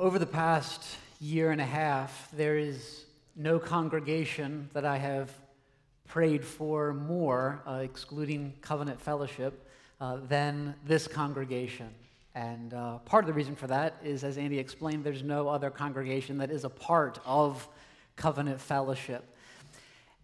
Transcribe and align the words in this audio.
Over 0.00 0.18
the 0.18 0.24
past 0.24 0.82
year 1.20 1.50
and 1.50 1.60
a 1.60 1.66
half, 1.66 2.30
there 2.32 2.56
is 2.56 3.04
no 3.36 3.58
congregation 3.58 4.70
that 4.72 4.86
I 4.86 4.96
have 4.96 5.30
prayed 6.08 6.42
for 6.42 6.94
more, 6.94 7.60
uh, 7.66 7.82
excluding 7.84 8.54
Covenant 8.62 8.98
Fellowship, 8.98 9.68
uh, 10.00 10.16
than 10.26 10.74
this 10.86 11.06
congregation. 11.06 11.90
And 12.34 12.72
uh, 12.72 12.96
part 13.00 13.24
of 13.24 13.26
the 13.26 13.34
reason 13.34 13.54
for 13.54 13.66
that 13.66 13.96
is, 14.02 14.24
as 14.24 14.38
Andy 14.38 14.58
explained, 14.58 15.04
there's 15.04 15.22
no 15.22 15.48
other 15.48 15.68
congregation 15.68 16.38
that 16.38 16.50
is 16.50 16.64
a 16.64 16.70
part 16.70 17.18
of 17.26 17.68
Covenant 18.16 18.58
Fellowship. 18.58 19.22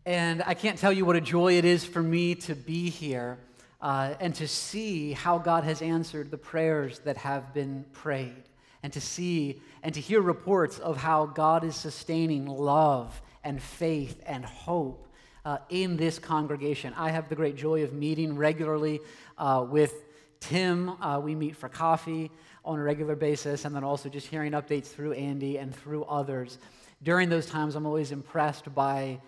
And 0.06 0.42
I 0.46 0.54
can't 0.54 0.78
tell 0.78 0.90
you 0.90 1.04
what 1.04 1.16
a 1.16 1.20
joy 1.20 1.58
it 1.58 1.66
is 1.66 1.84
for 1.84 2.02
me 2.02 2.34
to 2.34 2.54
be 2.54 2.88
here 2.88 3.36
uh, 3.82 4.14
and 4.20 4.34
to 4.36 4.48
see 4.48 5.12
how 5.12 5.36
God 5.36 5.64
has 5.64 5.82
answered 5.82 6.30
the 6.30 6.38
prayers 6.38 7.00
that 7.00 7.18
have 7.18 7.52
been 7.52 7.84
prayed, 7.92 8.42
and 8.86 8.92
to 8.92 9.00
see 9.00 9.60
and 9.82 9.92
to 9.92 10.00
hear 10.00 10.20
reports 10.20 10.78
of 10.78 10.96
how 10.96 11.26
God 11.26 11.64
is 11.64 11.74
sustaining 11.74 12.46
love 12.46 13.20
and 13.42 13.60
faith 13.60 14.22
and 14.24 14.44
hope 14.44 15.08
uh, 15.44 15.58
in 15.70 15.96
this 15.96 16.20
congregation. 16.20 16.94
I 16.96 17.10
have 17.10 17.28
the 17.28 17.34
great 17.34 17.56
joy 17.56 17.82
of 17.82 17.92
meeting 17.92 18.36
regularly 18.36 19.00
uh, 19.38 19.66
with 19.68 19.92
Tim. 20.38 20.90
Uh, 21.02 21.18
we 21.18 21.34
meet 21.34 21.56
for 21.56 21.68
coffee 21.68 22.30
on 22.64 22.78
a 22.78 22.82
regular 22.84 23.16
basis, 23.16 23.64
and 23.64 23.74
then 23.74 23.82
also 23.82 24.08
just 24.08 24.28
hearing 24.28 24.52
updates 24.52 24.86
through 24.86 25.14
Andy 25.14 25.56
and 25.56 25.74
through 25.74 26.04
others. 26.04 26.58
During 27.02 27.28
those 27.28 27.46
times, 27.46 27.74
I'm 27.74 27.86
always 27.86 28.12
impressed 28.12 28.72
by 28.72 29.20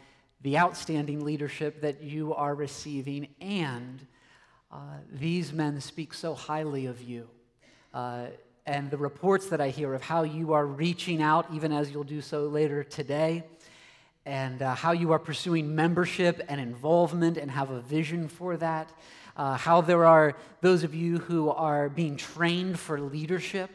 the 0.42 0.56
outstanding 0.56 1.24
leadership 1.24 1.80
that 1.80 2.00
you 2.00 2.32
are 2.32 2.54
receiving, 2.54 3.26
and 3.40 4.06
uh, 4.70 4.98
these 5.12 5.52
men 5.52 5.80
speak 5.80 6.14
so 6.14 6.34
highly 6.34 6.86
of 6.86 7.02
you. 7.02 7.28
And 8.68 8.90
the 8.90 8.98
reports 8.98 9.46
that 9.46 9.62
I 9.62 9.70
hear 9.70 9.94
of 9.94 10.02
how 10.02 10.24
you 10.24 10.52
are 10.52 10.66
reaching 10.66 11.22
out, 11.22 11.46
even 11.54 11.72
as 11.72 11.90
you'll 11.90 12.04
do 12.04 12.20
so 12.20 12.48
later 12.48 12.84
today, 12.84 13.44
and 14.26 14.60
uh, 14.60 14.74
how 14.74 14.92
you 14.92 15.10
are 15.12 15.18
pursuing 15.18 15.74
membership 15.74 16.44
and 16.50 16.60
involvement 16.60 17.38
and 17.38 17.50
have 17.50 17.70
a 17.70 17.80
vision 17.80 18.28
for 18.28 18.58
that. 18.58 18.92
Uh, 19.38 19.56
how 19.56 19.80
there 19.80 20.04
are 20.04 20.36
those 20.60 20.84
of 20.84 20.94
you 20.94 21.16
who 21.16 21.48
are 21.48 21.88
being 21.88 22.18
trained 22.18 22.78
for 22.78 23.00
leadership 23.00 23.70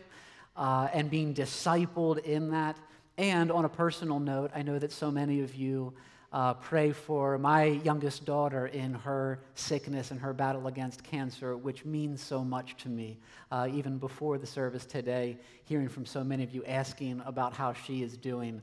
uh, 0.56 0.88
and 0.94 1.10
being 1.10 1.34
discipled 1.34 2.20
in 2.20 2.52
that. 2.52 2.78
And 3.17 3.52
on 3.52 3.66
a 3.66 3.70
personal 3.70 4.20
note, 4.20 4.52
I 4.54 4.62
know 4.62 4.78
that 4.78 4.92
so 4.92 5.10
many 5.10 5.42
of 5.42 5.56
you 5.56 5.94
uh, 6.34 6.56
pray 6.56 6.92
for 6.92 7.38
my 7.38 7.66
youngest 7.66 8.26
daughter 8.26 8.66
in 8.66 8.95
her 8.95 9.39
sickness 9.53 10.09
and 10.09 10.20
her 10.20 10.34
battle 10.34 10.66
against 10.66 11.03
cancer, 11.03 11.56
which 11.56 11.86
means 11.86 12.22
so 12.22 12.44
much 12.44 12.76
to 12.78 12.89
me. 12.89 13.20
Uh, 13.52 13.67
even 13.72 14.00
before 14.00 14.39
the 14.39 14.48
service 14.48 14.84
today, 14.84 15.38
hearing 15.64 15.88
from 15.88 16.08
so 16.08 16.23
many 16.23 16.44
of 16.44 16.52
you 16.52 16.66
asking 16.66 17.22
about 17.28 17.54
how 17.54 17.72
she 17.72 18.02
is 18.02 18.17
doing. 18.17 18.59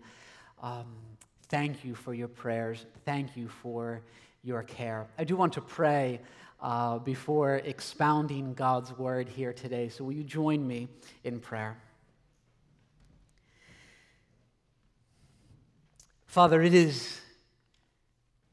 Um, 0.60 0.84
thank 1.48 1.84
you 1.84 1.94
for 1.94 2.12
your 2.12 2.26
prayers. 2.26 2.86
Thank 3.04 3.36
you 3.36 3.48
for 3.48 4.02
your 4.42 4.64
care. 4.64 5.06
I 5.16 5.22
do 5.22 5.36
want 5.36 5.52
to 5.52 5.60
pray 5.60 6.20
uh, 6.60 6.98
before 6.98 7.56
expounding 7.58 8.52
God's 8.52 8.98
word 8.98 9.28
here 9.28 9.52
today. 9.52 9.88
So, 9.88 10.02
will 10.02 10.12
you 10.12 10.24
join 10.24 10.66
me 10.66 10.88
in 11.22 11.38
prayer? 11.38 11.78
Father, 16.26 16.62
it 16.62 16.74
is 16.74 17.20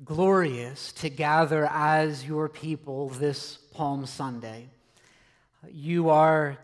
glorious 0.03 0.91
to 0.93 1.09
gather 1.09 1.67
as 1.71 2.25
your 2.25 2.47
people 2.47 3.09
this 3.09 3.57
Palm 3.73 4.05
Sunday. 4.05 4.67
You 5.71 6.09
are 6.09 6.57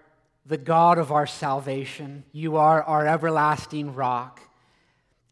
the 0.46 0.58
God 0.58 0.98
of 0.98 1.12
our 1.12 1.26
salvation, 1.26 2.24
you 2.32 2.58
are 2.58 2.84
our 2.84 3.08
everlasting 3.08 3.96
rock, 3.96 4.42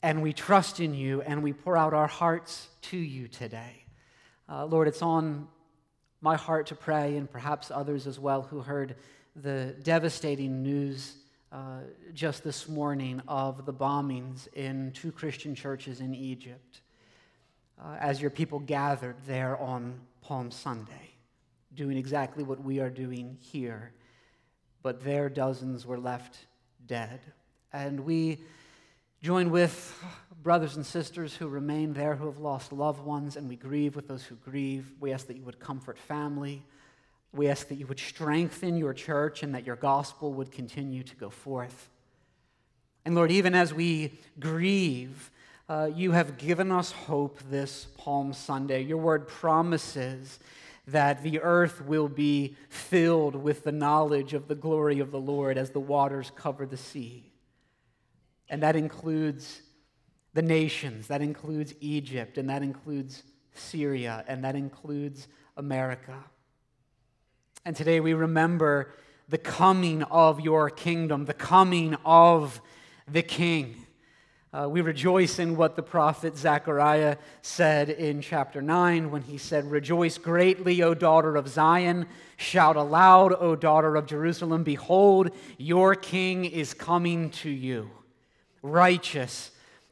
and 0.01 0.21
we 0.21 0.33
trust 0.33 0.79
in 0.79 0.93
you 0.93 1.21
and 1.21 1.43
we 1.43 1.53
pour 1.53 1.77
out 1.77 1.93
our 1.93 2.07
hearts 2.07 2.69
to 2.81 2.97
you 2.97 3.27
today. 3.27 3.83
Uh, 4.49 4.65
Lord, 4.65 4.87
it's 4.87 5.01
on 5.01 5.47
my 6.21 6.37
heart 6.37 6.67
to 6.67 6.75
pray, 6.75 7.17
and 7.17 7.29
perhaps 7.29 7.71
others 7.71 8.07
as 8.07 8.19
well 8.19 8.41
who 8.43 8.61
heard 8.61 8.95
the 9.35 9.75
devastating 9.83 10.63
news 10.63 11.15
uh, 11.51 11.81
just 12.13 12.43
this 12.43 12.67
morning 12.67 13.21
of 13.27 13.65
the 13.65 13.73
bombings 13.73 14.47
in 14.53 14.91
two 14.93 15.11
Christian 15.11 15.53
churches 15.53 15.99
in 15.99 16.15
Egypt. 16.15 16.81
Uh, 17.83 17.95
as 17.99 18.21
your 18.21 18.29
people 18.29 18.59
gathered 18.59 19.15
there 19.25 19.57
on 19.57 19.99
Palm 20.21 20.51
Sunday, 20.51 21.15
doing 21.73 21.97
exactly 21.97 22.43
what 22.43 22.63
we 22.63 22.79
are 22.79 22.91
doing 22.91 23.37
here, 23.39 23.91
but 24.83 25.03
their 25.03 25.29
dozens 25.29 25.83
were 25.83 25.97
left 25.97 26.37
dead. 26.85 27.19
And 27.73 28.01
we 28.01 28.43
join 29.23 29.49
with 29.49 29.99
brothers 30.43 30.75
and 30.75 30.85
sisters 30.85 31.35
who 31.35 31.47
remain 31.47 31.93
there 31.93 32.15
who 32.15 32.27
have 32.27 32.37
lost 32.37 32.71
loved 32.71 33.03
ones, 33.03 33.35
and 33.35 33.49
we 33.49 33.55
grieve 33.55 33.95
with 33.95 34.07
those 34.07 34.23
who 34.23 34.35
grieve. 34.35 34.91
We 34.99 35.11
ask 35.11 35.25
that 35.25 35.37
you 35.37 35.43
would 35.43 35.59
comfort 35.59 35.97
family. 35.97 36.61
We 37.33 37.47
ask 37.47 37.67
that 37.69 37.75
you 37.75 37.87
would 37.87 37.99
strengthen 37.99 38.77
your 38.77 38.93
church 38.93 39.41
and 39.41 39.55
that 39.55 39.65
your 39.65 39.75
gospel 39.75 40.33
would 40.33 40.51
continue 40.51 41.01
to 41.01 41.15
go 41.15 41.31
forth. 41.31 41.89
And 43.05 43.15
Lord, 43.15 43.31
even 43.31 43.55
as 43.55 43.73
we 43.73 44.19
grieve, 44.39 45.31
uh, 45.71 45.85
you 45.85 46.11
have 46.11 46.37
given 46.37 46.69
us 46.69 46.91
hope 46.91 47.39
this 47.49 47.87
Palm 47.97 48.33
Sunday. 48.33 48.81
Your 48.81 48.97
word 48.97 49.25
promises 49.25 50.37
that 50.85 51.23
the 51.23 51.39
earth 51.39 51.85
will 51.85 52.09
be 52.09 52.57
filled 52.67 53.37
with 53.37 53.63
the 53.63 53.71
knowledge 53.71 54.33
of 54.33 54.49
the 54.49 54.55
glory 54.55 54.99
of 54.99 55.11
the 55.11 55.19
Lord 55.19 55.57
as 55.57 55.69
the 55.69 55.79
waters 55.79 56.29
cover 56.35 56.65
the 56.65 56.75
sea. 56.75 57.31
And 58.49 58.61
that 58.63 58.75
includes 58.75 59.61
the 60.33 60.41
nations, 60.41 61.07
that 61.07 61.21
includes 61.21 61.73
Egypt, 61.79 62.37
and 62.37 62.49
that 62.49 62.63
includes 62.63 63.23
Syria, 63.53 64.25
and 64.27 64.43
that 64.43 64.57
includes 64.57 65.29
America. 65.55 66.17
And 67.63 67.77
today 67.77 68.01
we 68.01 68.13
remember 68.13 68.91
the 69.29 69.37
coming 69.37 70.03
of 70.03 70.41
your 70.41 70.69
kingdom, 70.69 71.23
the 71.23 71.33
coming 71.33 71.95
of 72.03 72.59
the 73.07 73.23
King. 73.23 73.85
Uh, 74.53 74.67
we 74.67 74.81
rejoice 74.81 75.39
in 75.39 75.55
what 75.55 75.77
the 75.77 75.81
prophet 75.81 76.37
Zechariah 76.37 77.15
said 77.41 77.89
in 77.89 78.21
chapter 78.21 78.61
9 78.61 79.09
when 79.09 79.21
he 79.21 79.37
said, 79.37 79.71
Rejoice 79.71 80.17
greatly, 80.17 80.83
O 80.83 80.93
daughter 80.93 81.37
of 81.37 81.47
Zion. 81.47 82.05
Shout 82.35 82.75
aloud, 82.75 83.31
O 83.31 83.55
daughter 83.55 83.95
of 83.95 84.07
Jerusalem. 84.07 84.63
Behold, 84.63 85.31
your 85.57 85.95
king 85.95 86.43
is 86.43 86.73
coming 86.73 87.29
to 87.29 87.49
you. 87.49 87.91
Righteous 88.61 89.51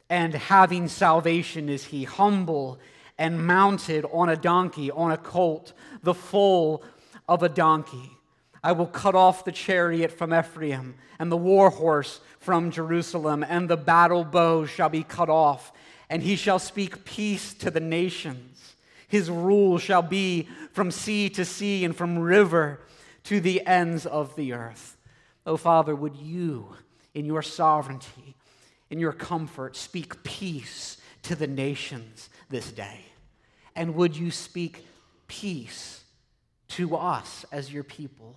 and 0.10 0.34
having 0.34 0.90
salvation 0.90 1.70
is 1.70 1.86
he, 1.86 2.04
humble 2.04 2.80
and 3.18 3.48
mounted 3.48 4.06
on 4.12 4.28
a 4.28 4.36
donkey, 4.36 4.92
on 4.92 5.12
a 5.12 5.18
colt, 5.18 5.72
the 6.04 6.14
foal 6.14 6.84
of 7.30 7.44
a 7.44 7.50
donkey. 7.50 8.12
I 8.64 8.74
will 8.74 8.88
cut 8.88 9.16
off 9.16 9.46
the 9.46 9.52
chariot 9.52 10.12
from 10.12 10.34
Ephraim 10.34 10.96
and 11.18 11.32
the 11.32 11.38
war 11.38 11.70
horse 11.70 12.20
from 12.40 12.72
Jerusalem, 12.72 13.46
and 13.48 13.70
the 13.70 13.78
battle 13.78 14.24
bow 14.24 14.66
shall 14.66 14.90
be 14.90 15.04
cut 15.04 15.30
off, 15.30 15.72
and 16.10 16.24
he 16.24 16.36
shall 16.36 16.60
speak 16.60 17.06
peace 17.06 17.54
to 17.56 17.72
the 17.72 17.80
nations. 17.80 18.76
His 19.08 19.30
rule 19.30 19.78
shall 19.78 20.02
be 20.02 20.48
from 20.72 20.92
sea 20.92 21.30
to 21.32 21.46
sea 21.46 21.84
and 21.84 21.96
from 21.96 22.20
river 22.20 22.80
to 23.26 23.40
the 23.40 23.66
ends 23.66 24.06
of 24.06 24.36
the 24.36 24.54
earth. 24.54 24.98
Oh, 25.46 25.58
Father, 25.58 25.96
would 25.96 26.16
you, 26.16 26.76
in 27.14 27.26
your 27.26 27.42
sovereignty, 27.42 28.36
in 28.90 29.00
your 29.00 29.14
comfort, 29.14 29.76
speak 29.76 30.24
peace 30.24 30.98
to 31.24 31.36
the 31.36 31.48
nations 31.48 32.30
this 32.50 32.72
day? 32.72 33.02
And 33.76 33.96
would 33.96 34.16
you 34.16 34.32
speak 34.32 34.86
peace 35.28 36.04
to 36.70 36.96
us 36.96 37.46
as 37.52 37.74
your 37.74 37.84
people 37.84 38.36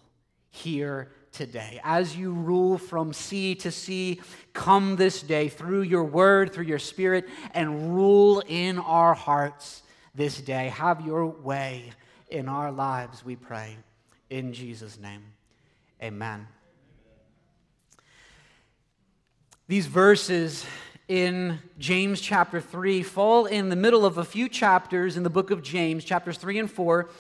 here 0.53 1.11
today? 1.33 1.81
As 1.83 2.17
you 2.17 2.33
rule 2.33 2.79
from 2.79 3.13
sea 3.13 3.57
to 3.57 3.73
sea, 3.73 4.21
come 4.53 4.95
this 4.97 5.23
day 5.23 5.49
through 5.49 5.83
your 5.83 6.05
word, 6.05 6.53
through 6.53 6.67
your 6.67 6.79
spirit, 6.79 7.29
and 7.53 7.95
rule 7.97 8.43
in 8.47 8.79
our 8.79 9.15
hearts 9.15 9.83
this 10.15 10.41
day. 10.41 10.69
Have 10.69 11.05
your 11.05 11.27
way 11.27 11.91
in 12.31 12.49
our 12.49 12.71
lives, 12.71 13.25
we 13.25 13.35
pray. 13.35 13.77
In 14.31 14.53
Jesus' 14.53 14.99
name, 14.99 15.23
amen. 16.03 16.47
These 19.69 19.87
verses 19.87 20.65
in 21.09 21.59
James 21.79 22.21
chapter 22.21 22.61
3 22.61 23.03
fall 23.03 23.47
in 23.47 23.69
the 23.69 23.77
middle 23.77 24.05
of 24.05 24.19
a 24.19 24.25
few 24.25 24.49
chapters 24.49 25.17
in 25.17 25.23
the 25.23 25.31
book 25.31 25.51
of 25.51 25.63
James, 25.63 26.05
chapters 26.05 26.39
3 26.39 26.59
and 26.59 26.71
4, 26.71 27.11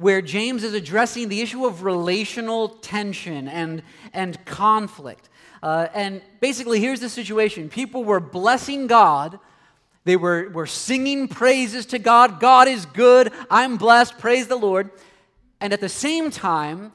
where 0.00 0.22
James 0.22 0.64
is 0.64 0.74
addressing 0.74 1.28
the 1.28 1.40
issue 1.42 1.66
of 1.66 1.84
relational 1.84 2.68
tension 2.68 3.48
and, 3.48 3.82
and 4.12 4.42
conflict. 4.46 5.28
Uh, 5.62 5.86
and 5.94 6.22
basically, 6.40 6.80
here's 6.80 7.00
the 7.00 7.08
situation 7.08 7.68
people 7.68 8.02
were 8.02 8.20
blessing 8.20 8.88
God. 8.88 9.38
They 10.04 10.16
were, 10.16 10.48
were 10.50 10.66
singing 10.66 11.28
praises 11.28 11.86
to 11.86 11.98
God. 11.98 12.40
God 12.40 12.66
is 12.66 12.86
good. 12.86 13.30
I'm 13.50 13.76
blessed. 13.76 14.18
Praise 14.18 14.46
the 14.48 14.56
Lord. 14.56 14.90
And 15.60 15.72
at 15.72 15.80
the 15.80 15.88
same 15.88 16.30
time, 16.30 16.92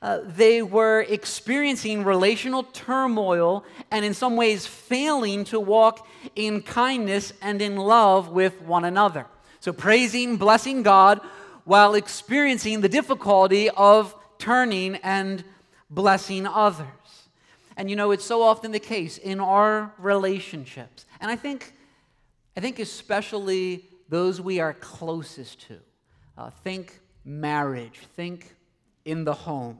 Uh, 0.00 0.20
they 0.36 0.62
were 0.62 1.04
experiencing 1.08 2.06
relational 2.06 2.62
turmoil 2.62 3.64
and, 3.90 4.04
in 4.04 4.14
some 4.14 4.36
ways, 4.36 4.66
failing 4.66 5.44
to 5.44 5.58
walk 5.58 6.06
in 6.34 6.62
kindness 6.62 7.32
and 7.42 7.60
in 7.60 7.74
love 7.76 8.30
with 8.30 8.54
one 8.62 8.86
another. 8.86 9.24
So, 9.60 9.72
praising, 9.72 10.38
blessing 10.38 10.84
God 10.84 11.18
while 11.68 11.94
experiencing 11.94 12.80
the 12.80 12.88
difficulty 12.88 13.68
of 13.68 14.14
turning 14.38 14.94
and 15.02 15.44
blessing 15.90 16.46
others. 16.46 16.86
And 17.76 17.90
you 17.90 17.94
know, 17.94 18.10
it's 18.10 18.24
so 18.24 18.40
often 18.40 18.72
the 18.72 18.78
case 18.80 19.18
in 19.18 19.38
our 19.38 19.92
relationships. 19.98 21.04
And 21.20 21.30
I 21.30 21.36
think, 21.36 21.74
I 22.56 22.60
think 22.60 22.78
especially 22.78 23.84
those 24.08 24.40
we 24.40 24.60
are 24.60 24.72
closest 24.72 25.60
to. 25.68 25.78
Uh, 26.38 26.48
think 26.64 27.00
marriage, 27.22 28.00
think 28.16 28.56
in 29.04 29.24
the 29.24 29.34
home. 29.34 29.78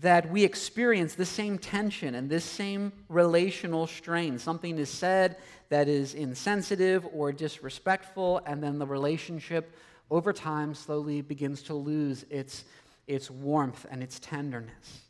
that 0.00 0.30
we 0.30 0.42
experience 0.42 1.14
the 1.14 1.24
same 1.24 1.58
tension 1.58 2.14
and 2.14 2.28
this 2.28 2.44
same 2.44 2.92
relational 3.08 3.86
strain. 3.86 4.38
Something 4.38 4.78
is 4.78 4.88
said 4.88 5.36
that 5.68 5.86
is 5.86 6.14
insensitive 6.14 7.06
or 7.12 7.30
disrespectful, 7.30 8.40
and 8.46 8.62
then 8.62 8.78
the 8.78 8.86
relationship 8.86 9.76
over 10.12 10.32
time 10.32 10.74
slowly 10.74 11.22
begins 11.22 11.62
to 11.62 11.74
lose 11.74 12.26
its, 12.28 12.64
its 13.06 13.30
warmth 13.30 13.86
and 13.90 14.02
its 14.02 14.20
tenderness. 14.20 15.00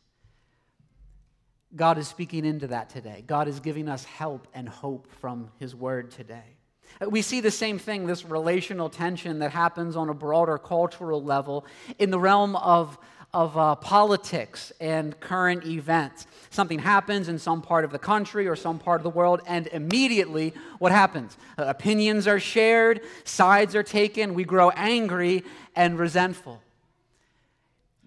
God 1.75 1.97
is 1.97 2.07
speaking 2.07 2.45
into 2.45 2.67
that 2.67 2.89
today. 2.89 3.21
God 3.27 3.49
is 3.49 3.59
giving 3.59 3.89
us 3.89 4.05
help 4.05 4.47
and 4.53 4.69
hope 4.69 5.07
from 5.19 5.49
His 5.59 5.75
Word 5.75 6.11
today. 6.11 6.55
Uh, 7.01 7.09
we 7.09 7.21
see 7.21 7.41
the 7.41 7.51
same 7.51 7.79
thing, 7.79 8.07
this 8.07 8.23
relational 8.23 8.89
tension 8.89 9.39
that 9.39 9.51
happens 9.51 9.97
on 9.97 10.07
a 10.07 10.13
broader 10.13 10.57
cultural 10.57 11.21
level 11.21 11.65
in 11.99 12.09
the 12.09 12.19
realm 12.19 12.55
of, 12.55 12.97
of 13.33 13.57
uh, 13.57 13.75
politics 13.75 14.71
and 14.79 15.19
current 15.19 15.65
events. 15.65 16.27
Something 16.51 16.77
happens 16.77 17.29
in 17.29 17.39
some 17.39 17.61
part 17.61 17.83
of 17.83 17.91
the 17.91 17.97
country 17.97 18.47
or 18.47 18.55
some 18.55 18.77
part 18.77 18.99
of 18.99 19.03
the 19.03 19.09
world, 19.09 19.41
and 19.47 19.67
immediately 19.67 20.53
what 20.77 20.91
happens? 20.91 21.37
Uh, 21.57 21.63
opinions 21.63 22.27
are 22.27 22.39
shared, 22.39 23.01
sides 23.23 23.75
are 23.75 23.83
taken, 23.83 24.35
we 24.35 24.43
grow 24.43 24.69
angry 24.71 25.43
and 25.75 25.97
resentful. 25.97 26.61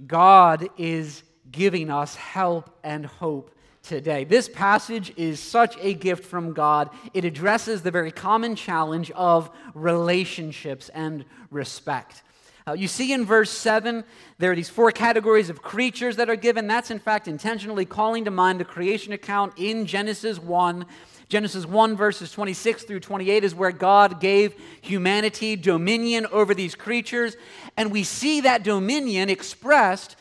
God 0.06 0.68
is 0.78 1.24
giving 1.50 1.90
us 1.90 2.14
help 2.14 2.70
and 2.84 3.06
hope 3.06 3.50
today. 3.82 4.24
This 4.24 4.48
passage 4.48 5.12
is 5.16 5.40
such 5.40 5.76
a 5.80 5.94
gift 5.94 6.24
from 6.24 6.52
God. 6.52 6.90
It 7.14 7.24
addresses 7.24 7.82
the 7.82 7.90
very 7.90 8.12
common 8.12 8.54
challenge 8.54 9.10
of 9.12 9.50
relationships 9.74 10.88
and 10.90 11.24
respect. 11.50 12.22
Uh, 12.68 12.72
you 12.72 12.88
see 12.88 13.12
in 13.12 13.24
verse 13.24 13.52
7, 13.52 14.02
there 14.38 14.50
are 14.50 14.56
these 14.56 14.68
four 14.68 14.90
categories 14.90 15.48
of 15.48 15.62
creatures 15.62 16.16
that 16.16 16.28
are 16.28 16.34
given. 16.34 16.66
That's, 16.66 16.90
in 16.90 16.98
fact, 16.98 17.28
intentionally 17.28 17.84
calling 17.84 18.24
to 18.24 18.32
mind 18.32 18.58
the 18.58 18.64
creation 18.64 19.12
account 19.12 19.52
in 19.56 19.86
Genesis 19.86 20.40
1. 20.40 20.84
Genesis 21.28 21.64
1, 21.64 21.96
verses 21.96 22.32
26 22.32 22.82
through 22.82 22.98
28 22.98 23.44
is 23.44 23.54
where 23.54 23.70
God 23.70 24.20
gave 24.20 24.52
humanity 24.80 25.54
dominion 25.54 26.26
over 26.32 26.54
these 26.54 26.74
creatures. 26.74 27.36
And 27.76 27.92
we 27.92 28.02
see 28.02 28.40
that 28.40 28.64
dominion 28.64 29.30
expressed 29.30 30.16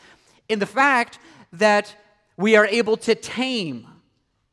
in 0.48 0.60
the 0.60 0.66
fact 0.66 1.18
that 1.54 1.96
we 2.36 2.54
are 2.54 2.66
able 2.66 2.96
to 2.98 3.16
tame 3.16 3.88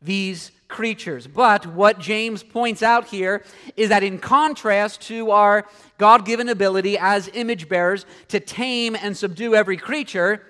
these 0.01 0.51
creatures. 0.73 1.27
But 1.27 1.65
what 1.67 1.99
James 1.99 2.43
points 2.43 2.83
out 2.83 3.07
here 3.07 3.45
is 3.77 3.89
that 3.89 4.03
in 4.03 4.19
contrast 4.19 5.01
to 5.03 5.31
our 5.31 5.65
God 5.97 6.25
given 6.25 6.49
ability 6.49 6.97
as 6.97 7.29
image 7.33 7.69
bearers 7.69 8.05
to 8.27 8.41
tame 8.41 8.97
and 9.01 9.15
subdue 9.15 9.55
every 9.55 9.77
creature, 9.77 10.43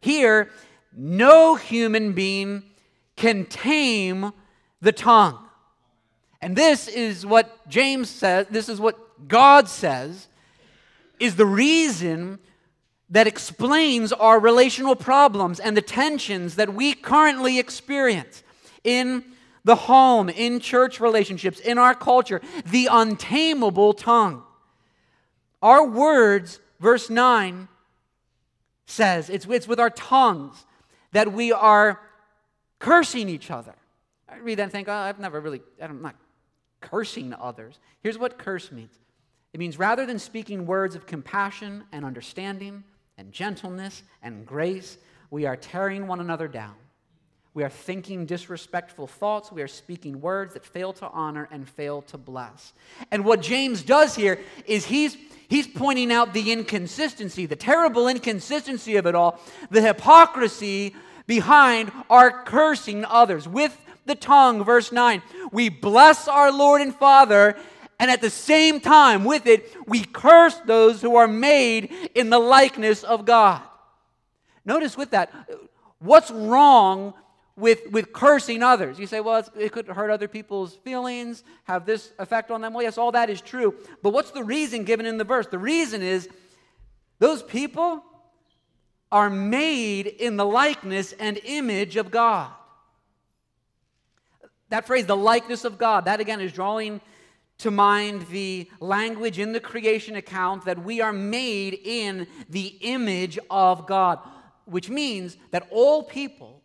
here, 0.00 0.50
no 0.94 1.54
human 1.54 2.12
being 2.12 2.64
can 3.16 3.46
tame 3.46 4.32
the 4.82 4.92
tongue. 4.92 5.38
And 6.42 6.54
this 6.54 6.88
is 6.88 7.24
what 7.24 7.68
James 7.68 8.10
says, 8.10 8.46
this 8.50 8.68
is 8.68 8.80
what 8.80 9.28
God 9.28 9.68
says, 9.68 10.28
is 11.18 11.36
the 11.36 11.46
reason 11.46 12.38
that 13.10 13.26
explains 13.26 14.12
our 14.12 14.38
relational 14.38 14.94
problems 14.94 15.58
and 15.58 15.76
the 15.76 15.82
tensions 15.82 16.56
that 16.56 16.74
we 16.74 16.94
currently 16.94 17.58
experience 17.58 18.42
in 18.84 19.24
the 19.68 19.76
home, 19.76 20.30
in 20.30 20.60
church 20.60 20.98
relationships, 20.98 21.60
in 21.60 21.76
our 21.76 21.94
culture, 21.94 22.40
the 22.64 22.88
untamable 22.90 23.92
tongue. 23.92 24.42
Our 25.60 25.86
words, 25.86 26.58
verse 26.80 27.10
9 27.10 27.68
says, 28.86 29.28
it's, 29.28 29.44
it's 29.44 29.68
with 29.68 29.78
our 29.78 29.90
tongues 29.90 30.64
that 31.12 31.34
we 31.34 31.52
are 31.52 32.00
cursing 32.78 33.28
each 33.28 33.50
other. 33.50 33.74
I 34.26 34.38
read 34.38 34.58
that 34.58 34.62
and 34.62 34.72
think, 34.72 34.88
oh, 34.88 34.92
I've 34.92 35.18
never 35.18 35.38
really, 35.38 35.60
I'm 35.82 36.00
not 36.00 36.16
cursing 36.80 37.34
others. 37.34 37.78
Here's 38.02 38.16
what 38.16 38.38
curse 38.38 38.72
means 38.72 38.98
it 39.52 39.60
means 39.60 39.78
rather 39.78 40.06
than 40.06 40.18
speaking 40.18 40.64
words 40.64 40.94
of 40.94 41.04
compassion 41.04 41.84
and 41.92 42.06
understanding, 42.06 42.84
and 43.18 43.32
gentleness 43.32 44.02
and 44.22 44.46
grace, 44.46 44.96
we 45.30 45.44
are 45.44 45.56
tearing 45.56 46.06
one 46.06 46.20
another 46.20 46.48
down. 46.48 46.74
We 47.54 47.64
are 47.64 47.70
thinking 47.70 48.26
disrespectful 48.26 49.06
thoughts. 49.06 49.50
We 49.50 49.62
are 49.62 49.68
speaking 49.68 50.20
words 50.20 50.54
that 50.54 50.64
fail 50.64 50.92
to 50.94 51.08
honor 51.08 51.48
and 51.50 51.68
fail 51.68 52.02
to 52.02 52.18
bless. 52.18 52.72
And 53.10 53.24
what 53.24 53.42
James 53.42 53.82
does 53.82 54.14
here 54.14 54.40
is 54.66 54.86
he's, 54.86 55.16
he's 55.48 55.66
pointing 55.66 56.12
out 56.12 56.34
the 56.34 56.52
inconsistency, 56.52 57.46
the 57.46 57.56
terrible 57.56 58.06
inconsistency 58.08 58.96
of 58.96 59.06
it 59.06 59.14
all, 59.14 59.40
the 59.70 59.80
hypocrisy 59.80 60.94
behind 61.26 61.90
our 62.08 62.44
cursing 62.44 63.04
others 63.04 63.48
with 63.48 63.76
the 64.06 64.14
tongue. 64.14 64.64
Verse 64.64 64.92
9 64.92 65.22
We 65.50 65.68
bless 65.68 66.28
our 66.28 66.52
Lord 66.52 66.80
and 66.80 66.94
Father 66.94 67.56
and 67.98 68.10
at 68.10 68.20
the 68.20 68.30
same 68.30 68.80
time, 68.80 69.24
with 69.24 69.46
it, 69.46 69.74
we 69.86 70.04
curse 70.04 70.54
those 70.58 71.02
who 71.02 71.16
are 71.16 71.26
made 71.26 71.92
in 72.14 72.30
the 72.30 72.38
likeness 72.38 73.02
of 73.02 73.24
God. 73.24 73.60
Notice 74.64 74.96
with 74.96 75.10
that, 75.10 75.32
what's 75.98 76.30
wrong 76.30 77.14
with, 77.58 77.90
with 77.90 78.12
cursing 78.12 78.62
others? 78.62 78.98
You 78.98 79.06
say, 79.06 79.20
well, 79.20 79.44
it 79.58 79.72
could 79.72 79.88
hurt 79.88 80.10
other 80.10 80.28
people's 80.28 80.76
feelings, 80.76 81.42
have 81.64 81.84
this 81.84 82.12
effect 82.18 82.50
on 82.50 82.60
them. 82.60 82.72
Well, 82.72 82.84
yes, 82.84 82.96
all 82.96 83.12
that 83.12 83.28
is 83.28 83.40
true. 83.40 83.74
But 84.02 84.10
what's 84.10 84.30
the 84.30 84.44
reason 84.44 84.84
given 84.84 85.04
in 85.04 85.18
the 85.18 85.24
verse? 85.24 85.48
The 85.48 85.58
reason 85.58 86.02
is 86.02 86.28
those 87.18 87.42
people 87.42 88.04
are 89.10 89.28
made 89.28 90.06
in 90.06 90.36
the 90.36 90.46
likeness 90.46 91.12
and 91.12 91.38
image 91.44 91.96
of 91.96 92.10
God. 92.10 92.50
That 94.68 94.86
phrase, 94.86 95.06
the 95.06 95.16
likeness 95.16 95.64
of 95.64 95.78
God, 95.78 96.04
that 96.04 96.20
again 96.20 96.40
is 96.40 96.52
drawing 96.52 97.00
to 97.58 97.70
mind 97.72 98.26
the 98.28 98.70
language 98.78 99.38
in 99.38 99.52
the 99.52 99.60
creation 99.60 100.14
account 100.14 100.64
that 100.66 100.84
we 100.84 101.00
are 101.00 101.12
made 101.12 101.74
in 101.74 102.28
the 102.48 102.66
image 102.82 103.38
of 103.50 103.86
God, 103.86 104.20
which 104.66 104.88
means 104.88 105.36
that 105.50 105.66
all 105.70 106.04
people 106.04 106.57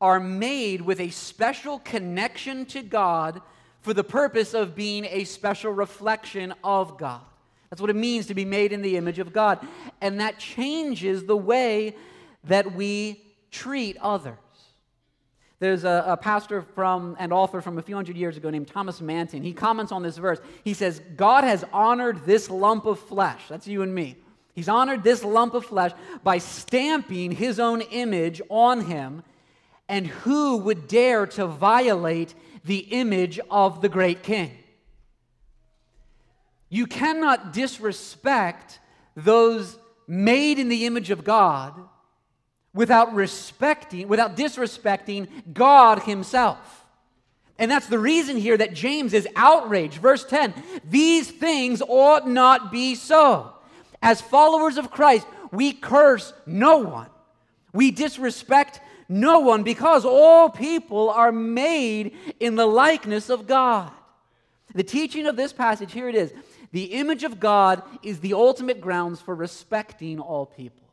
are 0.00 0.20
made 0.20 0.80
with 0.80 1.00
a 1.00 1.10
special 1.10 1.78
connection 1.80 2.64
to 2.66 2.82
God 2.82 3.40
for 3.80 3.94
the 3.94 4.04
purpose 4.04 4.54
of 4.54 4.74
being 4.74 5.04
a 5.06 5.24
special 5.24 5.72
reflection 5.72 6.54
of 6.62 6.98
God. 6.98 7.20
That's 7.70 7.80
what 7.80 7.90
it 7.90 7.96
means 7.96 8.26
to 8.26 8.34
be 8.34 8.44
made 8.44 8.72
in 8.72 8.82
the 8.82 8.96
image 8.96 9.18
of 9.18 9.32
God. 9.32 9.66
And 10.00 10.20
that 10.20 10.38
changes 10.38 11.24
the 11.24 11.36
way 11.36 11.96
that 12.44 12.74
we 12.74 13.22
treat 13.50 13.96
others. 13.98 14.36
There's 15.60 15.84
a, 15.84 16.04
a, 16.06 16.16
pastor 16.16 16.62
from 16.62 17.16
and 17.18 17.32
author 17.32 17.60
from 17.60 17.78
a 17.78 17.82
few 17.82 17.96
hundred 17.96 18.16
years 18.16 18.36
ago 18.36 18.48
named 18.48 18.68
Thomas 18.68 19.00
Manton. 19.00 19.42
He 19.42 19.52
comments 19.52 19.90
on 19.90 20.04
this 20.04 20.16
verse. 20.16 20.38
He 20.62 20.72
says, 20.72 21.02
God 21.16 21.42
has 21.42 21.64
honored 21.72 22.24
this 22.24 22.48
lump 22.48 22.86
of 22.86 23.00
flesh. 23.00 23.40
That's 23.48 23.66
you 23.66 23.82
and 23.82 23.92
me. 23.92 24.16
He's 24.54 24.68
honored 24.68 25.02
this 25.02 25.24
lump 25.24 25.54
of 25.54 25.64
flesh 25.64 25.92
by 26.22 26.38
stamping 26.38 27.32
his 27.32 27.58
own 27.58 27.80
image 27.80 28.40
on 28.48 28.84
him. 28.84 29.24
And 29.88 30.06
who 30.06 30.58
would 30.58 30.86
dare 30.86 31.26
to 31.26 31.46
violate 31.46 32.34
the 32.64 32.78
image 32.78 33.40
of 33.50 33.80
the 33.80 33.88
great 33.88 34.22
king? 34.22 34.52
You 36.68 36.86
cannot 36.86 37.52
disrespect 37.52 38.78
those 39.16 39.78
made 40.06 40.58
in 40.58 40.68
the 40.68 40.86
image 40.86 41.10
of 41.10 41.24
God 41.24 41.74
without 42.74 43.14
respecting, 43.14 44.08
without 44.08 44.36
disrespecting 44.36 45.28
God 45.52 46.00
Himself. 46.02 46.86
And 47.58 47.70
that's 47.70 47.86
the 47.88 47.98
reason 47.98 48.36
here 48.36 48.56
that 48.56 48.72
James 48.72 49.12
is 49.12 49.26
outraged. 49.34 49.96
Verse 49.96 50.24
10 50.24 50.54
These 50.84 51.30
things 51.30 51.82
ought 51.86 52.28
not 52.28 52.70
be 52.70 52.94
so. 52.94 53.52
As 54.00 54.20
followers 54.20 54.78
of 54.78 54.90
Christ, 54.90 55.26
we 55.50 55.72
curse 55.72 56.32
no 56.46 56.78
one, 56.78 57.08
we 57.72 57.90
disrespect 57.90 58.80
no 59.08 59.40
one 59.40 59.62
because 59.62 60.04
all 60.04 60.50
people 60.50 61.08
are 61.10 61.32
made 61.32 62.14
in 62.38 62.56
the 62.56 62.66
likeness 62.66 63.30
of 63.30 63.46
God. 63.46 63.90
The 64.74 64.82
teaching 64.82 65.26
of 65.26 65.36
this 65.36 65.52
passage, 65.52 65.92
here 65.92 66.08
it 66.08 66.14
is. 66.14 66.32
The 66.72 66.84
image 66.84 67.24
of 67.24 67.40
God 67.40 67.82
is 68.02 68.20
the 68.20 68.34
ultimate 68.34 68.80
grounds 68.80 69.20
for 69.20 69.34
respecting 69.34 70.20
all 70.20 70.44
people. 70.44 70.86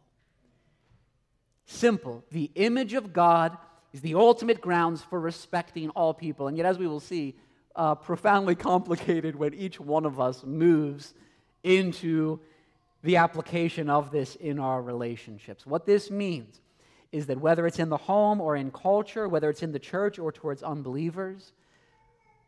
Simple. 1.66 2.24
The 2.32 2.52
image 2.56 2.94
of 2.94 3.12
God 3.12 3.58
is 3.92 4.02
the 4.02 4.16
ultimate 4.16 4.62
grounds 4.62 5.02
for 5.02 5.20
respecting 5.20 5.90
all 5.90 6.14
people. 6.14 6.48
And 6.48 6.58
yet, 6.58 6.66
as 6.66 6.78
we 6.78 6.88
will 6.88 7.02
see, 7.02 7.36
uh, 7.76 7.96
profoundly 7.96 8.56
complicated 8.72 9.36
when 9.36 9.54
each 9.54 9.80
one 9.80 10.06
of 10.06 10.20
us 10.20 10.44
moves 10.44 11.14
into 11.64 12.40
the 13.04 13.18
application 13.18 13.90
of 13.90 14.12
this 14.12 14.36
in 14.36 14.60
our 14.60 14.82
relationships. 14.82 15.66
What 15.66 15.86
this 15.86 16.10
means 16.10 16.62
is 17.16 17.28
that 17.28 17.40
whether 17.40 17.66
it's 17.66 17.80
in 17.80 17.88
the 17.88 17.96
home 17.96 18.42
or 18.42 18.58
in 18.58 18.72
culture, 18.72 19.30
whether 19.30 19.50
it's 19.50 19.64
in 19.64 19.72
the 19.72 19.80
church 19.80 20.20
or 20.20 20.34
towards 20.34 20.62
unbelievers, 20.62 21.54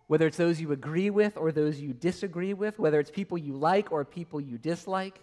whether 0.07 0.27
it's 0.27 0.35
those 0.35 0.59
you 0.59 0.73
agree 0.73 1.09
with 1.09 1.37
or 1.37 1.53
those 1.53 1.79
you 1.79 1.93
disagree 1.93 2.53
with, 2.53 2.77
whether 2.77 2.99
it's 2.99 3.09
people 3.09 3.37
you 3.37 3.53
like 3.53 3.93
or 3.93 4.03
people 4.03 4.41
you 4.41 4.57
dislike, 4.57 5.21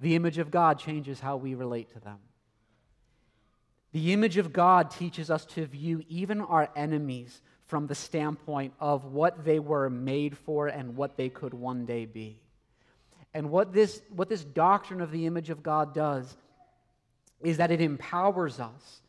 the 0.00 0.14
image 0.14 0.36
of 0.36 0.50
God 0.50 0.78
changes 0.78 1.18
how 1.18 1.38
we 1.38 1.54
relate 1.54 1.90
to 1.94 2.00
them. 2.00 2.18
The 3.92 4.12
image 4.12 4.36
of 4.36 4.52
God 4.52 4.90
teaches 4.90 5.30
us 5.30 5.46
to 5.46 5.64
view 5.64 6.04
even 6.10 6.42
our 6.42 6.68
enemies 6.76 7.40
from 7.64 7.86
the 7.86 7.94
standpoint 7.94 8.74
of 8.78 9.06
what 9.06 9.46
they 9.46 9.60
were 9.60 9.88
made 9.88 10.36
for 10.36 10.66
and 10.66 10.94
what 10.94 11.16
they 11.16 11.30
could 11.30 11.54
one 11.54 11.86
day 11.86 12.04
be. 12.04 12.38
And 13.32 13.50
what 13.50 13.72
this, 13.72 14.02
what 14.10 14.28
this 14.28 14.44
doctrine 14.44 15.00
of 15.00 15.10
the 15.10 15.24
image 15.24 15.48
of 15.48 15.62
God 15.62 15.94
does 15.94 16.36
is 17.40 17.56
that 17.58 17.70
it 17.70 17.80
empowers 17.80 18.60
us 18.60 19.00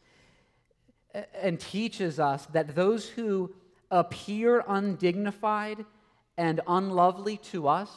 uh, 1.16 1.22
and 1.42 1.60
teaches 1.60 2.20
us 2.20 2.46
that 2.48 2.76
those 2.76 3.08
who 3.10 3.54
appear 3.90 4.64
undignified 4.68 5.86
and 6.38 6.62
unlovely 6.68 7.38
to 7.38 7.68
us 7.68 7.90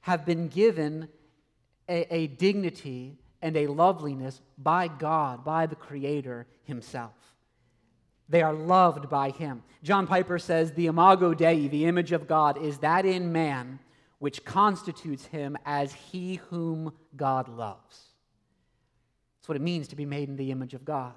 have 0.00 0.26
been 0.26 0.48
given 0.48 1.08
a, 1.88 2.14
a 2.14 2.26
dignity 2.26 3.16
and 3.40 3.56
a 3.56 3.66
loveliness 3.66 4.40
by 4.58 4.88
God, 4.88 5.44
by 5.44 5.66
the 5.66 5.76
Creator 5.76 6.46
Himself. 6.64 7.12
They 8.28 8.42
are 8.42 8.52
loved 8.52 9.08
by 9.08 9.30
Him. 9.30 9.62
John 9.82 10.06
Piper 10.06 10.38
says, 10.38 10.72
The 10.72 10.86
imago 10.86 11.34
Dei, 11.34 11.68
the 11.68 11.86
image 11.86 12.12
of 12.12 12.28
God, 12.28 12.62
is 12.62 12.78
that 12.78 13.04
in 13.04 13.32
man 13.32 13.78
which 14.22 14.44
constitutes 14.44 15.26
him 15.26 15.58
as 15.66 15.92
he 15.92 16.36
whom 16.48 16.92
God 17.16 17.48
loves. 17.48 18.11
That's 19.42 19.48
what 19.48 19.56
it 19.56 19.62
means 19.62 19.88
to 19.88 19.96
be 19.96 20.06
made 20.06 20.28
in 20.28 20.36
the 20.36 20.52
image 20.52 20.72
of 20.72 20.84
God. 20.84 21.14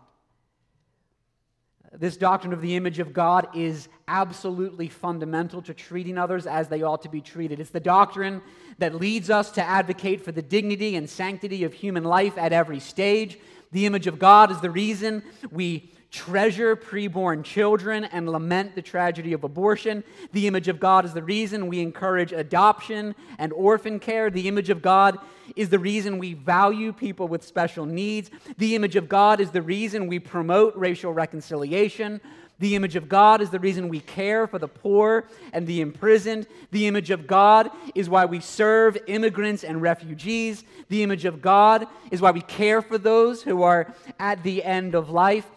This 1.94 2.18
doctrine 2.18 2.54
of 2.54 2.62
the 2.62 2.76
image 2.76 2.98
of 2.98 3.14
God 3.14 3.48
is 3.56 3.88
absolutely 4.08 4.90
fundamental 4.90 5.62
to 5.62 5.76
treating 5.76 6.18
others 6.18 6.48
as 6.48 6.68
they 6.68 6.82
ought 6.82 7.04
to 7.04 7.10
be 7.10 7.22
treated. 7.22 7.60
It's 7.60 7.70
the 7.70 7.80
doctrine 7.80 8.42
that 8.80 8.96
leads 8.96 9.30
us 9.30 9.52
to 9.52 9.64
advocate 9.64 10.26
for 10.26 10.32
the 10.32 10.42
dignity 10.42 10.96
and 10.96 11.08
sanctity 11.08 11.64
of 11.66 11.74
human 11.74 12.04
life 12.04 12.36
at 12.36 12.52
every 12.52 12.80
stage. 12.80 13.38
The 13.72 13.86
image 13.86 14.08
of 14.08 14.18
God 14.18 14.50
is 14.50 14.60
the 14.60 14.72
reason 14.72 15.22
we 15.52 15.92
treasure 16.12 16.76
preborn 16.76 17.44
children 17.44 18.06
and 18.06 18.30
lament 18.30 18.76
the 18.76 18.82
tragedy 18.82 19.34
of 19.34 19.44
abortion. 19.44 20.04
The 20.32 20.48
image 20.48 20.68
of 20.68 20.80
God 20.80 21.06
is 21.06 21.14
the 21.14 21.24
reason 21.24 21.68
we 21.68 21.82
encourage 21.82 22.32
adoption 22.32 23.16
and 23.38 23.52
orphan 23.54 24.00
care. 24.00 24.30
The 24.30 24.48
image 24.48 24.70
of 24.70 24.82
God 24.82 25.20
is 25.56 25.70
the 25.70 25.80
reason 25.80 26.18
we 26.18 26.34
value 26.34 26.94
people 26.94 27.28
with 27.28 27.44
special 27.44 27.86
needs. 27.86 28.32
The 28.58 28.76
image 28.76 28.96
of 28.96 29.10
God 29.10 29.40
is 29.40 29.52
the 29.52 29.62
reason 29.62 30.08
we 30.08 30.20
promote 30.20 30.76
racial 30.76 31.14
reconciliation. 31.14 32.22
The 32.58 32.76
image 32.76 32.96
of 32.96 33.10
God 33.10 33.42
is 33.42 33.50
the 33.50 33.60
reason 33.60 33.90
we 33.90 34.00
care 34.00 34.48
for 34.48 34.60
the 34.60 34.68
poor 34.68 35.26
and 35.52 35.68
the 35.68 35.82
imprisoned. 35.82 36.48
The 36.72 36.88
image 36.88 37.12
of 37.12 37.28
God 37.28 37.70
is 37.94 38.10
why 38.10 38.26
we 38.26 38.40
serve 38.40 38.98
immigrants 39.08 39.66
and 39.66 39.82
refugees. 39.82 40.64
The 40.88 41.04
image 41.04 41.26
of 41.26 41.42
God 41.42 41.86
is 42.12 42.22
why 42.22 42.32
we 42.32 42.42
care 42.42 42.82
for 42.82 42.98
those 42.98 43.44
who 43.44 43.64
are 43.64 43.94
at 44.20 44.42
the 44.44 44.64
end 44.64 44.96
of 44.96 45.10
life. 45.10 45.50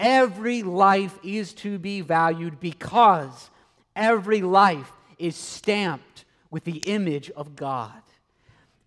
Every 0.00 0.62
life 0.62 1.18
is 1.22 1.52
to 1.54 1.78
be 1.78 2.00
valued 2.00 2.58
because 2.58 3.50
every 3.94 4.40
life 4.40 4.90
is 5.18 5.36
stamped 5.36 6.24
with 6.50 6.64
the 6.64 6.78
image 6.78 7.30
of 7.32 7.54
God. 7.54 7.92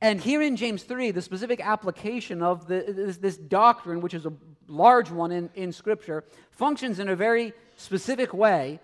And 0.02 0.20
here 0.20 0.42
in 0.42 0.56
James 0.56 0.82
3, 0.82 1.12
the 1.12 1.22
specific 1.22 1.62
application 1.64 2.42
of 2.42 2.68
the, 2.68 2.84
this, 2.88 3.18
this, 3.18 3.38
doctrine, 3.38 4.02
which 4.02 4.16
is 4.16 4.26
a 4.26 4.34
large 4.68 5.12
one 5.12 5.32
in, 5.32 5.52
in 5.54 5.72
Scripture, 5.72 6.24
functions 6.50 6.98
in 6.98 7.10
a 7.10 7.16
very 7.16 7.54
specific 7.76 8.34
way. 8.34 8.80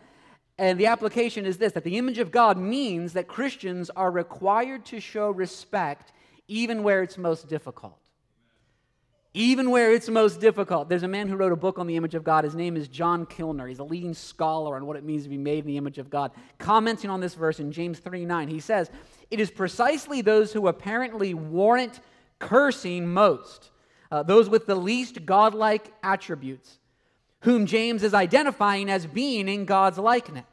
And 0.59 0.79
the 0.79 0.85
application 0.85 1.47
is 1.47 1.57
this 1.57 1.73
that 1.73 1.83
the 1.83 1.97
image 1.97 2.19
of 2.19 2.29
God 2.29 2.59
means 2.59 3.13
that 3.13 3.27
Christians 3.27 3.89
are 3.89 4.11
required 4.11 4.85
to 4.85 4.99
show 4.99 5.31
respect 5.31 6.13
even 6.47 6.83
where 6.83 7.01
it's 7.01 7.17
most 7.17 7.49
difficult 7.49 8.08
even 9.33 9.69
where 9.69 9.91
it's 9.91 10.09
most 10.09 10.39
difficult. 10.39 10.89
There's 10.89 11.03
a 11.03 11.07
man 11.07 11.27
who 11.27 11.35
wrote 11.35 11.51
a 11.51 11.57
book 11.57 11.77
on 11.77 11.85
the 11.85 11.95
image 11.95 12.15
of 12.15 12.23
God. 12.23 12.43
His 12.43 12.55
name 12.55 12.75
is 12.75 12.87
John 12.87 13.27
Kilner. 13.27 13.69
He's 13.69 13.79
a 13.79 13.83
leading 13.83 14.15
scholar 14.15 14.75
on 14.75 14.87
what 14.87 14.97
it 14.97 15.03
means 15.03 15.23
to 15.23 15.29
be 15.29 15.37
made 15.37 15.59
in 15.59 15.67
the 15.67 15.77
image 15.77 15.99
of 15.99 16.09
God. 16.09 16.31
Commenting 16.57 17.11
on 17.11 17.19
this 17.19 17.35
verse 17.35 17.59
in 17.59 17.71
James 17.71 17.99
3 17.99 18.25
9, 18.25 18.47
he 18.47 18.59
says, 18.59 18.89
It 19.29 19.39
is 19.39 19.51
precisely 19.51 20.21
those 20.21 20.51
who 20.51 20.67
apparently 20.67 21.35
warrant 21.35 21.99
cursing 22.39 23.07
most, 23.07 23.69
uh, 24.11 24.23
those 24.23 24.49
with 24.49 24.65
the 24.65 24.75
least 24.75 25.25
godlike 25.25 25.93
attributes, 26.01 26.79
whom 27.41 27.67
James 27.67 28.01
is 28.01 28.15
identifying 28.15 28.89
as 28.89 29.05
being 29.05 29.47
in 29.47 29.65
God's 29.65 29.99
likeness. 29.99 30.45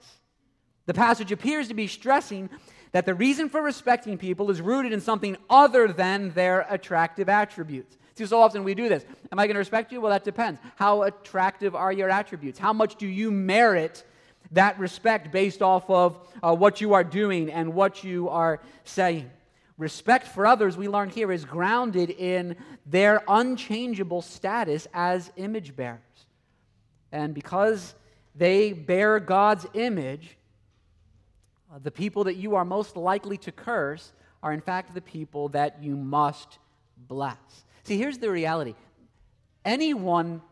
The 0.84 0.94
passage 0.94 1.32
appears 1.32 1.68
to 1.68 1.74
be 1.74 1.86
stressing 1.86 2.50
that 2.92 3.06
the 3.06 3.14
reason 3.14 3.48
for 3.48 3.62
respecting 3.62 4.18
people 4.18 4.50
is 4.50 4.60
rooted 4.60 4.92
in 4.92 5.00
something 5.00 5.36
other 5.50 5.88
than 5.88 6.30
their 6.32 6.66
attractive 6.68 7.28
attributes. 7.28 7.96
See, 8.16 8.24
so 8.24 8.40
often 8.40 8.64
we 8.64 8.74
do 8.74 8.88
this. 8.88 9.04
Am 9.30 9.38
I 9.38 9.46
going 9.46 9.56
to 9.56 9.58
respect 9.58 9.92
you? 9.92 10.00
Well, 10.00 10.10
that 10.10 10.24
depends. 10.24 10.58
How 10.76 11.02
attractive 11.02 11.74
are 11.74 11.92
your 11.92 12.08
attributes? 12.08 12.58
How 12.58 12.72
much 12.72 12.96
do 12.96 13.06
you 13.06 13.30
merit 13.30 14.04
that 14.52 14.78
respect 14.78 15.30
based 15.30 15.60
off 15.60 15.88
of 15.90 16.26
uh, 16.42 16.54
what 16.54 16.80
you 16.80 16.94
are 16.94 17.04
doing 17.04 17.52
and 17.52 17.74
what 17.74 18.02
you 18.02 18.30
are 18.30 18.60
saying? 18.84 19.30
Respect 19.76 20.26
for 20.28 20.46
others, 20.46 20.78
we 20.78 20.88
learn 20.88 21.10
here, 21.10 21.30
is 21.30 21.44
grounded 21.44 22.08
in 22.08 22.56
their 22.86 23.22
unchangeable 23.28 24.22
status 24.22 24.88
as 24.94 25.30
image 25.36 25.76
bearers. 25.76 26.00
And 27.12 27.34
because 27.34 27.94
they 28.34 28.72
bear 28.72 29.20
God's 29.20 29.66
image, 29.74 30.38
uh, 31.70 31.80
the 31.82 31.90
people 31.90 32.24
that 32.24 32.36
you 32.36 32.54
are 32.54 32.64
most 32.64 32.96
likely 32.96 33.36
to 33.38 33.52
curse 33.52 34.14
are, 34.42 34.54
in 34.54 34.62
fact, 34.62 34.94
the 34.94 35.02
people 35.02 35.50
that 35.50 35.82
you 35.82 35.96
must 35.96 36.58
bless. 36.96 37.65
See, 37.86 37.96
here's 37.96 38.18
the 38.18 38.30
reality 38.30 38.74
anyone 39.64 40.42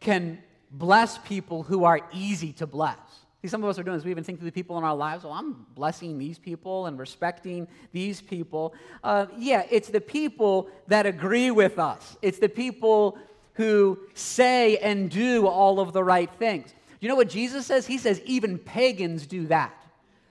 can 0.00 0.42
bless 0.70 1.18
people 1.18 1.62
who 1.62 1.84
are 1.84 2.00
easy 2.12 2.52
to 2.54 2.66
bless. 2.66 2.96
See, 3.42 3.48
some 3.48 3.62
of 3.62 3.68
us 3.68 3.78
are 3.78 3.82
doing 3.82 3.98
this. 3.98 4.04
We 4.04 4.10
even 4.10 4.24
think 4.24 4.38
to 4.38 4.44
the 4.44 4.50
people 4.50 4.78
in 4.78 4.84
our 4.84 4.96
lives, 4.96 5.24
well, 5.24 5.34
I'm 5.34 5.66
blessing 5.74 6.18
these 6.18 6.38
people 6.38 6.86
and 6.86 6.98
respecting 6.98 7.68
these 7.92 8.22
people. 8.22 8.74
Uh, 9.04 9.26
yeah, 9.36 9.66
it's 9.70 9.88
the 9.88 10.00
people 10.00 10.70
that 10.88 11.04
agree 11.04 11.50
with 11.50 11.78
us, 11.78 12.16
it's 12.22 12.38
the 12.38 12.48
people 12.48 13.18
who 13.54 13.98
say 14.14 14.78
and 14.78 15.10
do 15.10 15.46
all 15.46 15.78
of 15.78 15.92
the 15.92 16.04
right 16.04 16.30
things. 16.38 16.74
You 17.00 17.08
know 17.10 17.16
what 17.16 17.28
Jesus 17.28 17.66
says? 17.66 17.86
He 17.86 17.98
says, 17.98 18.20
even 18.24 18.58
pagans 18.58 19.26
do 19.26 19.46
that. 19.48 19.85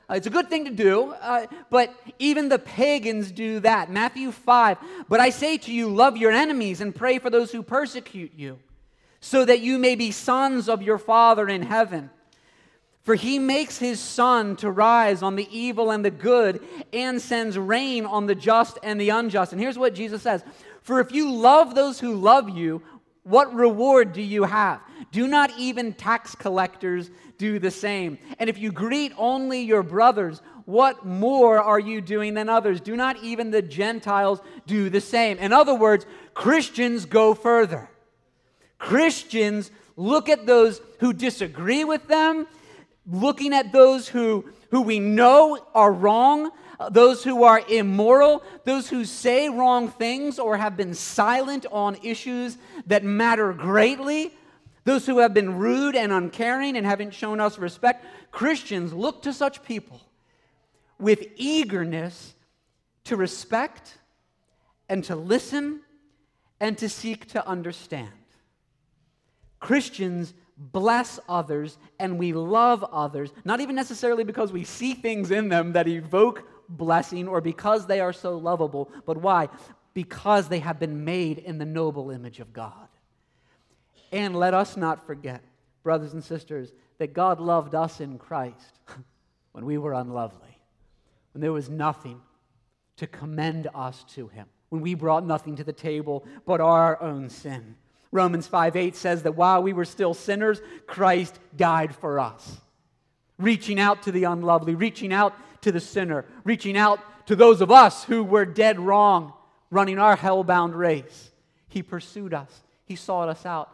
Uh, 0.10 0.16
it's 0.16 0.28
a 0.28 0.32
good 0.32 0.50
thing 0.50 0.66
to 0.66 0.72
do, 0.72 1.12
uh, 1.22 1.48
but 1.70 1.94
even 2.20 2.48
the 2.48 2.60
pagans 2.60 3.32
do 3.32 3.60
that. 3.62 3.90
Matthew 3.90 4.32
5 4.32 4.78
But 5.10 5.20
I 5.20 5.32
say 5.32 5.58
to 5.58 5.74
you, 5.74 5.90
love 5.90 6.16
your 6.18 6.32
enemies 6.32 6.82
and 6.82 6.94
pray 6.94 7.18
for 7.18 7.30
those 7.30 7.52
who 7.52 7.64
persecute 7.64 8.32
you, 8.36 8.60
so 9.20 9.46
that 9.46 9.62
you 9.62 9.80
may 9.80 9.96
be 9.96 10.12
sons 10.12 10.70
of 10.70 10.82
your 10.82 11.00
Father 11.00 11.48
in 11.48 11.64
heaven. 11.64 12.12
For 13.06 13.14
he 13.14 13.38
makes 13.38 13.78
his 13.78 14.00
sun 14.00 14.56
to 14.58 14.72
rise 14.72 15.22
on 15.22 15.36
the 15.36 15.48
evil 15.56 15.92
and 15.92 16.04
the 16.04 16.12
good, 16.12 16.62
and 16.92 17.22
sends 17.22 17.58
rain 17.58 18.06
on 18.06 18.26
the 18.26 18.34
just 18.34 18.80
and 18.82 19.00
the 19.00 19.10
unjust. 19.10 19.52
And 19.52 19.62
here's 19.62 19.78
what 19.78 19.94
Jesus 19.94 20.24
says 20.24 20.44
For 20.82 21.00
if 21.00 21.12
you 21.12 21.32
love 21.32 21.74
those 21.74 22.00
who 22.00 22.16
love 22.16 22.50
you, 22.50 22.82
what 23.26 23.54
reward 23.56 24.14
do 24.14 24.22
you 24.22 24.44
have? 24.44 24.82
Do 25.12 25.28
not 25.28 25.52
even 25.58 25.94
tax 25.94 26.36
collectors 26.36 27.10
do 27.40 27.58
the 27.58 27.72
same? 27.72 28.20
And 28.38 28.50
if 28.50 28.60
you 28.60 28.72
greet 28.72 29.14
only 29.18 29.62
your 29.62 29.82
brothers, 29.82 30.44
what 30.66 31.06
more 31.08 31.60
are 31.60 31.80
you 31.80 32.02
doing 32.02 32.36
than 32.36 32.50
others? 32.50 32.80
Do 32.80 32.96
not 32.96 33.18
even 33.24 33.50
the 33.50 33.64
Gentiles 33.64 34.42
do 34.68 34.92
the 34.92 35.02
same? 35.02 35.40
In 35.40 35.54
other 35.54 35.74
words, 35.74 36.06
Christians 36.36 37.06
go 37.06 37.34
further. 37.34 37.90
Christians 38.78 39.72
look 39.96 40.30
at 40.30 40.46
those 40.46 40.80
who 41.00 41.12
disagree 41.12 41.84
with 41.84 42.08
them, 42.08 42.46
looking 43.10 43.54
at 43.54 43.72
those 43.72 44.08
who, 44.08 44.46
who 44.70 44.82
we 44.82 45.00
know 45.00 45.66
are 45.74 45.92
wrong, 45.92 46.52
those 46.92 47.24
who 47.24 47.44
are 47.44 47.62
immoral, 47.70 48.44
those 48.64 48.90
who 48.90 49.06
say 49.06 49.50
wrong 49.50 49.90
things 49.90 50.40
or 50.40 50.58
have 50.58 50.76
been 50.76 50.94
silent 50.94 51.66
on 51.72 51.98
issues 52.04 52.58
that 52.88 53.04
matter 53.04 53.54
greatly, 53.54 54.34
those 54.84 55.06
who 55.06 55.20
have 55.20 55.34
been 55.34 55.58
rude 55.58 55.96
and 55.96 56.12
uncaring 56.12 56.78
and 56.78 56.86
haven't 56.86 57.14
shown 57.14 57.40
us 57.40 57.58
respect. 57.58 58.06
Christians 58.32 58.94
look 58.94 59.24
to 59.24 59.34
such 59.34 59.64
people 59.64 60.02
with 61.00 61.28
eagerness 61.36 62.36
to 63.06 63.16
respect 63.16 63.98
and 64.90 65.04
to 65.06 65.16
listen 65.16 65.82
and 66.60 66.78
to 66.78 66.90
seek 66.90 67.28
to 67.30 67.48
understand. 67.48 68.10
Christians 69.60 70.34
bless 70.58 71.20
others 71.28 71.78
and 72.00 72.18
we 72.18 72.34
love 72.34 72.84
others, 72.84 73.32
not 73.44 73.60
even 73.60 73.76
necessarily 73.76 74.24
because 74.24 74.52
we 74.52 74.64
see 74.64 74.94
things 74.94 75.32
in 75.32 75.50
them 75.50 75.74
that 75.74 75.88
evoke 75.88 76.44
blessing 76.70 77.28
or 77.28 77.42
because 77.42 77.88
they 77.88 78.00
are 78.00 78.14
so 78.14 78.38
lovable, 78.38 78.92
but 79.06 79.18
why? 79.18 79.50
Because 79.94 80.48
they 80.48 80.60
have 80.60 80.80
been 80.80 81.06
made 81.06 81.38
in 81.38 81.58
the 81.58 81.66
noble 81.66 82.12
image 82.12 82.40
of 82.40 82.54
God. 82.54 82.88
And 84.12 84.36
let 84.36 84.54
us 84.54 84.78
not 84.78 85.06
forget, 85.06 85.44
brothers 85.84 86.14
and 86.14 86.24
sisters, 86.24 86.72
that 86.98 87.14
God 87.14 87.40
loved 87.40 87.76
us 87.76 88.00
in 88.00 88.18
Christ 88.18 88.80
when 89.52 89.66
we 89.66 89.78
were 89.78 89.94
unlovely, 89.94 90.60
when 91.34 91.42
there 91.42 91.54
was 91.54 91.70
nothing 91.70 92.22
to 92.98 93.08
commend 93.08 93.68
us 93.74 94.06
to 94.16 94.28
Him, 94.28 94.48
when 94.70 94.82
we 94.82 94.94
brought 94.94 95.26
nothing 95.26 95.56
to 95.58 95.64
the 95.64 95.74
table 95.74 96.26
but 96.46 96.62
our 96.62 97.02
own 97.02 97.30
sin. 97.30 97.76
Romans 98.12 98.48
5 98.48 98.76
8 98.78 98.96
says 98.96 99.24
that 99.24 99.36
while 99.36 99.62
we 99.62 99.74
were 99.74 99.86
still 99.86 100.14
sinners, 100.14 100.62
Christ 100.88 101.38
died 101.56 101.94
for 101.94 102.20
us. 102.20 102.62
Reaching 103.38 103.80
out 103.80 104.04
to 104.04 104.12
the 104.12 104.24
unlovely, 104.24 104.76
reaching 104.76 105.12
out 105.12 105.34
to 105.62 105.72
the 105.72 105.80
sinner, 105.80 106.26
reaching 106.44 106.78
out 106.78 107.00
to 107.28 107.36
those 107.36 107.62
of 107.62 107.72
us 107.72 108.04
who 108.04 108.24
were 108.24 108.46
dead 108.46 108.80
wrong, 108.80 109.34
running 109.72 110.00
our 110.00 110.16
hell-bound 110.16 110.76
race. 110.76 111.32
He 111.68 111.84
pursued 111.84 112.34
us, 112.34 112.64
He 112.86 112.96
sought 112.96 113.30
us 113.30 113.46
out, 113.46 113.72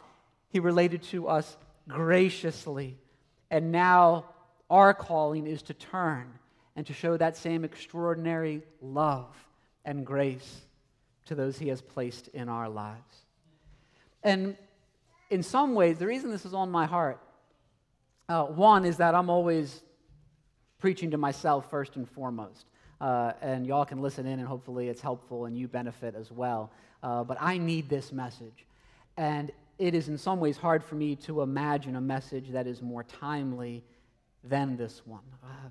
He 0.48 0.58
related 0.58 1.02
to 1.04 1.28
us 1.28 1.56
graciously. 1.88 2.98
And 3.50 3.70
now 3.70 4.24
our 4.70 4.94
calling 4.94 5.46
is 5.46 5.62
to 5.62 5.74
turn 5.74 6.32
and 6.74 6.86
to 6.86 6.94
show 6.94 7.16
that 7.16 7.36
same 7.36 7.64
extraordinary 7.64 8.62
love 8.80 9.28
and 9.84 10.06
grace 10.06 10.62
to 11.26 11.34
those 11.34 11.58
He 11.58 11.68
has 11.68 11.82
placed 11.82 12.28
in 12.28 12.48
our 12.48 12.68
lives. 12.68 13.26
And 14.24 14.56
in 15.30 15.42
some 15.42 15.74
ways, 15.74 15.98
the 15.98 16.06
reason 16.06 16.30
this 16.30 16.46
is 16.46 16.54
on 16.54 16.70
my 16.70 16.86
heart, 16.86 17.20
uh, 18.32 18.44
one 18.46 18.86
is 18.86 18.96
that 18.96 19.14
I'm 19.14 19.28
always 19.28 19.82
preaching 20.78 21.10
to 21.10 21.18
myself 21.18 21.68
first 21.68 21.96
and 21.96 22.08
foremost. 22.08 22.66
Uh, 22.98 23.32
and 23.42 23.66
y'all 23.66 23.84
can 23.84 24.00
listen 24.00 24.26
in, 24.26 24.38
and 24.38 24.48
hopefully 24.48 24.88
it's 24.88 25.02
helpful 25.02 25.44
and 25.44 25.58
you 25.58 25.68
benefit 25.68 26.14
as 26.14 26.32
well. 26.32 26.72
Uh, 27.02 27.22
but 27.24 27.36
I 27.40 27.58
need 27.58 27.90
this 27.90 28.10
message. 28.10 28.64
And 29.18 29.50
it 29.78 29.94
is 29.94 30.08
in 30.08 30.16
some 30.16 30.40
ways 30.40 30.56
hard 30.56 30.82
for 30.82 30.94
me 30.94 31.14
to 31.16 31.42
imagine 31.42 31.96
a 31.96 32.00
message 32.00 32.50
that 32.52 32.66
is 32.66 32.80
more 32.80 33.02
timely 33.02 33.84
than 34.44 34.76
this 34.76 35.02
one. 35.04 35.28
Uh, 35.44 35.68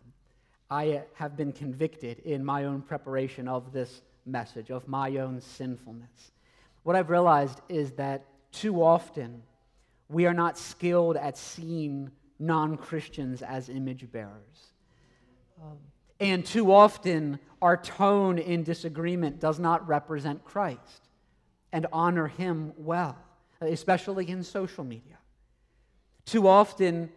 I 0.70 1.04
have 1.16 1.36
been 1.36 1.54
convicted 1.54 2.20
in 2.20 2.46
my 2.46 2.66
own 2.66 2.82
preparation 2.82 3.48
of 3.48 3.74
this 3.74 4.02
message, 4.26 4.70
of 4.70 4.88
my 4.88 5.18
own 5.18 5.42
sinfulness. 5.42 6.32
What 6.84 6.96
I've 6.96 7.10
realized 7.10 7.60
is 7.70 7.94
that 7.94 8.26
too 8.52 8.84
often, 8.84 9.42
we 10.10 10.28
are 10.28 10.34
not 10.34 10.58
skilled 10.58 11.18
at 11.18 11.38
seeing 11.38 12.12
non 12.42 12.76
Christians 12.76 13.42
as 13.42 13.70
image 13.70 14.12
bearers. 14.12 14.74
Um, 15.62 15.78
and 16.20 16.46
too 16.46 16.72
often, 16.72 17.40
our 17.62 17.78
tone 17.78 18.38
in 18.38 18.64
disagreement 18.64 19.40
does 19.40 19.60
not 19.60 19.88
represent 19.88 20.44
Christ 20.44 21.10
and 21.72 21.88
honor 21.94 22.28
him 22.28 22.74
well, 22.78 23.18
especially 23.62 24.30
in 24.30 24.44
social 24.44 24.84
media. 24.84 25.18
Too 26.26 26.48
often, 26.48 27.10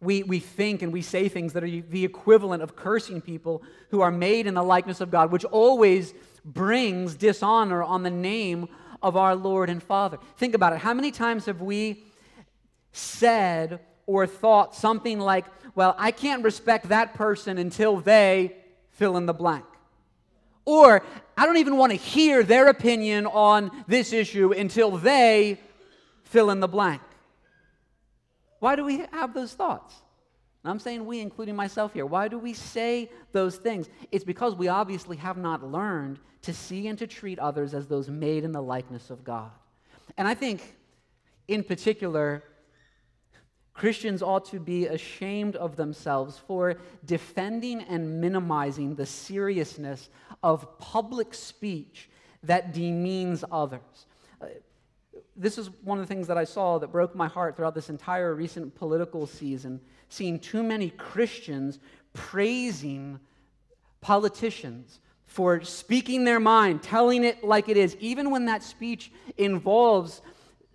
we, 0.00 0.22
we 0.22 0.40
think 0.40 0.82
and 0.82 0.92
we 0.92 1.02
say 1.02 1.28
things 1.28 1.52
that 1.52 1.62
are 1.62 1.68
the 1.68 2.04
equivalent 2.04 2.62
of 2.62 2.76
cursing 2.76 3.20
people 3.20 3.62
who 3.90 4.00
are 4.00 4.10
made 4.10 4.46
in 4.46 4.54
the 4.54 4.62
likeness 4.62 5.00
of 5.00 5.10
God, 5.10 5.30
which 5.30 5.44
always 5.44 6.14
brings 6.44 7.14
dishonor 7.14 7.82
on 7.82 8.02
the 8.02 8.10
name 8.10 8.68
of 9.02 9.16
our 9.16 9.34
Lord 9.34 9.70
and 9.70 9.82
Father. 9.82 10.18
Think 10.36 10.54
about 10.54 10.72
it. 10.72 10.78
How 10.78 10.94
many 10.94 11.10
times 11.10 11.46
have 11.46 11.60
we 11.60 12.04
said 12.92 13.80
or 14.10 14.26
thought 14.26 14.74
something 14.74 15.20
like, 15.20 15.44
well, 15.76 15.94
I 15.96 16.10
can't 16.10 16.42
respect 16.42 16.88
that 16.88 17.14
person 17.14 17.58
until 17.58 18.00
they 18.00 18.56
fill 18.90 19.16
in 19.16 19.26
the 19.26 19.32
blank? 19.32 19.64
Or, 20.64 21.04
I 21.36 21.46
don't 21.46 21.58
even 21.58 21.76
want 21.76 21.92
to 21.92 21.96
hear 21.96 22.42
their 22.42 22.66
opinion 22.66 23.26
on 23.26 23.70
this 23.86 24.12
issue 24.12 24.52
until 24.52 24.90
they 24.96 25.60
fill 26.24 26.50
in 26.50 26.58
the 26.58 26.66
blank. 26.66 27.00
Why 28.58 28.74
do 28.74 28.84
we 28.84 29.06
have 29.12 29.32
those 29.32 29.54
thoughts? 29.54 29.94
I'm 30.64 30.80
saying 30.80 31.06
we, 31.06 31.20
including 31.20 31.54
myself 31.54 31.94
here. 31.94 32.04
Why 32.04 32.26
do 32.26 32.36
we 32.36 32.52
say 32.52 33.10
those 33.30 33.56
things? 33.56 33.88
It's 34.10 34.24
because 34.24 34.56
we 34.56 34.66
obviously 34.66 35.18
have 35.18 35.36
not 35.38 35.64
learned 35.64 36.18
to 36.42 36.52
see 36.52 36.88
and 36.88 36.98
to 36.98 37.06
treat 37.06 37.38
others 37.38 37.74
as 37.74 37.86
those 37.86 38.10
made 38.10 38.42
in 38.42 38.50
the 38.50 38.60
likeness 38.60 39.08
of 39.08 39.22
God. 39.22 39.52
And 40.18 40.26
I 40.26 40.34
think, 40.34 40.76
in 41.46 41.62
particular, 41.62 42.42
Christians 43.80 44.22
ought 44.22 44.44
to 44.50 44.60
be 44.60 44.88
ashamed 44.88 45.56
of 45.56 45.76
themselves 45.76 46.36
for 46.36 46.76
defending 47.06 47.80
and 47.80 48.20
minimizing 48.20 48.94
the 48.94 49.06
seriousness 49.06 50.10
of 50.42 50.78
public 50.78 51.32
speech 51.32 52.10
that 52.42 52.74
demeans 52.74 53.42
others. 53.50 53.80
Uh, 54.38 54.48
this 55.34 55.56
is 55.56 55.70
one 55.82 55.98
of 55.98 56.06
the 56.06 56.14
things 56.14 56.26
that 56.26 56.36
I 56.36 56.44
saw 56.44 56.76
that 56.76 56.88
broke 56.88 57.14
my 57.14 57.26
heart 57.26 57.56
throughout 57.56 57.74
this 57.74 57.88
entire 57.88 58.34
recent 58.34 58.74
political 58.74 59.26
season 59.26 59.80
seeing 60.10 60.38
too 60.38 60.62
many 60.62 60.90
Christians 60.90 61.78
praising 62.12 63.18
politicians 64.02 65.00
for 65.24 65.62
speaking 65.62 66.24
their 66.24 66.40
mind, 66.40 66.82
telling 66.82 67.24
it 67.24 67.42
like 67.42 67.70
it 67.70 67.78
is, 67.78 67.96
even 67.98 68.30
when 68.30 68.44
that 68.44 68.62
speech 68.62 69.10
involves 69.38 70.20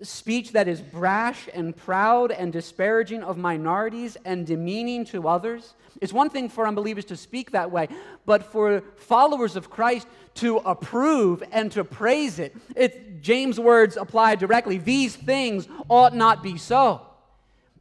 speech 0.02 0.52
that 0.52 0.68
is 0.68 0.82
brash 0.82 1.48
and 1.54 1.76
proud 1.76 2.32
and 2.32 2.52
disparaging 2.52 3.24
of 3.24 3.38
minorities 3.38 4.18
and 4.26 4.46
demeaning 4.46 5.06
to 5.06 5.28
others. 5.28 5.74
It's 6.02 6.12
one 6.12 6.30
thing 6.30 6.50
for 6.50 6.68
unbelievers 6.68 7.06
to 7.06 7.16
speak 7.16 7.52
that 7.52 7.72
way, 7.72 7.88
but 8.26 8.44
for 8.52 8.84
followers 8.98 9.56
of 9.56 9.70
Christ 9.70 10.08
to 10.36 10.58
approve 10.58 11.42
and 11.52 11.72
to 11.72 11.86
praise 11.86 12.40
it, 12.40 13.22
James' 13.22 13.60
words 13.60 13.96
apply 13.96 14.36
directly. 14.36 14.78
These 14.78 15.16
things 15.16 15.68
ought 15.88 16.14
not 16.14 16.44
be 16.44 16.58
so. 16.58 17.02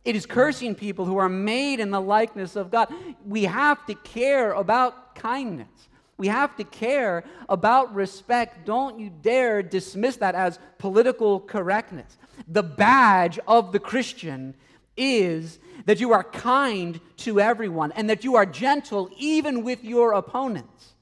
It 0.05 0.15
is 0.15 0.27
cursing 0.27 0.75
people 0.75 1.07
who 1.07 1.17
are 1.17 1.29
made 1.29 1.81
in 1.81 1.91
the 1.91 2.01
likeness 2.01 2.57
of 2.57 2.71
God. 2.71 2.93
We 3.27 3.45
have 3.45 3.85
to 3.87 3.95
care 3.95 4.53
about 4.53 5.15
kindness. 5.15 5.89
We 6.17 6.29
have 6.29 6.57
to 6.57 6.65
care 6.65 7.25
about 7.49 7.95
respect. 7.95 8.65
Don't 8.65 8.99
you 8.99 9.11
dare 9.11 9.63
dismiss 9.63 10.17
that 10.17 10.35
as 10.35 10.59
political 10.79 11.41
correctness. 11.41 12.17
The 12.47 12.63
badge 12.63 13.39
of 13.49 13.73
the 13.73 13.81
Christian 13.81 14.55
is 14.97 15.59
that 15.87 16.01
you 16.01 16.13
are 16.13 16.23
kind 16.23 17.01
to 17.19 17.41
everyone 17.41 17.93
and 17.93 18.09
that 18.11 18.23
you 18.23 18.37
are 18.37 18.47
gentle 18.47 19.11
even 19.17 19.65
with 19.65 19.83
your 19.83 20.13
opponents. 20.13 20.95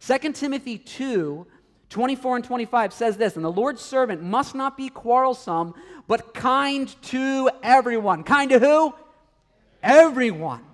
2 0.00 0.32
Timothy 0.32 0.78
2 0.78 1.46
24 1.90 2.36
and 2.36 2.44
25 2.44 2.92
says 2.92 3.16
this 3.16 3.34
And 3.34 3.44
the 3.44 3.50
Lord's 3.50 3.82
servant 3.82 4.22
must 4.22 4.54
not 4.54 4.76
be 4.76 4.88
quarrelsome, 4.88 5.74
but 6.06 6.32
kind 6.32 6.94
to 7.02 7.50
everyone. 7.62 8.22
Kind 8.22 8.50
to 8.50 8.58
who? 8.58 8.94
Everyone. 9.82 10.64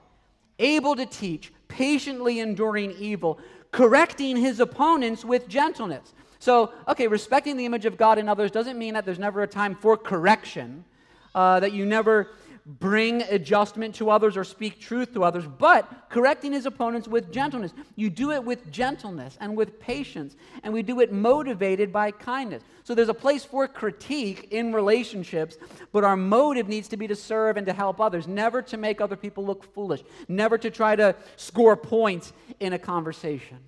Able 0.59 0.97
to 0.97 1.07
teach, 1.07 1.53
patiently 1.77 2.41
enduring 2.41 2.93
evil, 2.99 3.39
correcting 3.71 4.35
his 4.35 4.61
opponents 4.61 5.27
with 5.27 5.47
gentleness. 5.47 6.15
So, 6.39 6.73
okay, 6.89 7.07
respecting 7.07 7.59
the 7.59 7.67
image 7.67 7.85
of 7.85 7.99
God 7.99 8.17
in 8.17 8.31
others 8.31 8.51
doesn't 8.51 8.79
mean 8.79 8.95
that 8.95 9.05
there's 9.05 9.19
never 9.19 9.43
a 9.43 9.47
time 9.47 9.75
for 9.75 9.99
correction, 9.99 10.87
uh, 11.35 11.61
that 11.61 11.73
you 11.73 11.85
never 11.85 12.31
bring 12.67 13.23
adjustment 13.23 13.95
to 13.95 14.11
others 14.11 14.37
or 14.37 14.43
speak 14.43 14.81
truth 14.81 15.15
to 15.15 15.23
others, 15.23 15.45
but 15.47 15.89
correcting 16.11 16.53
his 16.53 16.67
opponents 16.67 17.07
with 17.07 17.31
gentleness. 17.31 17.73
You 17.95 18.11
do 18.11 18.33
it 18.33 18.43
with 18.43 18.73
gentleness 18.73 19.39
and 19.41 19.57
with 19.57 19.79
patience, 19.79 20.35
and 20.65 20.75
we 20.75 20.83
do 20.83 21.01
it 21.01 21.13
motivated 21.13 21.93
by 21.93 22.11
kindness. 22.11 22.65
So 22.83 22.95
there's 22.95 23.09
a 23.09 23.15
place 23.15 23.45
for 23.45 23.69
critique 23.69 24.49
in 24.51 24.73
relationships, 24.73 25.57
but 25.93 26.03
our 26.03 26.17
motive 26.17 26.69
needs 26.69 26.89
to 26.89 26.97
be 26.97 27.07
to 27.07 27.15
serve 27.15 27.57
and 27.57 27.67
to 27.67 27.73
help 27.73 28.01
others, 28.01 28.27
never 28.27 28.61
to 28.63 28.77
make 28.77 29.01
other 29.01 29.17
people 29.17 29.45
look 29.45 29.73
foolish, 29.73 30.03
never 30.27 30.59
to 30.59 30.71
try 30.71 30.97
to 30.97 31.15
score 31.37 31.77
points 31.77 32.33
in 32.59 32.73
a 32.73 32.79
conversation. 32.81 33.59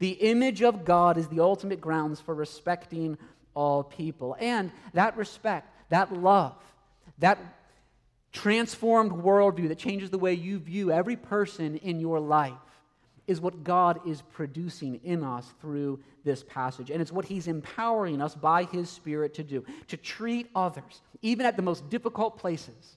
The 0.00 0.10
image 0.10 0.62
of 0.62 0.84
God 0.84 1.18
is 1.18 1.28
the 1.28 1.40
ultimate 1.40 1.80
grounds 1.80 2.20
for 2.20 2.34
respecting 2.34 3.16
all 3.54 3.84
people. 3.84 4.36
And 4.40 4.72
that 4.92 5.16
respect, 5.16 5.72
that 5.90 6.12
love, 6.12 6.56
that 7.18 7.38
transformed 8.38 9.10
worldview 9.10 9.66
that 9.68 9.78
changes 9.78 10.10
the 10.10 10.18
way 10.18 10.32
you 10.32 10.60
view 10.60 10.92
every 10.92 11.16
person 11.16 11.76
in 11.78 11.98
your 11.98 12.20
life 12.20 12.52
is 13.26 13.40
what 13.40 13.64
God 13.64 14.00
is 14.06 14.22
producing 14.22 15.00
in 15.02 15.24
us 15.24 15.52
through 15.60 15.98
this 16.24 16.44
passage. 16.44 16.90
And 16.90 17.02
it's 17.02 17.10
what 17.10 17.24
He's 17.24 17.48
empowering 17.48 18.22
us 18.22 18.36
by 18.36 18.62
His 18.64 18.88
Spirit 18.88 19.34
to 19.34 19.42
do 19.42 19.64
to 19.88 19.96
treat 19.96 20.48
others, 20.54 21.02
even 21.20 21.46
at 21.46 21.56
the 21.56 21.62
most 21.62 21.90
difficult 21.90 22.38
places. 22.38 22.96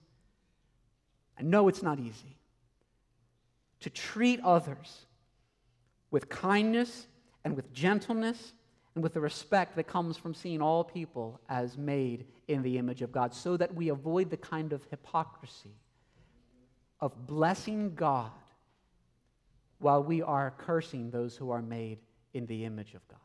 I 1.40 1.42
know 1.42 1.68
it's 1.68 1.82
not 1.82 2.00
easy. 2.00 2.38
To 3.80 3.90
treat 3.90 4.40
others 4.42 5.06
with 6.12 6.30
kindness 6.30 7.08
and 7.44 7.56
with 7.56 7.74
gentleness 7.74 8.54
and 8.96 9.04
with 9.04 9.14
the 9.14 9.22
respect 9.22 9.76
that 9.76 9.88
comes 9.88 10.18
from 10.18 10.34
seeing 10.34 10.62
all 10.62 10.84
people 10.84 11.40
as 11.50 11.78
made 11.78 12.26
in 12.48 12.62
the 12.62 12.78
image 12.78 13.02
of 13.02 13.12
God, 13.12 13.34
so 13.34 13.56
that 13.58 13.74
we 13.74 13.90
avoid 13.90 14.30
the 14.30 14.38
kind 14.38 14.74
of 14.74 14.84
hypocrisy 14.90 15.76
of 17.00 17.26
blessing 17.26 17.96
God 17.96 18.32
while 19.80 20.04
we 20.04 20.22
are 20.22 20.54
cursing 20.58 21.10
those 21.10 21.36
who 21.36 21.50
are 21.52 21.62
made 21.62 22.00
in 22.34 22.46
the 22.46 22.66
image 22.66 22.94
of 22.94 23.08
God. 23.08 23.18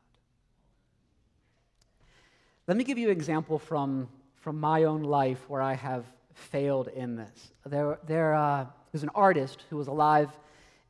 Let 2.67 2.77
me 2.77 2.85
give 2.85 2.99
you 2.99 3.07
an 3.07 3.13
example 3.13 3.59
from, 3.59 4.09
from 4.37 4.59
my 4.59 4.85
own 4.85 5.03
life 5.03 5.49
where 5.49 5.63
I 5.63 5.75
have 5.75 6.05
failed 6.35 6.89
in 6.89 7.17
this. 7.17 7.53
There, 7.65 7.99
there 8.07 8.35
uh, 8.35 8.67
was 8.93 9.03
an 9.03 9.11
artist 9.15 9.65
who 9.71 9.77
was 9.77 9.89
alive 9.89 10.31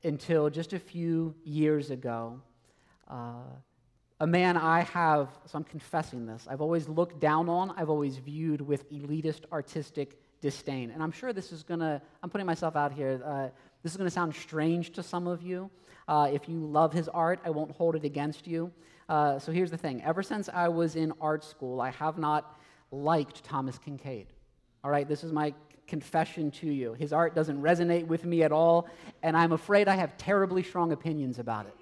until 0.05 0.49
just 0.49 0.73
a 0.73 0.79
few 0.79 1.35
years 1.45 1.91
ago. 1.91 2.41
Uh, 3.09 3.43
a 4.21 4.27
man 4.27 4.57
I 4.57 4.81
have, 4.83 5.29
so 5.47 5.59
I'm 5.59 5.65
confessing 5.65 6.27
this, 6.27 6.47
I've 6.49 6.61
always 6.61 6.89
looked 6.89 7.21
down 7.21 7.49
on, 7.49 7.75
I've 7.77 7.91
always 7.91 8.17
viewed 8.17 8.61
with 8.61 8.91
elitist 8.91 9.43
artistic 9.53 10.19
disdain. 10.41 10.91
And 10.91 11.03
I'm 11.03 11.13
sure 11.13 11.33
this 11.33 11.53
is 11.53 11.63
going 11.63 11.81
to, 11.81 12.01
I'm 12.23 12.31
putting 12.31 12.47
myself 12.47 12.77
out 12.77 12.93
here, 12.93 13.21
uh, 13.25 13.49
this 13.83 13.93
is 13.93 13.97
going 13.97 14.09
to 14.09 14.15
sound 14.15 14.35
strange 14.35 14.93
to 14.93 15.03
some 15.03 15.27
of 15.27 15.43
you. 15.43 15.71
Uh, 16.09 16.31
if 16.33 16.49
you 16.49 16.59
love 16.59 16.93
his 16.93 17.09
art, 17.09 17.41
I 17.45 17.51
won't 17.51 17.73
hold 17.73 17.95
it 17.95 18.05
against 18.05 18.47
you. 18.47 18.73
Uh, 19.09 19.39
so 19.39 19.53
here's 19.53 19.71
the 19.71 19.77
thing 19.77 20.03
ever 20.03 20.23
since 20.23 20.49
I 20.49 20.69
was 20.69 20.97
in 20.97 21.13
art 21.21 21.45
school, 21.45 21.81
I 21.81 21.91
have 21.91 22.17
not 22.19 22.59
liked 22.91 23.45
Thomas 23.45 23.79
Kinkade. 23.79 24.27
All 24.83 24.91
right, 24.91 25.07
this 25.07 25.25
is 25.25 25.33
my 25.33 25.53
confession 25.87 26.51
to 26.51 26.67
you. 26.67 26.95
His 26.95 27.13
art 27.13 27.35
doesn't 27.35 27.61
resonate 27.61 28.07
with 28.07 28.25
me 28.25 28.43
at 28.43 28.51
all, 28.51 28.89
and 29.23 29.37
I'm 29.37 29.53
afraid 29.53 29.89
I 29.89 29.97
have 29.97 30.17
terribly 30.17 30.63
strong 30.63 30.93
opinions 30.93 31.39
about 31.39 31.67
it. 31.67 31.75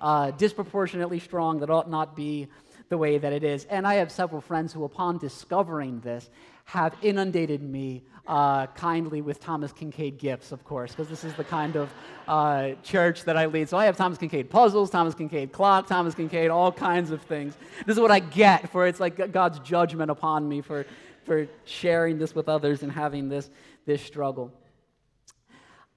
Uh, 0.00 0.30
disproportionately 0.32 1.18
strong 1.18 1.60
that 1.60 1.70
ought 1.70 1.90
not 1.90 2.14
be 2.14 2.48
the 2.88 2.96
way 2.96 3.18
that 3.18 3.32
it 3.32 3.44
is. 3.44 3.64
And 3.66 3.86
I 3.86 3.94
have 3.94 4.10
several 4.10 4.40
friends 4.40 4.72
who, 4.72 4.84
upon 4.84 5.18
discovering 5.18 6.00
this, 6.00 6.30
have 6.64 6.94
inundated 7.02 7.62
me 7.62 8.02
uh, 8.26 8.66
kindly 8.66 9.22
with 9.22 9.40
Thomas 9.40 9.72
Kinkade 9.72 10.18
gifts, 10.18 10.52
of 10.52 10.62
course, 10.64 10.92
because 10.92 11.08
this 11.08 11.24
is 11.24 11.32
the 11.34 11.44
kind 11.44 11.76
of 11.76 11.90
uh, 12.26 12.72
church 12.82 13.24
that 13.24 13.36
I 13.38 13.46
lead. 13.46 13.68
So 13.70 13.78
I 13.78 13.86
have 13.86 13.96
Thomas 13.96 14.18
Kinkade 14.18 14.50
puzzles, 14.50 14.90
Thomas 14.90 15.14
Kinkade 15.14 15.50
clock, 15.50 15.86
Thomas 15.86 16.14
Kinkade, 16.14 16.52
all 16.52 16.70
kinds 16.70 17.10
of 17.10 17.22
things. 17.22 17.56
This 17.86 17.96
is 17.96 18.00
what 18.00 18.10
I 18.10 18.20
get 18.20 18.70
for 18.70 18.86
it's 18.86 19.00
like 19.00 19.32
God's 19.32 19.58
judgment 19.60 20.10
upon 20.10 20.46
me 20.46 20.60
for, 20.60 20.84
for 21.24 21.48
sharing 21.64 22.18
this 22.18 22.34
with 22.34 22.48
others 22.50 22.82
and 22.82 22.92
having 22.92 23.30
this, 23.30 23.48
this 23.86 24.02
struggle. 24.02 24.52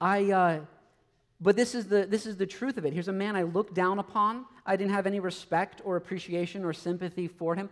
I, 0.00 0.30
uh, 0.32 0.60
but 1.42 1.56
this 1.56 1.74
is, 1.74 1.86
the, 1.86 2.06
this 2.06 2.24
is 2.24 2.36
the 2.36 2.46
truth 2.46 2.78
of 2.78 2.86
it. 2.86 2.92
Here's 2.92 3.08
a 3.08 3.12
man 3.12 3.36
I 3.36 3.42
looked 3.42 3.74
down 3.74 3.98
upon. 3.98 4.46
I 4.64 4.76
didn't 4.76 4.92
have 4.92 5.06
any 5.06 5.20
respect 5.20 5.82
or 5.84 5.96
appreciation 5.96 6.64
or 6.64 6.72
sympathy 6.72 7.28
for 7.28 7.54
him. 7.54 7.68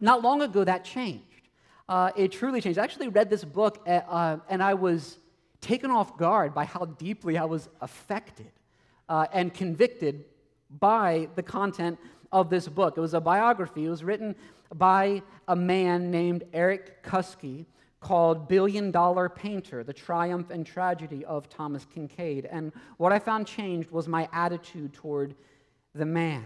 Not 0.00 0.22
long 0.22 0.42
ago, 0.42 0.64
that 0.64 0.84
changed 0.84 1.32
uh, 1.88 2.10
it 2.16 2.32
truly 2.32 2.60
changed. 2.60 2.78
I 2.78 2.84
actually 2.84 3.08
read 3.08 3.28
this 3.28 3.44
book 3.44 3.82
uh, 3.86 3.90
uh, 3.90 4.38
and 4.48 4.62
I 4.62 4.74
was 4.74 5.18
taken 5.60 5.90
off 5.90 6.16
guard 6.16 6.54
by 6.54 6.64
how 6.64 6.86
deeply 6.86 7.36
I 7.36 7.44
was 7.44 7.68
affected 7.82 8.50
uh, 9.10 9.26
and 9.32 9.52
convicted 9.52 10.24
by 10.80 11.28
the 11.34 11.42
content 11.42 11.98
of 12.32 12.50
this 12.50 12.66
book. 12.66 12.96
It 12.96 13.00
was 13.00 13.12
a 13.12 13.20
biography. 13.20 13.84
It 13.84 13.90
was 13.90 14.02
written 14.02 14.34
by 14.74 15.22
a 15.46 15.54
man 15.54 16.10
named 16.10 16.44
Eric 16.54 17.04
Kuskey 17.04 17.66
called 18.02 18.48
Billion 18.48 18.90
Dollar 18.90 19.28
Painter 19.28 19.84
The 19.84 19.92
Triumph 19.92 20.50
and 20.50 20.66
Tragedy 20.66 21.24
of 21.24 21.48
Thomas 21.48 21.86
Kinkade. 21.86 22.46
And 22.50 22.72
what 22.98 23.12
I 23.12 23.18
found 23.18 23.46
changed 23.46 23.90
was 23.90 24.08
my 24.08 24.28
attitude 24.32 24.92
toward 24.92 25.34
the 25.94 26.04
man. 26.04 26.44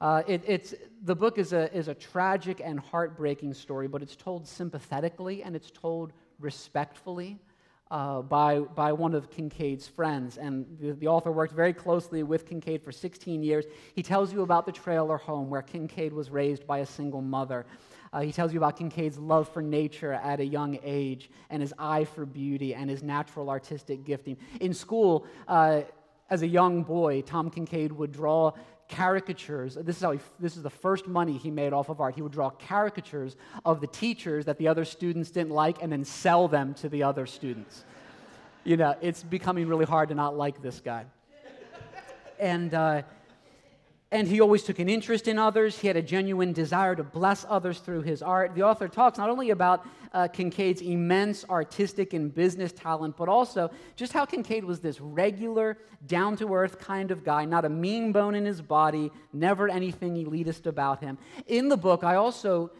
Uh, 0.00 0.22
it, 0.26 0.42
it's, 0.46 0.74
the 1.04 1.14
book 1.14 1.38
is 1.38 1.52
a, 1.52 1.72
is 1.76 1.88
a 1.88 1.94
tragic 1.94 2.60
and 2.64 2.80
heartbreaking 2.80 3.54
story, 3.54 3.86
but 3.86 4.02
it's 4.02 4.16
told 4.16 4.48
sympathetically 4.48 5.42
and 5.42 5.54
it's 5.54 5.70
told 5.70 6.12
respectfully 6.40 7.38
uh, 7.90 8.22
by, 8.22 8.60
by 8.60 8.92
one 8.92 9.14
of 9.14 9.30
Kinkade's 9.30 9.86
friends. 9.86 10.38
And 10.38 10.66
the, 10.80 10.92
the, 10.92 11.06
author 11.06 11.30
worked 11.30 11.52
very 11.52 11.72
closely 11.72 12.22
with 12.22 12.48
Kinkade 12.48 12.82
for 12.82 12.92
16 12.92 13.42
years. 13.42 13.66
He 13.94 14.02
tells 14.02 14.32
you 14.32 14.42
about 14.42 14.66
the 14.66 14.72
trailer 14.72 15.18
home 15.18 15.50
where 15.50 15.62
Kinkade 15.62 16.12
was 16.12 16.30
raised 16.30 16.66
by 16.66 16.78
a 16.78 16.86
single 16.86 17.20
mother. 17.20 17.66
Uh, 18.12 18.20
he 18.20 18.32
tells 18.32 18.52
you 18.52 18.58
about 18.58 18.76
Kinkade's 18.76 19.18
love 19.18 19.48
for 19.48 19.62
nature 19.62 20.12
at 20.12 20.40
a 20.40 20.44
young 20.44 20.78
age 20.82 21.30
and 21.48 21.62
his 21.62 21.72
eye 21.78 22.04
for 22.04 22.26
beauty 22.26 22.74
and 22.74 22.90
his 22.90 23.02
natural 23.02 23.48
artistic 23.48 24.04
gifting. 24.04 24.36
In 24.60 24.74
school, 24.74 25.26
uh, 25.46 25.82
as 26.28 26.42
a 26.42 26.46
young 26.46 26.82
boy, 26.82 27.22
Tom 27.22 27.50
Kinkade 27.50 27.92
would 27.92 28.12
draw 28.12 28.52
caricatures. 28.88 29.76
This 29.80 29.96
is 29.96 30.02
how 30.02 30.10
he, 30.12 30.20
this 30.40 30.56
is 30.56 30.64
the 30.64 30.70
first 30.70 31.06
money 31.06 31.38
he 31.38 31.50
made 31.50 31.72
off 31.72 31.88
of 31.88 32.00
art. 32.00 32.16
He 32.16 32.22
would 32.22 32.32
draw 32.32 32.50
caricatures 32.50 33.36
of 33.64 33.80
the 33.80 33.86
teachers 33.86 34.44
that 34.46 34.58
the 34.58 34.66
other 34.66 34.84
students 34.84 35.30
didn't 35.30 35.52
like 35.52 35.80
and 35.80 35.92
then 35.92 36.04
sell 36.04 36.48
them 36.48 36.74
to 36.74 36.88
the 36.88 37.04
other 37.04 37.26
students. 37.26 37.84
You 38.64 38.76
know, 38.76 38.96
it's 39.00 39.22
becoming 39.22 39.68
really 39.68 39.84
hard 39.84 40.08
to 40.08 40.14
not 40.14 40.36
like 40.36 40.60
this 40.60 40.80
guy. 40.80 41.04
And 42.38 42.74
uh, 42.74 43.02
and 44.12 44.26
he 44.26 44.40
always 44.40 44.64
took 44.64 44.80
an 44.80 44.88
interest 44.88 45.28
in 45.28 45.38
others. 45.38 45.78
He 45.78 45.86
had 45.86 45.96
a 45.96 46.02
genuine 46.02 46.52
desire 46.52 46.96
to 46.96 47.04
bless 47.04 47.46
others 47.48 47.78
through 47.78 48.02
his 48.02 48.22
art. 48.22 48.54
The 48.54 48.62
author 48.62 48.88
talks 48.88 49.18
not 49.18 49.30
only 49.30 49.50
about 49.50 49.86
uh, 50.12 50.26
Kinkade's 50.26 50.80
immense 50.80 51.44
artistic 51.48 52.12
and 52.12 52.34
business 52.34 52.72
talent, 52.72 53.16
but 53.16 53.28
also 53.28 53.70
just 53.94 54.12
how 54.12 54.24
Kinkade 54.24 54.64
was 54.64 54.80
this 54.80 55.00
regular, 55.00 55.78
down 56.06 56.36
to 56.38 56.52
earth 56.52 56.80
kind 56.80 57.12
of 57.12 57.24
guy, 57.24 57.44
not 57.44 57.64
a 57.64 57.68
mean 57.68 58.10
bone 58.10 58.34
in 58.34 58.44
his 58.44 58.60
body, 58.60 59.12
never 59.32 59.68
anything 59.68 60.16
elitist 60.16 60.66
about 60.66 61.00
him. 61.00 61.16
In 61.46 61.68
the 61.68 61.76
book, 61.76 62.02
I 62.02 62.16
also 62.16 62.72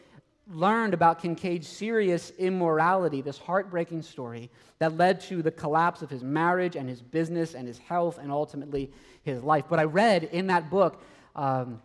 learned 0.52 0.94
about 0.94 1.22
Kinkade's 1.22 1.68
serious 1.68 2.32
immorality, 2.38 3.22
this 3.22 3.38
heartbreaking 3.38 4.02
story 4.02 4.50
that 4.80 4.96
led 4.96 5.20
to 5.20 5.42
the 5.42 5.50
collapse 5.50 6.02
of 6.02 6.10
his 6.10 6.24
marriage 6.24 6.74
and 6.74 6.88
his 6.88 7.00
business 7.00 7.54
and 7.54 7.68
his 7.68 7.78
health 7.78 8.18
and 8.18 8.32
ultimately 8.32 8.90
his 9.22 9.44
life. 9.44 9.66
But 9.68 9.78
I 9.78 9.84
read 9.84 10.24
in 10.24 10.48
that 10.48 10.68
book 10.68 11.02
um, 11.36 11.80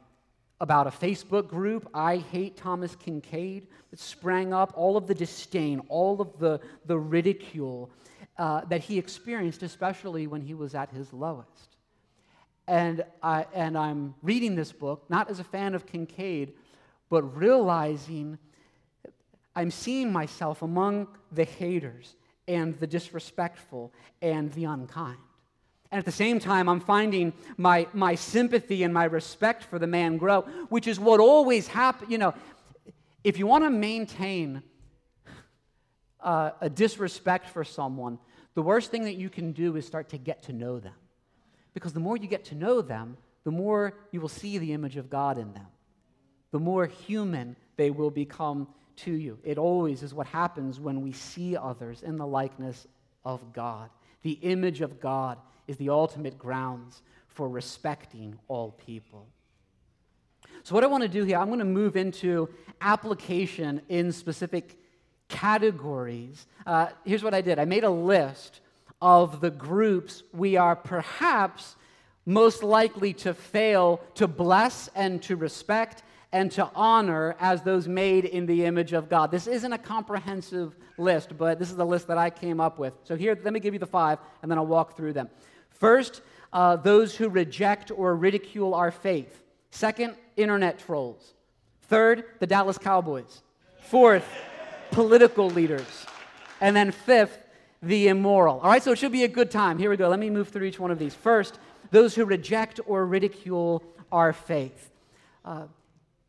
about 0.61 0.87
a 0.87 0.89
Facebook 0.89 1.47
group, 1.47 1.87
I 1.93 2.17
Hate 2.17 2.57
Thomas 2.57 2.95
Kinkade, 2.95 3.67
that 3.91 3.99
sprang 3.99 4.53
up, 4.53 4.73
all 4.75 4.97
of 4.97 5.07
the 5.07 5.13
disdain, 5.13 5.81
all 5.89 6.21
of 6.21 6.39
the, 6.39 6.59
the 6.85 6.97
ridicule 6.97 7.89
uh, 8.37 8.61
that 8.65 8.81
he 8.81 8.97
experienced, 8.97 9.63
especially 9.63 10.27
when 10.27 10.41
he 10.41 10.53
was 10.53 10.75
at 10.75 10.89
his 10.91 11.11
lowest. 11.13 11.77
And, 12.67 13.05
I, 13.21 13.45
and 13.53 13.77
I'm 13.77 14.15
reading 14.23 14.55
this 14.55 14.71
book, 14.71 15.05
not 15.09 15.29
as 15.29 15.39
a 15.39 15.43
fan 15.43 15.75
of 15.75 15.85
Kinkade, 15.85 16.53
but 17.09 17.21
realizing 17.37 18.37
I'm 19.55 19.71
seeing 19.71 20.11
myself 20.11 20.61
among 20.61 21.07
the 21.31 21.43
haters 21.43 22.15
and 22.47 22.77
the 22.79 22.87
disrespectful 22.87 23.93
and 24.21 24.51
the 24.53 24.65
unkind. 24.65 25.17
And 25.91 25.99
at 25.99 26.05
the 26.05 26.11
same 26.11 26.39
time, 26.39 26.67
I'm 26.67 26.79
finding 26.79 27.33
my, 27.57 27.87
my 27.93 28.15
sympathy 28.15 28.83
and 28.83 28.93
my 28.93 29.05
respect 29.05 29.63
for 29.63 29.79
the 29.79 29.87
man 29.87 30.17
grow, 30.17 30.41
which 30.69 30.87
is 30.87 30.99
what 30.99 31.19
always 31.19 31.67
happens. 31.67 32.11
You 32.11 32.17
know, 32.17 32.33
if 33.23 33.37
you 33.37 33.47
want 33.47 33.63
to 33.63 33.69
maintain 33.69 34.63
uh, 36.19 36.51
a 36.59 36.69
disrespect 36.69 37.49
for 37.49 37.63
someone, 37.63 38.19
the 38.55 38.61
worst 38.61 38.89
thing 38.89 39.03
that 39.03 39.15
you 39.15 39.29
can 39.29 39.51
do 39.51 39.75
is 39.75 39.85
start 39.85 40.09
to 40.09 40.17
get 40.17 40.43
to 40.43 40.53
know 40.53 40.79
them. 40.79 40.93
Because 41.73 41.93
the 41.93 41.99
more 41.99 42.17
you 42.17 42.27
get 42.27 42.45
to 42.45 42.55
know 42.55 42.81
them, 42.81 43.17
the 43.43 43.51
more 43.51 43.93
you 44.11 44.21
will 44.21 44.29
see 44.29 44.57
the 44.57 44.73
image 44.73 44.97
of 44.97 45.09
God 45.09 45.37
in 45.37 45.53
them, 45.53 45.67
the 46.51 46.59
more 46.59 46.87
human 46.87 47.55
they 47.77 47.91
will 47.91 48.09
become 48.09 48.67
to 48.97 49.11
you. 49.11 49.37
It 49.43 49.57
always 49.57 50.03
is 50.03 50.13
what 50.13 50.27
happens 50.27 50.79
when 50.79 51.01
we 51.01 51.11
see 51.11 51.55
others 51.55 52.01
in 52.01 52.17
the 52.17 52.25
likeness 52.25 52.87
of 53.23 53.53
God, 53.53 53.89
the 54.23 54.39
image 54.41 54.81
of 54.81 54.99
God 54.99 55.37
is 55.67 55.77
the 55.77 55.89
ultimate 55.89 56.37
grounds 56.37 57.01
for 57.27 57.49
respecting 57.49 58.37
all 58.47 58.71
people. 58.71 59.27
So, 60.63 60.73
what 60.73 60.83
I 60.83 60.87
want 60.87 61.03
to 61.03 61.09
do 61.09 61.23
here, 61.23 61.37
I'm 61.37 61.47
going 61.47 61.59
to 61.59 61.65
move 61.65 61.95
into 61.95 62.49
application 62.81 63.81
in 63.89 64.11
specific 64.11 64.77
categories. 65.27 66.47
Uh, 66.65 66.87
here's 67.03 67.23
what 67.23 67.33
I 67.33 67.41
did 67.41 67.59
I 67.59 67.65
made 67.65 67.83
a 67.83 67.89
list 67.89 68.61
of 69.01 69.41
the 69.41 69.51
groups 69.51 70.23
we 70.33 70.55
are 70.55 70.75
perhaps 70.75 71.75
most 72.25 72.63
likely 72.63 73.13
to 73.13 73.33
fail 73.33 74.01
to 74.15 74.27
bless 74.27 74.89
and 74.95 75.21
to 75.23 75.35
respect 75.35 76.01
and 76.31 76.51
to 76.51 76.69
honor 76.73 77.35
as 77.39 77.61
those 77.61 77.87
made 77.87 78.25
in 78.25 78.45
the 78.45 78.65
image 78.65 78.93
of 78.93 79.07
God. 79.09 79.29
This 79.29 79.45
isn't 79.47 79.71
a 79.71 79.77
comprehensive 79.77 80.75
list, 80.97 81.37
but 81.37 81.59
this 81.59 81.69
is 81.69 81.75
the 81.75 81.85
list 81.85 82.07
that 82.07 82.17
I 82.17 82.29
came 82.29 82.59
up 82.59 82.79
with. 82.79 82.93
So, 83.03 83.15
here, 83.15 83.37
let 83.43 83.53
me 83.53 83.59
give 83.59 83.73
you 83.73 83.79
the 83.79 83.85
five, 83.85 84.19
and 84.41 84.49
then 84.49 84.57
I'll 84.57 84.65
walk 84.65 84.97
through 84.97 85.13
them. 85.13 85.29
First, 85.75 86.21
uh, 86.51 86.77
those 86.77 87.15
who 87.15 87.29
reject 87.29 87.91
or 87.91 88.15
ridicule 88.15 88.73
our 88.73 88.91
faith. 88.91 89.43
Second, 89.71 90.15
internet 90.37 90.79
trolls. 90.79 91.33
Third, 91.83 92.25
the 92.39 92.47
Dallas 92.47 92.77
Cowboys. 92.77 93.43
Fourth, 93.79 94.27
political 94.91 95.49
leaders. 95.49 96.05
And 96.61 96.75
then 96.75 96.91
fifth, 96.91 97.37
the 97.81 98.07
immoral. 98.07 98.59
All 98.59 98.69
right, 98.69 98.81
so 98.81 98.91
it 98.91 98.97
should 98.97 99.11
be 99.11 99.23
a 99.23 99.29
good 99.29 99.51
time. 99.51 99.77
Here 99.77 99.89
we 99.89 99.97
go. 99.97 100.09
Let 100.09 100.19
me 100.19 100.29
move 100.29 100.49
through 100.49 100.65
each 100.65 100.79
one 100.79 100.91
of 100.91 100.97
these. 100.97 101.13
First, 101.13 101.59
those 101.91 102.15
who 102.15 102.25
reject 102.25 102.79
or 102.87 103.05
ridicule 103.05 103.83
our 104.11 104.33
faith. 104.33 104.91
Uh, 105.43 105.67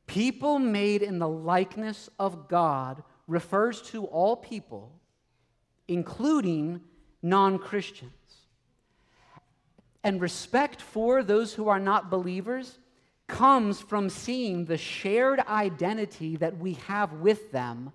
People 0.06 0.58
made 0.58 1.02
in 1.02 1.18
the 1.18 1.28
likeness 1.28 2.08
of 2.18 2.48
God 2.48 3.02
refers 3.26 3.82
to 3.90 4.04
all 4.04 4.36
people, 4.36 4.92
including 5.88 6.80
non 7.22 7.58
Christians. 7.58 8.12
And 10.06 10.20
respect 10.20 10.80
for 10.80 11.24
those 11.24 11.52
who 11.52 11.66
are 11.66 11.80
not 11.80 12.10
believers 12.10 12.78
comes 13.26 13.80
from 13.80 14.08
seeing 14.08 14.64
the 14.64 14.78
shared 14.78 15.40
identity 15.40 16.36
that 16.36 16.58
we 16.58 16.74
have 16.86 17.14
with 17.14 17.50
them 17.50 17.90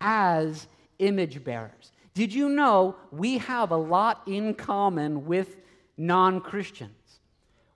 as 0.00 0.66
image 0.98 1.44
bearers. 1.44 1.92
Did 2.14 2.34
you 2.34 2.48
know 2.48 2.96
we 3.12 3.38
have 3.38 3.70
a 3.70 3.76
lot 3.76 4.22
in 4.26 4.54
common 4.54 5.24
with 5.24 5.54
non 5.96 6.40
Christians? 6.40 7.20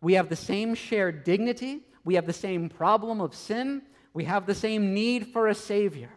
We 0.01 0.15
have 0.15 0.31
the 0.31 0.35
same 0.35 0.75
shared 0.75 1.23
dignity, 1.23 1.83
we 2.05 2.17
have 2.17 2.27
the 2.27 2.33
same 2.33 2.69
problem 2.69 3.21
of 3.21 3.37
sin, 3.37 3.83
we 4.13 4.25
have 4.25 4.47
the 4.47 4.55
same 4.57 4.95
need 4.95 5.29
for 5.29 5.47
a 5.47 5.55
Savior. 5.55 6.11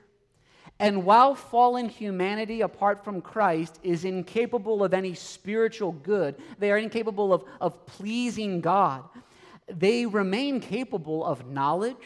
And 0.79 1.03
while 1.03 1.35
fallen 1.35 1.89
humanity 1.89 2.61
apart 2.61 3.03
from 3.03 3.21
Christ 3.21 3.79
is 3.83 4.05
incapable 4.05 4.83
of 4.83 4.93
any 4.93 5.13
spiritual 5.13 5.91
good, 5.91 6.35
they 6.57 6.71
are 6.71 6.77
incapable 6.77 7.33
of, 7.33 7.43
of 7.59 7.85
pleasing 7.85 8.61
God, 8.61 9.03
they 9.67 10.05
remain 10.05 10.61
capable 10.61 11.25
of 11.25 11.47
knowledge 11.47 11.97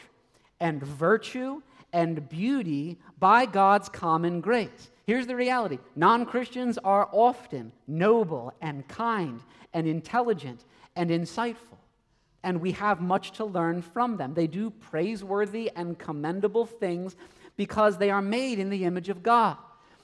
and 0.60 0.82
virtue 0.82 1.62
and 1.92 2.28
beauty 2.28 2.98
by 3.20 3.46
God's 3.46 3.88
common 3.88 4.40
grace. 4.40 4.90
Here's 5.06 5.26
the 5.26 5.36
reality 5.36 5.78
non 5.94 6.26
Christians 6.26 6.78
are 6.78 7.08
often 7.12 7.72
noble 7.86 8.52
and 8.60 8.86
kind 8.88 9.40
and 9.72 9.86
intelligent 9.86 10.64
and 10.96 11.10
insightful, 11.10 11.78
and 12.42 12.60
we 12.60 12.72
have 12.72 13.00
much 13.00 13.32
to 13.32 13.44
learn 13.44 13.82
from 13.82 14.16
them. 14.16 14.34
They 14.34 14.46
do 14.46 14.70
praiseworthy 14.70 15.70
and 15.76 15.98
commendable 15.98 16.66
things 16.66 17.16
because 17.56 17.98
they 17.98 18.10
are 18.10 18.22
made 18.22 18.58
in 18.58 18.70
the 18.70 18.84
image 18.84 19.08
of 19.08 19.22
God. 19.22 19.56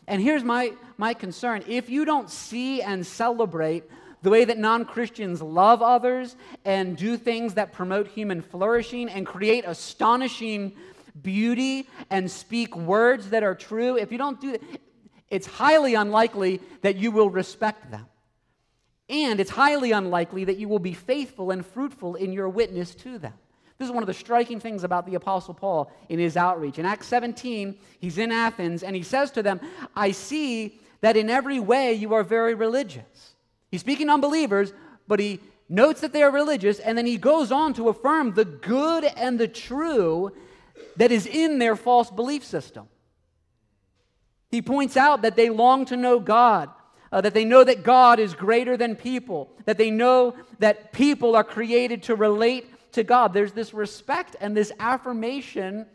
And 0.07 0.21
here's 0.21 0.45
my, 0.45 0.73
my 0.97 1.15
concern 1.15 1.63
if 1.69 1.89
you 1.89 2.05
don't 2.05 2.31
see 2.31 2.83
and 2.83 3.07
celebrate 3.07 3.85
the 4.23 4.31
way 4.31 4.45
that 4.45 4.59
non 4.59 4.85
Christians 4.85 5.41
love 5.41 5.83
others 5.83 6.37
and 6.65 6.97
do 6.97 7.17
things 7.17 7.55
that 7.55 7.73
promote 7.73 8.09
human 8.09 8.43
flourishing 8.43 9.09
and 9.09 9.27
create 9.27 9.65
astonishing 9.67 10.73
beauty 11.23 11.89
and 12.11 12.31
speak 12.31 12.77
words 12.77 13.31
that 13.31 13.43
are 13.43 13.55
true, 13.55 13.97
if 13.97 14.13
you 14.13 14.19
don't 14.19 14.41
do 14.41 14.53
that, 14.53 14.63
it's 15.31 15.47
highly 15.47 15.95
unlikely 15.95 16.61
that 16.83 16.97
you 16.97 17.11
will 17.11 17.31
respect 17.31 17.91
them. 17.91 18.07
And 19.09 19.41
it's 19.41 19.51
highly 19.51 19.93
unlikely 19.93 20.45
that 20.45 20.59
you 20.59 20.69
will 20.69 20.79
be 20.79 20.93
faithful 20.93 21.51
and 21.51 21.65
fruitful 21.65 22.15
in 22.15 22.33
your 22.33 22.49
witness 22.49 22.95
to 22.97 23.19
them. 23.19 23.35
This 23.81 23.89
is 23.89 23.95
one 23.95 24.03
of 24.03 24.09
the 24.09 24.13
striking 24.13 24.61
things 24.61 24.85
about 24.85 25.07
the 25.07 25.15
Apostle 25.15 25.55
Paul 25.55 25.91
in 26.11 26.19
his 26.19 26.37
outreach. 26.37 26.79
In 26.79 26.85
Acts 26.85 27.07
17, 27.07 27.75
he's 27.99 28.19
in 28.19 28.31
Athens 28.31 28.83
and 28.83 28.95
he 28.95 29.03
says 29.03 29.31
to 29.31 29.43
them, 29.43 29.59
I 29.97 30.11
see 30.11 30.79
that 31.01 31.17
in 31.17 31.31
every 31.31 31.59
way 31.59 31.95
you 31.95 32.13
are 32.13 32.23
very 32.23 32.53
religious. 32.53 33.33
He's 33.71 33.81
speaking 33.81 34.09
to 34.09 34.13
unbelievers, 34.13 34.75
but 35.09 35.19
he 35.19 35.41
notes 35.67 36.03
that 36.03 36.13
they 36.13 36.23
are 36.23 36.31
religious, 36.31 36.79
and 36.79 36.99
then 36.99 37.07
he 37.07 37.17
goes 37.17 37.51
on 37.51 37.73
to 37.73 37.89
affirm 37.89 38.35
the 38.35 38.45
good 38.45 39.05
and 39.05 39.41
the 39.41 39.49
true 39.49 40.31
that 40.97 41.11
is 41.11 41.25
in 41.25 41.59
their 41.59 41.75
false 41.75 42.11
belief 42.11 42.45
system. 42.45 42.87
He 44.51 44.61
points 44.61 44.99
out 44.99 45.23
that 45.23 45.37
they 45.37 45.49
long 45.49 45.87
to 45.87 45.97
know 45.97 46.21
God, 46.21 46.69
uh, 47.11 47.23
that 47.23 47.33
they 47.33 47.47
know 47.47 47.65
that 47.65 47.83
God 47.83 48.19
is 48.19 48.35
greater 48.35 48.77
than 48.77 48.95
people, 48.95 49.51
that 49.65 49.79
they 49.79 49.91
know 49.91 50.35
that 50.59 50.93
people 50.93 51.35
are 51.35 51.45
created 51.45 52.03
to 52.03 52.15
relate 52.15 52.67
to 52.93 53.05
God. 53.05 53.33
There's 53.33 53.53
this 53.53 53.73
respect 53.75 54.37
and 54.41 54.57
this 54.57 54.73
affirmation 54.79 55.87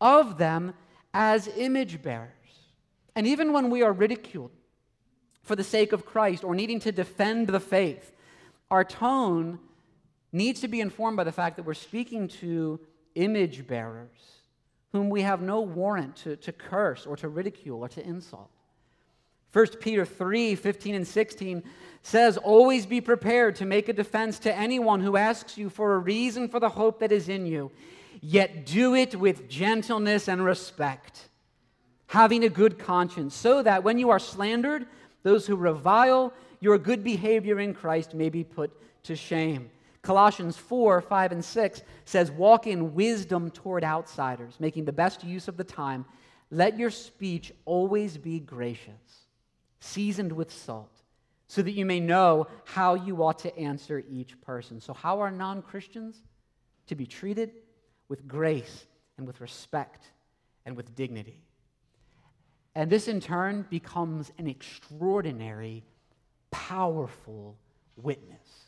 of 0.00 0.38
them 0.38 0.74
as 1.14 1.48
image 1.56 2.02
bearers. 2.02 2.30
And 3.14 3.26
even 3.26 3.52
when 3.52 3.70
we 3.70 3.82
are 3.82 3.92
ridiculed 3.92 4.50
for 5.42 5.56
the 5.56 5.64
sake 5.64 5.92
of 5.92 6.04
Christ 6.04 6.44
or 6.44 6.54
needing 6.54 6.80
to 6.80 6.92
defend 6.92 7.46
the 7.48 7.60
faith, 7.60 8.12
our 8.70 8.84
tone 8.84 9.58
needs 10.32 10.60
to 10.60 10.68
be 10.68 10.80
informed 10.80 11.16
by 11.16 11.24
the 11.24 11.32
fact 11.32 11.56
that 11.56 11.64
we're 11.64 11.74
speaking 11.74 12.28
to 12.28 12.80
image 13.14 13.66
bearers 13.66 14.36
whom 14.92 15.10
we 15.10 15.22
have 15.22 15.40
no 15.40 15.60
warrant 15.60 16.16
to, 16.16 16.36
to 16.36 16.52
curse 16.52 17.06
or 17.06 17.16
to 17.16 17.28
ridicule 17.28 17.80
or 17.80 17.88
to 17.88 18.04
insult. 18.04 18.50
1 19.56 19.68
Peter 19.80 20.04
3 20.04 20.54
15 20.54 20.94
and 20.96 21.08
16 21.08 21.62
says, 22.02 22.36
Always 22.36 22.84
be 22.84 23.00
prepared 23.00 23.56
to 23.56 23.64
make 23.64 23.88
a 23.88 23.94
defense 23.94 24.38
to 24.40 24.54
anyone 24.54 25.00
who 25.00 25.16
asks 25.16 25.56
you 25.56 25.70
for 25.70 25.94
a 25.94 25.98
reason 25.98 26.46
for 26.50 26.60
the 26.60 26.68
hope 26.68 27.00
that 27.00 27.10
is 27.10 27.30
in 27.30 27.46
you, 27.46 27.70
yet 28.20 28.66
do 28.66 28.94
it 28.94 29.16
with 29.16 29.48
gentleness 29.48 30.28
and 30.28 30.44
respect, 30.44 31.30
having 32.08 32.44
a 32.44 32.50
good 32.50 32.78
conscience, 32.78 33.34
so 33.34 33.62
that 33.62 33.82
when 33.82 33.98
you 33.98 34.10
are 34.10 34.18
slandered, 34.18 34.86
those 35.22 35.46
who 35.46 35.56
revile 35.56 36.34
your 36.60 36.76
good 36.76 37.02
behavior 37.02 37.58
in 37.58 37.72
Christ 37.72 38.12
may 38.12 38.28
be 38.28 38.44
put 38.44 38.78
to 39.04 39.16
shame. 39.16 39.70
Colossians 40.02 40.58
4 40.58 41.00
5 41.00 41.32
and 41.32 41.42
6 41.42 41.82
says, 42.04 42.30
Walk 42.30 42.66
in 42.66 42.92
wisdom 42.92 43.50
toward 43.50 43.84
outsiders, 43.84 44.60
making 44.60 44.84
the 44.84 44.92
best 44.92 45.24
use 45.24 45.48
of 45.48 45.56
the 45.56 45.64
time. 45.64 46.04
Let 46.50 46.78
your 46.78 46.90
speech 46.90 47.54
always 47.64 48.18
be 48.18 48.38
gracious 48.38 49.25
seasoned 49.86 50.32
with 50.32 50.52
salt, 50.52 50.92
so 51.48 51.62
that 51.62 51.72
you 51.72 51.86
may 51.86 52.00
know 52.00 52.46
how 52.64 52.94
you 52.94 53.22
ought 53.22 53.38
to 53.40 53.56
answer 53.58 54.02
each 54.10 54.40
person. 54.40 54.80
So, 54.80 54.92
how 54.92 55.20
are 55.20 55.30
non 55.30 55.62
Christians 55.62 56.16
to 56.88 56.94
be 56.94 57.06
treated? 57.06 57.52
With 58.08 58.28
grace 58.28 58.86
and 59.18 59.26
with 59.26 59.40
respect 59.40 60.12
and 60.64 60.76
with 60.76 60.94
dignity. 60.94 61.42
And 62.76 62.90
this, 62.90 63.08
in 63.08 63.20
turn, 63.20 63.66
becomes 63.70 64.30
an 64.38 64.46
extraordinary, 64.46 65.82
powerful 66.50 67.56
witness. 67.96 68.66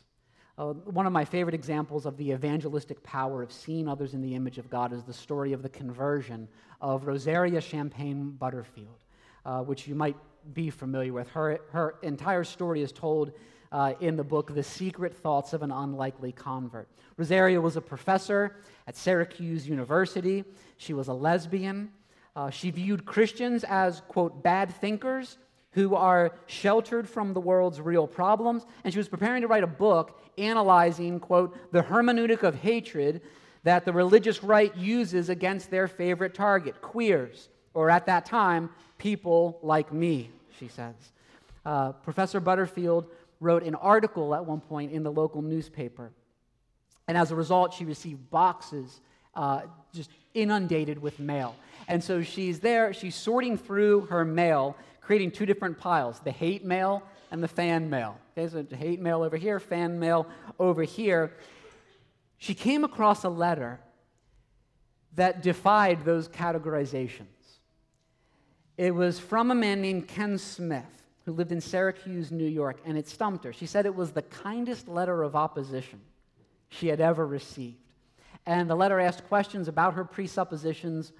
Uh, 0.57 0.73
one 0.73 1.05
of 1.05 1.13
my 1.13 1.23
favorite 1.23 1.53
examples 1.55 2.05
of 2.05 2.17
the 2.17 2.31
evangelistic 2.31 3.01
power 3.03 3.41
of 3.43 3.51
seeing 3.51 3.87
others 3.87 4.13
in 4.13 4.21
the 4.21 4.35
image 4.35 4.57
of 4.57 4.69
God 4.69 4.91
is 4.91 5.03
the 5.03 5.13
story 5.13 5.53
of 5.53 5.61
the 5.61 5.69
conversion 5.69 6.49
of 6.81 7.05
Rosaria 7.05 7.61
Champagne 7.61 8.31
Butterfield, 8.31 9.05
uh, 9.45 9.61
which 9.61 9.87
you 9.87 9.95
might 9.95 10.17
be 10.53 10.69
familiar 10.69 11.13
with. 11.13 11.29
Her, 11.29 11.59
her 11.71 11.95
entire 12.01 12.43
story 12.43 12.81
is 12.81 12.91
told 12.91 13.31
uh, 13.71 13.93
in 13.99 14.15
the 14.15 14.23
book, 14.23 14.53
The 14.53 14.63
Secret 14.63 15.15
Thoughts 15.15 15.53
of 15.53 15.61
an 15.61 15.71
Unlikely 15.71 16.31
Convert. 16.31 16.89
Rosaria 17.17 17.61
was 17.61 17.75
a 17.75 17.81
professor 17.81 18.57
at 18.87 18.95
Syracuse 18.95 19.67
University. 19.67 20.43
She 20.77 20.93
was 20.93 21.07
a 21.07 21.13
lesbian. 21.13 21.91
Uh, 22.35 22.49
she 22.49 22.71
viewed 22.71 23.05
Christians 23.05 23.63
as, 23.63 24.01
quote, 24.07 24.43
bad 24.43 24.73
thinkers 24.75 25.37
who 25.71 25.93
are 25.93 26.33
sheltered 26.47 27.07
from 27.07 27.33
the 27.33 27.39
world's 27.39 27.79
real 27.79 28.07
problems. 28.07 28.65
And 28.83 28.91
she 28.91 28.99
was 28.99 29.07
preparing 29.07 29.41
to 29.41 29.47
write 29.47 29.63
a 29.63 29.67
book 29.67 30.19
analyzing, 30.37 31.19
quote, 31.19 31.71
the 31.71 31.83
hermeneutic 31.83 32.43
of 32.43 32.55
hatred 32.55 33.21
that 33.63 33.85
the 33.85 33.93
religious 33.93 34.43
right 34.43 34.75
uses 34.75 35.29
against 35.29 35.69
their 35.69 35.87
favorite 35.87 36.33
target, 36.33 36.81
queers, 36.81 37.49
or 37.73 37.89
at 37.89 38.05
that 38.07 38.25
time, 38.25 38.69
people 38.97 39.59
like 39.61 39.91
me, 39.93 40.29
she 40.57 40.67
says. 40.67 40.95
Uh, 41.65 41.91
Professor 41.91 42.39
Butterfield 42.39 43.07
wrote 43.39 43.63
an 43.63 43.75
article 43.75 44.35
at 44.35 44.45
one 44.45 44.59
point 44.59 44.91
in 44.91 45.03
the 45.03 45.11
local 45.11 45.41
newspaper. 45.41 46.11
And 47.07 47.17
as 47.17 47.31
a 47.31 47.35
result, 47.35 47.73
she 47.73 47.85
received 47.85 48.29
boxes 48.29 49.01
uh, 49.35 49.61
just 49.93 50.11
inundated 50.33 51.01
with 51.01 51.19
mail. 51.19 51.55
And 51.87 52.03
so 52.03 52.21
she's 52.21 52.59
there, 52.59 52.93
she's 52.93 53.15
sorting 53.15 53.57
through 53.57 54.01
her 54.07 54.23
mail, 54.25 54.75
creating 55.01 55.31
two 55.31 55.45
different 55.45 55.79
piles 55.79 56.19
the 56.19 56.31
hate 56.31 56.63
mail 56.63 57.03
and 57.31 57.41
the 57.41 57.47
fan 57.47 57.89
mail. 57.89 58.17
Okay, 58.37 58.47
so 58.47 58.65
hate 58.75 58.99
mail 58.99 59.23
over 59.23 59.37
here, 59.37 59.59
fan 59.59 59.99
mail 59.99 60.27
over 60.59 60.83
here. 60.83 61.33
She 62.37 62.53
came 62.53 62.83
across 62.83 63.23
a 63.23 63.29
letter 63.29 63.79
that 65.15 65.41
defied 65.41 66.05
those 66.05 66.27
categorizations. 66.29 67.38
It 68.79 68.95
was 68.95 69.19
from 69.19 69.51
a 69.51 69.55
man 69.55 69.81
named 69.81 70.07
Ken 70.07 70.37
Smith, 70.37 71.03
who 71.25 71.33
lived 71.33 71.51
in 71.51 71.59
Syracuse, 71.59 72.31
New 72.31 72.47
York, 72.47 72.77
and 72.85 72.97
it 72.97 73.09
stumped 73.09 73.43
her. 73.43 73.51
She 73.51 73.65
said 73.65 73.85
it 73.85 73.93
was 73.93 74.11
the 74.11 74.21
kindest 74.21 74.87
letter 74.87 75.21
of 75.21 75.35
opposition 75.35 75.99
she 76.69 76.87
had 76.87 77.01
ever 77.01 77.27
received. 77.27 77.75
And 78.45 78.69
the 78.69 78.75
letter 78.75 78.97
asked 79.01 79.27
questions 79.27 79.67
about 79.67 79.95
her 79.95 80.05
presuppositions, 80.05 81.11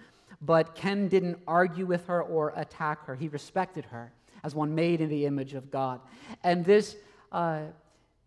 but 0.41 0.73
Ken 0.73 1.09
didn't 1.09 1.37
argue 1.45 1.85
with 1.85 2.07
her 2.07 2.23
or 2.23 2.53
attack 2.55 3.05
her. 3.07 3.15
He 3.15 3.27
respected 3.27 3.83
her 3.87 4.13
as 4.41 4.55
one 4.55 4.73
made 4.73 5.01
in 5.01 5.09
the 5.09 5.25
image 5.25 5.53
of 5.53 5.69
God. 5.69 5.99
And 6.45 6.63
this, 6.63 6.95
uh, 7.33 7.63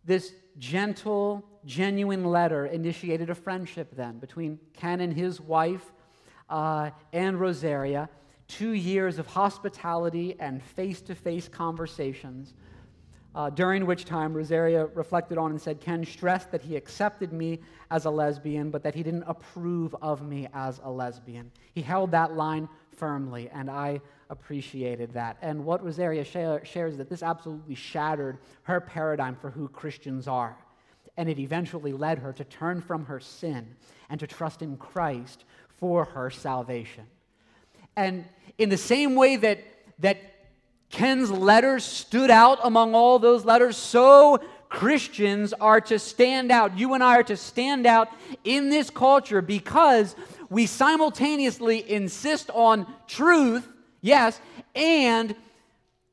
this 0.05 0.35
gentle, 0.59 1.43
genuine 1.65 2.27
letter 2.27 2.67
initiated 2.67 3.31
a 3.31 3.35
friendship 3.35 3.97
then 3.97 4.19
between 4.19 4.59
Ken 4.75 5.01
and 5.01 5.15
his 5.15 5.41
wife 5.41 5.91
uh, 6.51 6.91
and 7.15 7.41
Rosaria 7.41 8.11
two 8.53 8.73
years 8.73 9.19
of 9.19 9.27
hospitality 9.27 10.37
and 10.39 10.63
face 10.63 11.01
to 11.01 11.15
face 11.15 11.49
conversations 11.49 12.53
uh, 13.35 13.49
during 13.49 13.87
which 13.87 14.05
time 14.05 14.35
Rosaria 14.35 14.87
reflected 14.95 15.39
on 15.39 15.53
and 15.53 15.61
said, 15.61 15.81
Ken 15.81 16.05
stressed 16.05 16.51
that 16.51 16.61
he 16.61 16.77
accepted 16.77 17.33
me 17.33 17.61
as 17.91 18.05
a 18.05 18.11
lesbian, 18.11 18.71
but 18.71 18.83
that 18.83 18.95
he 18.95 19.03
didn't 19.03 19.25
approve 19.27 19.97
of 20.03 20.23
me 20.23 20.49
as 20.53 20.81
a 20.85 20.91
lesbian. 20.91 21.51
He 21.75 21.81
held 21.81 22.11
that 22.11 22.35
line 22.35 22.69
firmly, 22.95 23.49
and 23.55 23.71
I 23.71 24.03
appreciated 24.29 25.15
that. 25.15 25.39
And 25.41 25.65
what 25.65 25.83
Rosaria 25.83 26.25
shares 26.25 26.93
is 26.93 26.99
that 26.99 27.09
this 27.09 27.23
absolutely 27.23 27.75
shattered 27.75 28.39
her 28.65 28.83
paradigm 28.83 29.35
for 29.35 29.51
who 29.51 29.67
Christians 29.69 30.29
are. 30.29 30.59
And 31.17 31.27
it 31.27 31.39
eventually 31.39 31.95
led 31.95 32.19
her 32.19 32.35
to 32.35 32.45
turn 32.45 32.83
from 32.83 33.07
her 33.07 33.21
sin 33.21 33.77
and 34.11 34.21
to 34.21 34.27
trust 34.27 34.61
in 34.61 34.77
Christ 34.77 35.45
for 35.79 36.05
her 36.05 36.29
salvation. 36.29 37.07
And 37.97 38.25
in 38.59 38.69
the 38.69 38.77
same 38.77 39.15
way 39.15 39.37
that, 39.37 39.59
that 39.99 40.19
Ken's 40.91 41.31
letters 41.31 41.85
stood 41.85 42.31
out 42.31 42.59
among 42.63 42.95
all 42.95 43.19
those 43.19 43.45
letters, 43.45 43.77
so 43.77 44.41
Christians 44.69 45.53
are 45.53 45.81
to 45.83 45.99
stand 45.99 46.51
out. 46.51 46.79
You 46.79 46.95
and 46.95 47.03
I 47.03 47.17
are 47.17 47.23
to 47.25 47.37
stand 47.37 47.87
out 47.87 48.09
in 48.45 48.71
this 48.71 48.91
culture 48.91 49.43
because 49.43 50.17
we 50.49 50.67
simultaneously 50.67 51.91
insist 51.91 52.51
on 52.51 52.87
truth, 53.07 53.69
yes, 54.01 54.41
and 54.75 55.35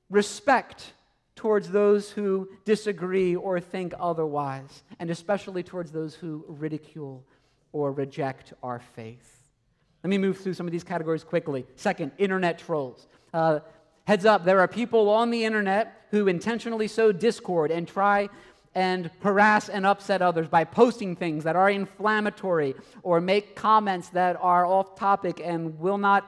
respect 0.10 0.94
towards 1.36 1.70
those 1.72 2.12
who 2.12 2.50
disagree 2.66 3.36
or 3.36 3.62
think 3.62 3.94
otherwise, 3.98 4.84
and 5.00 5.10
especially 5.10 5.64
towards 5.64 5.92
those 5.92 6.16
who 6.16 6.44
ridicule 6.48 7.24
or 7.72 7.94
reject 7.94 8.54
our 8.62 8.80
faith. 8.80 9.39
Let 10.04 10.10
me 10.10 10.18
move 10.18 10.38
through 10.38 10.54
some 10.54 10.66
of 10.66 10.72
these 10.72 10.84
categories 10.84 11.24
quickly. 11.24 11.66
Second, 11.76 12.12
internet 12.18 12.60
trolls. 12.60 13.08
Uh, 13.34 13.60
Heads 14.10 14.26
up, 14.26 14.44
there 14.44 14.60
are 14.60 14.68
people 14.68 15.08
on 15.08 15.30
the 15.30 15.46
internet 15.46 16.08
who 16.10 16.28
intentionally 16.28 16.88
sow 16.88 17.12
discord 17.12 17.70
and 17.70 17.88
try 17.88 18.28
and 18.74 19.12
harass 19.20 19.70
and 19.70 19.86
upset 19.86 20.24
others 20.24 20.48
by 20.48 20.64
posting 20.64 21.16
things 21.16 21.44
that 21.44 21.56
are 21.56 21.70
inflammatory 21.70 22.74
or 23.04 23.22
make 23.22 23.56
comments 23.56 24.10
that 24.10 24.36
are 24.42 24.66
off 24.66 24.96
topic 24.96 25.40
and 25.44 25.80
will 25.80 26.00
not 26.00 26.26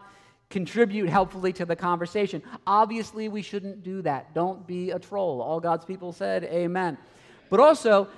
contribute 0.52 1.10
helpfully 1.10 1.52
to 1.54 1.66
the 1.66 1.76
conversation. 1.76 2.44
Obviously, 2.68 3.30
we 3.30 3.42
shouldn't 3.42 3.82
do 3.82 4.04
that. 4.04 4.32
Don't 4.36 4.68
be 4.68 4.92
a 4.92 5.00
troll. 5.00 5.42
All 5.42 5.60
God's 5.60 5.84
people 5.84 6.14
said, 6.14 6.44
Amen. 6.44 7.00
But 7.50 7.60
also, 7.60 8.10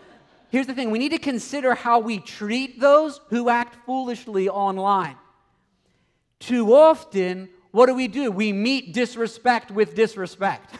here's 0.49 0.67
the 0.67 0.73
thing 0.73 0.91
we 0.91 0.99
need 0.99 1.13
to 1.13 1.19
consider 1.19 1.73
how 1.73 1.99
we 1.99 2.19
treat 2.19 2.81
those 2.81 3.21
who 3.29 3.47
act 3.47 3.77
foolishly 3.85 4.49
online. 4.49 5.15
Too 6.43 6.75
often, 6.75 7.47
what 7.71 7.85
do 7.85 7.95
we 7.95 8.09
do? 8.09 8.29
We 8.29 8.51
meet 8.51 8.93
disrespect 8.93 9.71
with 9.71 9.95
disrespect. 9.95 10.75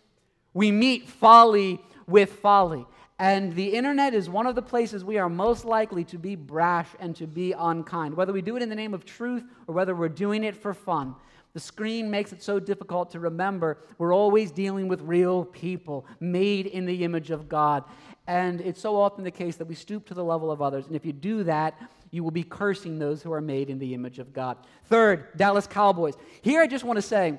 we 0.54 0.70
meet 0.70 1.08
folly 1.08 1.80
with 2.06 2.34
folly. 2.34 2.86
And 3.18 3.52
the 3.56 3.74
internet 3.74 4.14
is 4.14 4.30
one 4.30 4.46
of 4.46 4.54
the 4.54 4.62
places 4.62 5.04
we 5.04 5.18
are 5.18 5.28
most 5.28 5.64
likely 5.64 6.04
to 6.04 6.18
be 6.18 6.36
brash 6.36 6.86
and 7.00 7.16
to 7.16 7.26
be 7.26 7.50
unkind, 7.50 8.14
whether 8.14 8.32
we 8.32 8.42
do 8.42 8.54
it 8.56 8.62
in 8.62 8.68
the 8.68 8.76
name 8.76 8.94
of 8.94 9.04
truth 9.04 9.42
or 9.66 9.74
whether 9.74 9.92
we're 9.92 10.08
doing 10.08 10.44
it 10.44 10.54
for 10.54 10.72
fun. 10.72 11.16
The 11.52 11.58
screen 11.58 12.08
makes 12.12 12.32
it 12.32 12.40
so 12.40 12.60
difficult 12.60 13.10
to 13.10 13.18
remember 13.18 13.78
we're 13.98 14.14
always 14.14 14.52
dealing 14.52 14.86
with 14.86 15.00
real 15.00 15.46
people 15.46 16.06
made 16.20 16.66
in 16.66 16.86
the 16.86 17.02
image 17.02 17.32
of 17.32 17.48
God. 17.48 17.82
And 18.28 18.60
it's 18.60 18.80
so 18.80 18.94
often 18.94 19.24
the 19.24 19.32
case 19.32 19.56
that 19.56 19.66
we 19.66 19.74
stoop 19.74 20.06
to 20.06 20.14
the 20.14 20.22
level 20.22 20.52
of 20.52 20.62
others. 20.62 20.86
And 20.86 20.94
if 20.94 21.04
you 21.04 21.12
do 21.12 21.42
that, 21.42 21.76
you 22.10 22.24
will 22.24 22.30
be 22.30 22.42
cursing 22.42 22.98
those 22.98 23.22
who 23.22 23.32
are 23.32 23.40
made 23.40 23.70
in 23.70 23.78
the 23.78 23.94
image 23.94 24.18
of 24.18 24.32
God. 24.32 24.58
Third, 24.84 25.36
Dallas 25.36 25.66
Cowboys. 25.66 26.14
Here 26.42 26.60
I 26.60 26.66
just 26.66 26.84
want 26.84 26.96
to 26.96 27.02
say, 27.02 27.38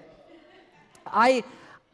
I, 1.05 1.43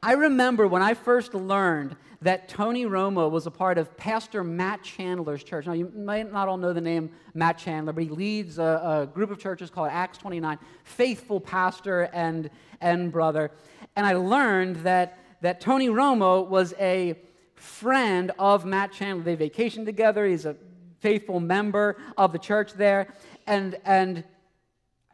I 0.04 0.14
remember 0.14 0.68
when 0.68 0.82
I 0.82 0.94
first 0.94 1.34
learned 1.34 1.96
that 2.22 2.50
Tony 2.50 2.86
Romo 2.86 3.30
was 3.30 3.46
a 3.46 3.52
part 3.52 3.78
of 3.78 3.96
Pastor 3.98 4.44
Matt 4.44 4.84
Chandler's 4.84 5.44
church. 5.44 5.68
Now, 5.68 5.74
you 5.74 5.92
might 5.96 6.32
not 6.32 6.48
all 6.48 6.58
know 6.58 6.74
the 6.74 6.82
name 6.82 7.12
Matt 7.34 7.58
Chandler, 7.58 7.94
but 7.94 8.04
he 8.04 8.10
leads 8.10 8.58
a, 8.58 8.64
a 9.04 9.14
group 9.14 9.32
of 9.32 9.38
churches 9.38 9.70
called 9.70 9.90
Acts 9.92 10.18
29, 10.18 10.58
faithful 10.84 11.40
pastor 11.40 12.10
and, 12.14 12.50
and 12.82 13.12
brother. 13.12 13.52
And 13.96 14.06
I 14.06 14.14
learned 14.14 14.78
that, 14.78 15.20
that 15.42 15.62
Tony 15.62 15.90
Romo 15.90 16.48
was 16.48 16.74
a 16.80 17.16
friend 17.54 18.32
of 18.40 18.66
Matt 18.66 18.92
Chandler. 18.92 19.36
They 19.36 19.50
vacationed 19.50 19.86
together. 19.86 20.26
He's 20.26 20.46
a 20.46 20.56
faithful 21.06 21.40
member 21.40 21.98
of 22.18 22.32
the 22.32 22.40
church 22.40 22.74
there. 22.74 23.14
And, 23.46 23.78
and 23.86 24.24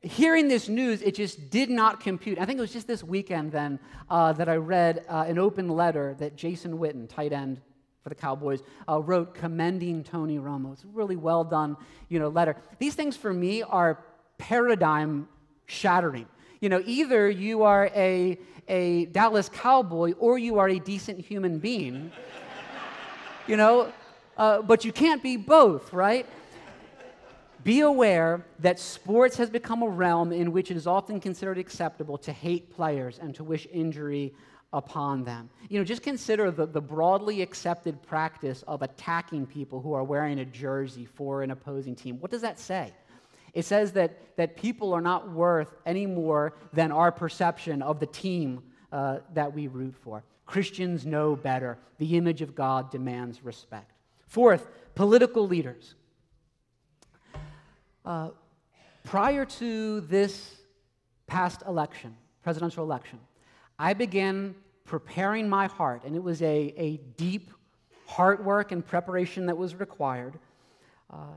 hearing 0.02 0.48
this 0.48 0.70
news, 0.70 1.02
it 1.02 1.16
just 1.16 1.50
did 1.50 1.70
not 1.70 2.00
compute. 2.00 2.40
I 2.40 2.46
think 2.46 2.60
it 2.60 2.62
was 2.62 2.72
just 2.72 2.88
this 2.88 3.04
weekend 3.04 3.52
then 3.52 3.78
uh, 4.10 4.32
that 4.32 4.48
I 4.48 4.56
read 4.56 5.04
uh, 5.10 5.26
an 5.28 5.38
open 5.38 5.68
letter 5.68 6.16
that 6.20 6.38
Jason 6.38 6.78
Witten, 6.78 7.10
tight 7.10 7.34
end 7.34 7.60
for 8.04 8.08
the 8.08 8.16
Cowboys, 8.16 8.62
uh, 8.88 9.02
wrote 9.02 9.34
commending 9.34 10.02
Tony 10.06 10.40
Romo. 10.40 10.72
It's 10.72 10.86
a 10.86 10.88
really 10.88 11.18
well 11.18 11.44
done, 11.44 11.76
you 12.08 12.20
know, 12.20 12.30
letter. 12.30 12.56
These 12.80 12.96
things 12.96 13.18
for 13.18 13.34
me 13.34 13.62
are 13.62 14.02
paradigm 14.38 15.28
shattering. 15.66 16.26
You 16.62 16.70
know, 16.70 16.82
either 16.86 17.30
you 17.30 17.64
are 17.64 17.92
a, 17.94 18.40
a 18.70 19.08
Dallas 19.08 19.50
Cowboy 19.50 20.14
or 20.14 20.38
you 20.38 20.58
are 20.58 20.70
a 20.70 20.80
decent 20.80 21.20
human 21.20 21.60
being. 21.60 22.14
you 23.46 23.58
know, 23.58 23.92
uh, 24.42 24.60
but 24.60 24.84
you 24.84 24.92
can't 24.92 25.22
be 25.22 25.38
both, 25.38 25.94
right? 25.94 26.26
Be 27.64 27.82
aware 27.82 28.44
that 28.58 28.80
sports 28.80 29.38
has 29.38 29.52
become 29.52 29.84
a 29.84 29.88
realm 29.88 30.32
in 30.32 30.52
which 30.52 30.72
it 30.72 30.78
is 30.78 30.88
often 30.88 31.20
considered 31.20 31.60
acceptable 31.60 32.18
to 32.18 32.32
hate 32.32 32.74
players 32.76 33.20
and 33.20 33.36
to 33.36 33.44
wish 33.44 33.68
injury 33.72 34.34
upon 34.74 35.24
them. 35.24 35.52
You 35.70 35.78
know, 35.78 35.86
just 35.86 36.02
consider 36.02 36.50
the, 36.50 36.66
the 36.66 36.82
broadly 36.82 37.44
accepted 37.44 38.02
practice 38.02 38.64
of 38.68 38.82
attacking 38.82 39.46
people 39.46 39.80
who 39.80 39.94
are 39.94 40.04
wearing 40.04 40.40
a 40.40 40.46
jersey 40.46 41.06
for 41.06 41.44
an 41.44 41.52
opposing 41.52 41.96
team. 41.96 42.20
What 42.20 42.32
does 42.32 42.42
that 42.42 42.58
say? 42.58 42.92
It 43.54 43.66
says 43.66 43.92
that, 43.92 44.36
that 44.38 44.58
people 44.58 44.92
are 44.92 45.02
not 45.02 45.30
worth 45.30 45.76
any 45.86 46.08
more 46.08 46.56
than 46.74 46.92
our 46.92 47.12
perception 47.12 47.84
of 47.84 48.00
the 48.00 48.08
team 48.08 48.64
uh, 48.92 49.20
that 49.36 49.54
we 49.54 49.68
root 49.68 49.94
for. 50.02 50.24
Christians 50.48 51.06
know 51.06 51.36
better. 51.36 51.78
The 52.00 52.18
image 52.18 52.42
of 52.42 52.56
God 52.56 52.90
demands 52.90 53.44
respect. 53.44 53.91
Fourth, 54.32 54.70
political 54.96 55.46
leaders. 55.46 55.94
Uh, 58.06 58.30
prior 59.04 59.44
to 59.44 60.00
this 60.00 60.56
past 61.28 61.64
election, 61.68 62.16
presidential 62.42 62.86
election, 62.86 63.20
I 63.78 63.94
began 63.94 64.56
preparing 64.86 65.50
my 65.50 65.68
heart, 65.68 66.04
and 66.06 66.16
it 66.16 66.24
was 66.24 66.42
a, 66.44 66.74
a 66.78 67.02
deep 67.18 67.52
heart 68.06 68.42
work 68.42 68.72
and 68.72 68.88
preparation 68.88 69.48
that 69.48 69.58
was 69.58 69.76
required, 69.76 70.40
uh, 71.10 71.36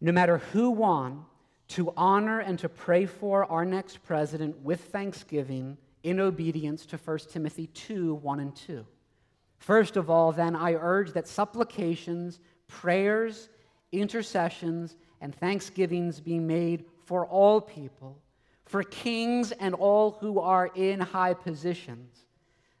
no 0.00 0.10
matter 0.10 0.38
who 0.38 0.70
won, 0.70 1.22
to 1.68 1.92
honor 1.98 2.40
and 2.40 2.58
to 2.60 2.70
pray 2.70 3.04
for 3.04 3.44
our 3.44 3.66
next 3.66 4.02
president 4.02 4.58
with 4.60 4.80
thanksgiving 4.84 5.76
in 6.02 6.18
obedience 6.18 6.86
to 6.86 6.96
1 6.96 7.18
Timothy 7.30 7.66
2 7.66 8.14
1 8.14 8.40
and 8.40 8.56
2. 8.56 8.86
First 9.58 9.96
of 9.96 10.10
all, 10.10 10.32
then, 10.32 10.54
I 10.54 10.74
urge 10.74 11.12
that 11.12 11.26
supplications, 11.26 12.40
prayers, 12.68 13.48
intercessions, 13.92 14.96
and 15.20 15.34
thanksgivings 15.34 16.20
be 16.20 16.38
made 16.38 16.84
for 17.04 17.26
all 17.26 17.60
people, 17.60 18.18
for 18.64 18.82
kings 18.82 19.52
and 19.52 19.74
all 19.74 20.12
who 20.20 20.40
are 20.40 20.70
in 20.74 21.00
high 21.00 21.34
positions, 21.34 22.26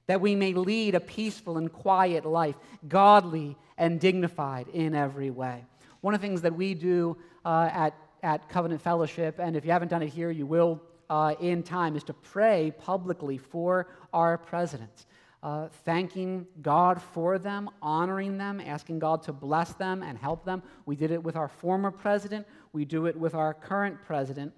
that 0.06 0.20
we 0.20 0.34
may 0.34 0.52
lead 0.52 0.94
a 0.94 1.00
peaceful 1.00 1.58
and 1.58 1.72
quiet 1.72 2.24
life, 2.24 2.56
godly 2.88 3.56
and 3.78 4.00
dignified 4.00 4.68
in 4.68 4.94
every 4.94 5.30
way. 5.30 5.64
One 6.00 6.14
of 6.14 6.20
the 6.20 6.26
things 6.26 6.42
that 6.42 6.54
we 6.54 6.74
do 6.74 7.16
uh, 7.44 7.70
at, 7.72 7.94
at 8.22 8.48
Covenant 8.48 8.82
Fellowship, 8.82 9.38
and 9.38 9.56
if 9.56 9.64
you 9.64 9.72
haven't 9.72 9.88
done 9.88 10.02
it 10.02 10.08
here, 10.08 10.30
you 10.30 10.46
will 10.46 10.82
uh, 11.08 11.34
in 11.40 11.62
time, 11.62 11.96
is 11.96 12.04
to 12.04 12.14
pray 12.14 12.72
publicly 12.78 13.38
for 13.38 13.88
our 14.12 14.36
presidents 14.36 15.06
uh, 15.46 15.68
thanking 15.84 16.44
God 16.60 17.00
for 17.00 17.38
them, 17.38 17.70
honoring 17.80 18.36
them, 18.36 18.60
asking 18.60 18.98
God 18.98 19.22
to 19.22 19.32
bless 19.32 19.74
them 19.74 20.02
and 20.02 20.18
help 20.18 20.44
them. 20.44 20.60
We 20.86 20.96
did 20.96 21.12
it 21.12 21.22
with 21.22 21.36
our 21.36 21.46
former 21.46 21.92
president, 21.92 22.48
we 22.72 22.84
do 22.84 23.06
it 23.06 23.16
with 23.16 23.36
our 23.36 23.54
current 23.54 24.02
president. 24.02 24.52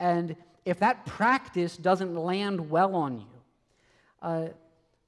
And 0.00 0.34
if 0.64 0.78
that 0.78 1.04
practice 1.04 1.76
doesn't 1.76 2.16
land 2.16 2.70
well 2.70 2.94
on 2.96 3.18
you, 3.18 3.26
uh, 4.22 4.48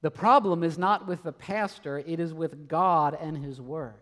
the 0.03 0.11
problem 0.11 0.63
is 0.63 0.77
not 0.77 1.07
with 1.07 1.23
the 1.23 1.31
pastor, 1.31 1.97
it 1.97 2.19
is 2.19 2.31
with 2.31 2.67
God 2.67 3.17
and 3.19 3.35
his 3.35 3.59
word. 3.59 3.95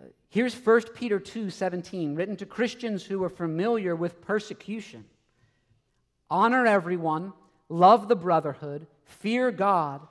Uh, 0.00 0.06
here's 0.30 0.54
1 0.54 0.94
Peter 0.94 1.20
2 1.20 1.50
17, 1.50 2.14
written 2.14 2.36
to 2.36 2.46
Christians 2.46 3.04
who 3.04 3.22
are 3.22 3.28
familiar 3.28 3.94
with 3.94 4.22
persecution. 4.22 5.04
Honor 6.30 6.66
everyone, 6.66 7.34
love 7.68 8.08
the 8.08 8.16
brotherhood 8.16 8.86
fear 9.06 9.50
God, 9.50 10.06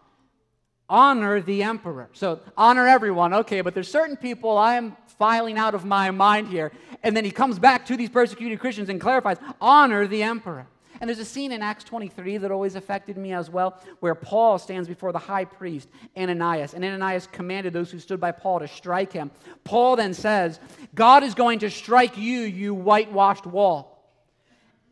honor 0.90 1.42
the 1.42 1.64
emperor. 1.64 2.10
So 2.14 2.40
honor 2.58 2.88
everyone, 2.88 3.34
okay, 3.34 3.62
but 3.62 3.74
there's 3.74 3.90
certain 3.90 4.18
people 4.18 4.58
I 4.58 4.76
am 4.76 4.96
filing 5.18 5.58
out 5.58 5.76
of 5.76 5.86
my 5.86 6.12
mind 6.12 6.48
here. 6.48 6.72
And 7.04 7.16
then 7.16 7.26
he 7.26 7.32
comes 7.32 7.60
back 7.60 7.86
to 7.88 7.98
these 7.98 8.10
persecuted 8.10 8.60
Christians 8.60 8.90
and 8.90 9.00
clarifies 9.00 9.38
honor 9.62 10.08
the 10.08 10.24
emperor. 10.24 10.68
And 11.02 11.10
there's 11.10 11.20
a 11.20 11.26
scene 11.26 11.52
in 11.52 11.62
Acts 11.62 11.84
23 11.84 12.38
that 12.38 12.52
always 12.52 12.76
affected 12.76 13.18
me 13.18 13.34
as 13.34 13.50
well, 13.50 13.82
where 14.00 14.16
Paul 14.16 14.58
stands 14.58 14.88
before 14.88 15.12
the 15.12 15.20
high 15.20 15.46
priest, 15.46 15.90
Ananias, 16.16 16.74
and 16.74 16.86
Ananias 16.86 17.28
commanded 17.28 17.74
those 17.74 17.92
who 17.92 18.00
stood 18.00 18.20
by 18.20 18.32
Paul 18.32 18.60
to 18.60 18.68
strike 18.68 19.12
him. 19.12 19.30
Paul 19.64 19.98
then 19.98 20.14
says, 20.14 20.60
God 20.94 21.24
is 21.24 21.36
going 21.36 21.60
to 21.60 21.70
strike 21.70 22.18
you, 22.18 22.42
you 22.42 22.74
whitewashed 22.74 23.46
wall. 23.46 23.92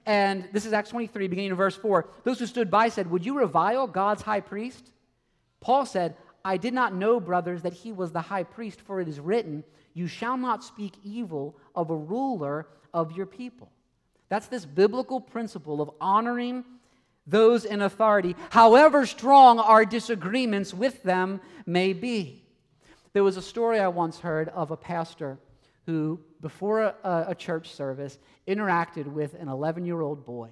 And 0.06 0.50
this 0.52 0.66
is 0.66 0.74
Acts 0.74 0.90
23, 0.90 1.28
beginning 1.28 1.52
of 1.52 1.58
verse 1.58 1.78
4. 1.78 2.10
Those 2.26 2.40
who 2.40 2.48
stood 2.48 2.70
by 2.70 2.90
said, 2.90 3.10
Would 3.10 3.26
you 3.26 3.38
revile 3.38 3.88
God's 3.88 4.22
high 4.22 4.42
priest? 4.42 4.92
Paul 5.64 5.86
said, 5.86 6.18
I 6.44 6.58
did 6.58 6.74
not 6.74 6.94
know, 6.94 7.22
brothers, 7.22 7.62
that 7.62 7.72
he 7.72 7.94
was 7.94 8.12
the 8.12 8.22
high 8.22 8.44
priest, 8.44 8.82
for 8.82 9.00
it 9.00 9.08
is 9.08 9.20
written, 9.20 9.64
You 9.94 10.08
shall 10.08 10.36
not 10.36 10.62
speak 10.62 10.94
evil 11.04 11.56
of 11.74 11.90
a 11.90 11.96
ruler 11.96 12.68
of 12.94 13.14
your 13.14 13.26
people. 13.26 13.72
That's 14.28 14.48
this 14.48 14.66
biblical 14.66 15.22
principle 15.22 15.82
of 15.82 15.90
honoring 16.02 16.66
those 17.26 17.64
in 17.64 17.82
authority, 17.82 18.36
however 18.50 19.06
strong 19.06 19.58
our 19.58 19.86
disagreements 19.86 20.74
with 20.74 21.02
them 21.04 21.40
may 21.66 21.94
be. 21.94 22.44
There 23.14 23.24
was 23.24 23.38
a 23.38 23.42
story 23.42 23.80
I 23.80 23.88
once 23.88 24.20
heard 24.20 24.50
of 24.50 24.72
a 24.72 24.78
pastor 24.78 25.38
who, 25.86 26.20
before 26.42 26.82
a, 26.82 27.26
a 27.30 27.36
church 27.36 27.74
service, 27.74 28.20
interacted 28.48 29.06
with 29.06 29.34
an 29.36 29.48
11 29.48 29.86
year 29.86 30.02
old 30.02 30.26
boy. 30.26 30.50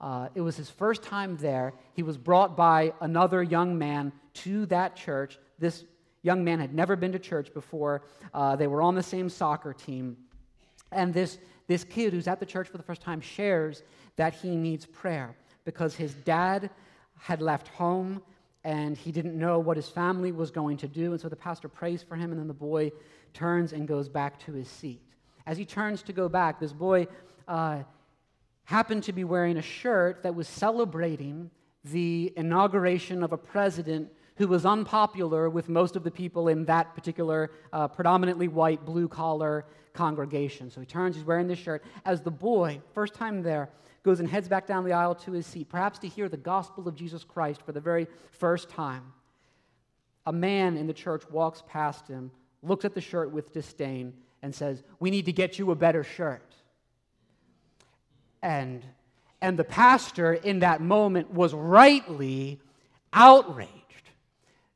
Uh, 0.00 0.28
it 0.34 0.40
was 0.40 0.56
his 0.56 0.70
first 0.70 1.02
time 1.02 1.36
there. 1.36 1.74
He 1.94 2.02
was 2.02 2.16
brought 2.16 2.56
by 2.56 2.92
another 3.00 3.42
young 3.42 3.78
man 3.78 4.12
to 4.34 4.66
that 4.66 4.96
church. 4.96 5.38
This 5.58 5.84
young 6.22 6.44
man 6.44 6.60
had 6.60 6.74
never 6.74 6.96
been 6.96 7.12
to 7.12 7.18
church 7.18 7.52
before. 7.54 8.02
Uh, 8.32 8.56
they 8.56 8.66
were 8.66 8.82
on 8.82 8.94
the 8.94 9.02
same 9.02 9.28
soccer 9.28 9.72
team. 9.72 10.16
And 10.90 11.12
this, 11.12 11.38
this 11.66 11.84
kid 11.84 12.12
who's 12.12 12.28
at 12.28 12.40
the 12.40 12.46
church 12.46 12.68
for 12.68 12.76
the 12.76 12.82
first 12.82 13.02
time 13.02 13.20
shares 13.20 13.82
that 14.16 14.34
he 14.34 14.56
needs 14.56 14.86
prayer 14.86 15.36
because 15.64 15.94
his 15.94 16.14
dad 16.14 16.70
had 17.18 17.40
left 17.40 17.68
home 17.68 18.22
and 18.64 18.96
he 18.96 19.12
didn't 19.12 19.38
know 19.38 19.58
what 19.58 19.76
his 19.76 19.88
family 19.88 20.32
was 20.32 20.50
going 20.50 20.78
to 20.78 20.88
do. 20.88 21.12
And 21.12 21.20
so 21.20 21.28
the 21.28 21.36
pastor 21.36 21.68
prays 21.68 22.02
for 22.02 22.16
him, 22.16 22.30
and 22.30 22.40
then 22.40 22.48
the 22.48 22.54
boy 22.54 22.90
turns 23.34 23.74
and 23.74 23.86
goes 23.86 24.08
back 24.08 24.38
to 24.46 24.52
his 24.52 24.68
seat. 24.68 25.02
As 25.46 25.58
he 25.58 25.66
turns 25.66 26.02
to 26.04 26.14
go 26.14 26.30
back, 26.30 26.58
this 26.58 26.72
boy 26.72 27.06
uh, 27.46 27.82
happened 28.64 29.02
to 29.04 29.12
be 29.12 29.24
wearing 29.24 29.56
a 29.56 29.62
shirt 29.62 30.22
that 30.22 30.34
was 30.34 30.48
celebrating 30.48 31.50
the 31.84 32.32
inauguration 32.36 33.22
of 33.22 33.32
a 33.32 33.38
president 33.38 34.10
who 34.36 34.48
was 34.48 34.66
unpopular 34.66 35.48
with 35.48 35.68
most 35.68 35.96
of 35.96 36.02
the 36.02 36.10
people 36.10 36.48
in 36.48 36.64
that 36.64 36.94
particular 36.94 37.50
uh, 37.72 37.86
predominantly 37.86 38.48
white, 38.48 38.84
blue 38.84 39.06
collar 39.06 39.64
congregation. 39.92 40.70
So 40.70 40.80
he 40.80 40.86
turns, 40.86 41.14
he's 41.14 41.24
wearing 41.24 41.46
this 41.46 41.58
shirt. 41.58 41.84
As 42.04 42.20
the 42.20 42.30
boy, 42.30 42.80
first 42.92 43.14
time 43.14 43.42
there, 43.42 43.70
goes 44.02 44.20
and 44.20 44.28
heads 44.28 44.48
back 44.48 44.66
down 44.66 44.84
the 44.84 44.92
aisle 44.92 45.14
to 45.14 45.32
his 45.32 45.46
seat, 45.46 45.68
perhaps 45.68 45.98
to 46.00 46.08
hear 46.08 46.28
the 46.28 46.36
gospel 46.36 46.88
of 46.88 46.94
Jesus 46.94 47.24
Christ 47.24 47.62
for 47.62 47.72
the 47.72 47.80
very 47.80 48.06
first 48.32 48.68
time, 48.68 49.12
a 50.26 50.32
man 50.32 50.76
in 50.76 50.86
the 50.86 50.92
church 50.92 51.22
walks 51.30 51.62
past 51.68 52.08
him, 52.08 52.30
looks 52.62 52.84
at 52.84 52.94
the 52.94 53.00
shirt 53.00 53.30
with 53.30 53.52
disdain, 53.52 54.14
and 54.42 54.54
says, 54.54 54.82
We 54.98 55.10
need 55.10 55.26
to 55.26 55.32
get 55.32 55.58
you 55.58 55.70
a 55.70 55.74
better 55.74 56.02
shirt. 56.02 56.54
And, 58.44 58.84
and 59.40 59.58
the 59.58 59.64
pastor 59.64 60.34
in 60.34 60.58
that 60.58 60.82
moment 60.82 61.32
was 61.32 61.54
rightly 61.54 62.60
outraged. 63.10 63.70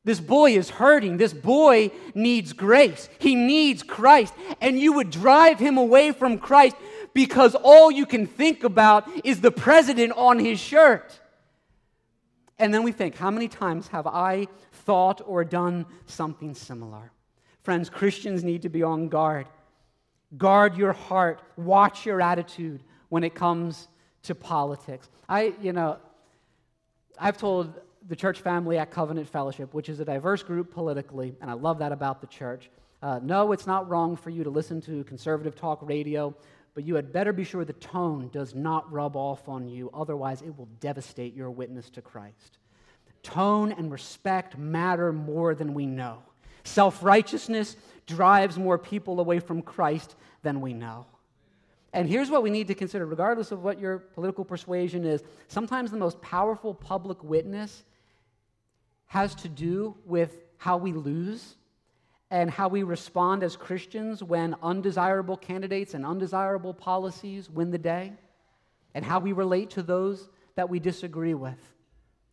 This 0.05 0.21
boy 0.21 0.53
is 0.57 0.71
hurting. 0.71 1.19
This 1.19 1.35
boy 1.35 1.91
needs 2.15 2.55
grace. 2.55 3.11
He 3.19 3.35
needs 3.35 3.83
Christ. 3.83 4.33
And 4.63 4.79
you 4.79 4.95
would 4.95 5.11
drive 5.11 5.59
him 5.59 5.77
away 5.77 6.13
from 6.13 6.39
Christ 6.39 6.77
because 7.13 7.55
all 7.55 7.91
you 7.91 8.07
can 8.07 8.27
think 8.27 8.65
about 8.65 9.07
is 9.23 9.43
the 9.43 9.51
president 9.51 10.15
on 10.17 10.39
his 10.39 10.59
shirt. 10.59 11.21
And 12.59 12.73
then 12.73 12.83
we 12.83 12.91
think, 12.91 13.17
how 13.17 13.31
many 13.31 13.49
times 13.49 13.89
have 13.89 14.07
I 14.07 14.49
thought 14.73 15.21
or 15.27 15.45
done 15.45 15.85
something 16.07 16.55
similar? 16.55 17.13
Friends, 17.63 17.91
Christians 17.91 18.43
need 18.43 18.63
to 18.63 18.71
be 18.71 18.83
on 18.83 19.09
guard. 19.09 19.47
Guard 20.39 20.75
your 20.79 20.95
heart, 20.95 21.43
watch 21.59 22.07
your 22.07 22.23
attitude, 22.23 22.83
when 23.09 23.25
it 23.25 23.35
comes 23.35 23.89
to 24.25 24.35
politics. 24.35 25.09
I, 25.29 25.55
you 25.61 25.73
know, 25.73 25.99
I've 27.19 27.39
told 27.39 27.73
the 28.07 28.17
church 28.17 28.41
family 28.41 28.79
at 28.79 28.91
Covenant 28.91 29.29
Fellowship, 29.29 29.75
which 29.75 29.89
is 29.89 30.01
a 30.01 30.05
diverse 30.05 30.43
group 30.43 30.73
politically, 30.73 31.35
and 31.41 31.51
I 31.51 31.55
love 31.55 31.79
that 31.79 31.93
about 31.93 32.21
the 32.21 32.27
church. 32.27 32.71
Uh, 33.03 33.21
no, 33.23 33.53
it's 33.53 33.67
not 33.67 33.89
wrong 33.89 34.17
for 34.17 34.31
you 34.31 34.45
to 34.45 34.51
listen 34.51 34.81
to 34.83 35.05
conservative 35.05 35.55
talk 35.55 35.79
radio, 35.83 36.35
but 36.75 36.85
you 36.85 36.95
had 36.95 37.13
better 37.13 37.33
be 37.33 37.45
sure 37.45 37.65
the 37.65 37.73
tone 37.75 38.29
does 38.33 38.55
not 38.55 38.91
rub 38.93 39.17
off 39.17 39.49
on 39.49 39.69
you, 39.69 39.91
otherwise, 39.93 40.43
it 40.43 40.57
will 40.57 40.69
devastate 40.81 41.35
your 41.35 41.51
witness 41.51 41.91
to 41.91 42.03
Christ. 42.03 42.59
Tone 43.23 43.73
and 43.73 43.91
respect 43.91 44.57
matter 44.57 45.13
more 45.13 45.55
than 45.55 45.75
we 45.75 45.87
know. 45.87 46.23
Self 46.65 47.03
righteousness 47.03 47.77
drives 48.07 48.59
more 48.59 48.79
people 48.79 49.21
away 49.21 49.39
from 49.39 49.63
Christ 49.63 50.17
than 50.43 50.61
we 50.61 50.73
know. 50.73 51.07
And 51.93 52.09
here's 52.09 52.31
what 52.31 52.43
we 52.43 52.51
need 52.51 52.69
to 52.69 52.75
consider, 52.75 53.07
regardless 53.07 53.51
of 53.51 53.63
what 53.63 53.81
your 53.81 53.99
political 53.99 54.45
persuasion 54.45 55.05
is. 55.05 55.23
Sometimes 55.49 55.91
the 55.91 55.97
most 55.97 56.21
powerful 56.21 56.75
public 56.75 57.23
witness 57.25 57.85
has 59.07 59.35
to 59.37 59.49
do 59.49 59.97
with 60.05 60.37
how 60.59 60.77
we 60.77 60.93
lose 60.93 61.57
and 62.31 62.51
how 62.51 62.69
we 62.69 62.83
respond 62.83 63.43
as 63.43 63.57
Christians 63.57 64.23
when 64.23 64.55
undesirable 64.63 65.39
candidates 65.39 65.95
and 65.95 66.05
undesirable 66.05 66.75
policies 66.75 67.49
win 67.49 67.71
the 67.71 67.79
day, 67.79 68.13
and 68.95 69.03
how 69.03 69.19
we 69.19 69.33
relate 69.33 69.71
to 69.71 69.83
those 69.83 70.29
that 70.55 70.69
we 70.69 70.79
disagree 70.79 71.33
with 71.33 71.59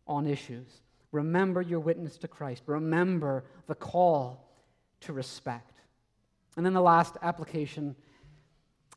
on 0.06 0.26
issues. 0.26 0.66
Remember 1.12 1.62
your 1.62 1.80
witness 1.80 2.18
to 2.18 2.28
Christ. 2.28 2.62
Remember 2.66 3.44
the 3.68 3.74
call 3.74 4.50
to 5.00 5.14
respect. 5.14 5.80
And 6.56 6.66
then 6.66 6.74
the 6.74 6.82
last 6.82 7.16
application 7.22 7.96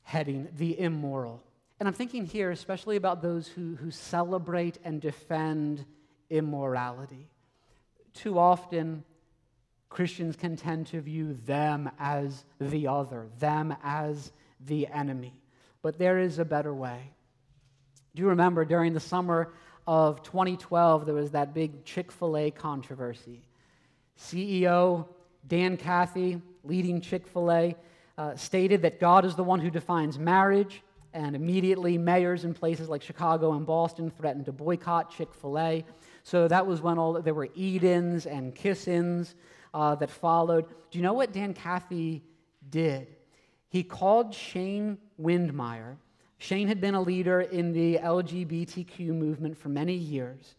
heading, 0.09 0.47
the 0.57 0.79
immoral. 0.79 1.39
And 1.79 1.87
I'm 1.87 1.93
thinking 1.93 2.25
here 2.25 2.49
especially 2.49 2.95
about 2.95 3.21
those 3.21 3.47
who, 3.47 3.75
who 3.75 3.91
celebrate 3.91 4.79
and 4.83 4.99
defend 4.99 5.85
immorality. 6.31 7.29
Too 8.15 8.39
often, 8.39 9.03
Christians 9.87 10.35
can 10.35 10.55
tend 10.55 10.87
to 10.87 10.99
view 10.99 11.35
them 11.45 11.91
as 11.99 12.43
the 12.59 12.87
other, 12.87 13.27
them 13.37 13.75
as 13.83 14.31
the 14.59 14.87
enemy. 14.87 15.39
But 15.83 15.99
there 15.99 16.17
is 16.17 16.39
a 16.39 16.45
better 16.45 16.73
way. 16.73 17.11
Do 18.15 18.23
you 18.23 18.29
remember 18.29 18.65
during 18.65 18.93
the 18.93 18.99
summer 18.99 19.53
of 19.85 20.23
2012, 20.23 21.05
there 21.05 21.13
was 21.13 21.31
that 21.31 21.53
big 21.53 21.85
Chick 21.85 22.11
fil 22.11 22.35
A 22.35 22.49
controversy? 22.49 23.43
CEO 24.19 25.05
Dan 25.47 25.77
Cathy, 25.77 26.41
leading 26.63 26.99
Chick 26.99 27.27
fil 27.27 27.51
A, 27.51 27.75
uh, 28.19 28.35
stated 28.35 28.81
that 28.81 28.99
God 28.99 29.23
is 29.23 29.35
the 29.35 29.45
one 29.45 29.61
who 29.61 29.69
defines 29.69 30.19
marriage, 30.19 30.83
and 31.13 31.37
immediately 31.37 31.97
mayors 31.97 32.43
in 32.43 32.53
places 32.53 32.89
like 32.89 33.01
Chicago 33.01 33.53
and 33.53 33.65
Boston 33.65 34.11
threatened 34.11 34.45
to 34.45 34.51
boycott 34.51 35.09
Chick 35.09 35.33
fil 35.33 35.57
A. 35.57 35.85
So 36.23 36.49
that 36.49 36.67
was 36.67 36.81
when 36.81 36.99
all 36.99 37.13
there 37.21 37.33
were 37.33 37.47
eat 37.55 37.85
ins 37.85 38.25
and 38.25 38.53
kiss 38.53 38.89
ins 38.89 39.35
uh, 39.73 39.95
that 39.95 40.11
followed. 40.11 40.67
Do 40.91 40.99
you 40.99 41.01
know 41.01 41.13
what 41.13 41.31
Dan 41.31 41.53
Cathy 41.53 42.21
did? 42.69 43.07
He 43.69 43.83
called 43.83 44.35
Shane 44.35 44.97
Windmeyer. 45.19 45.95
Shane 46.39 46.67
had 46.67 46.81
been 46.81 46.95
a 46.95 47.01
leader 47.01 47.39
in 47.39 47.71
the 47.71 47.99
LGBTQ 47.99 49.07
movement 49.07 49.57
for 49.57 49.69
many 49.69 49.95
years. 49.95 50.55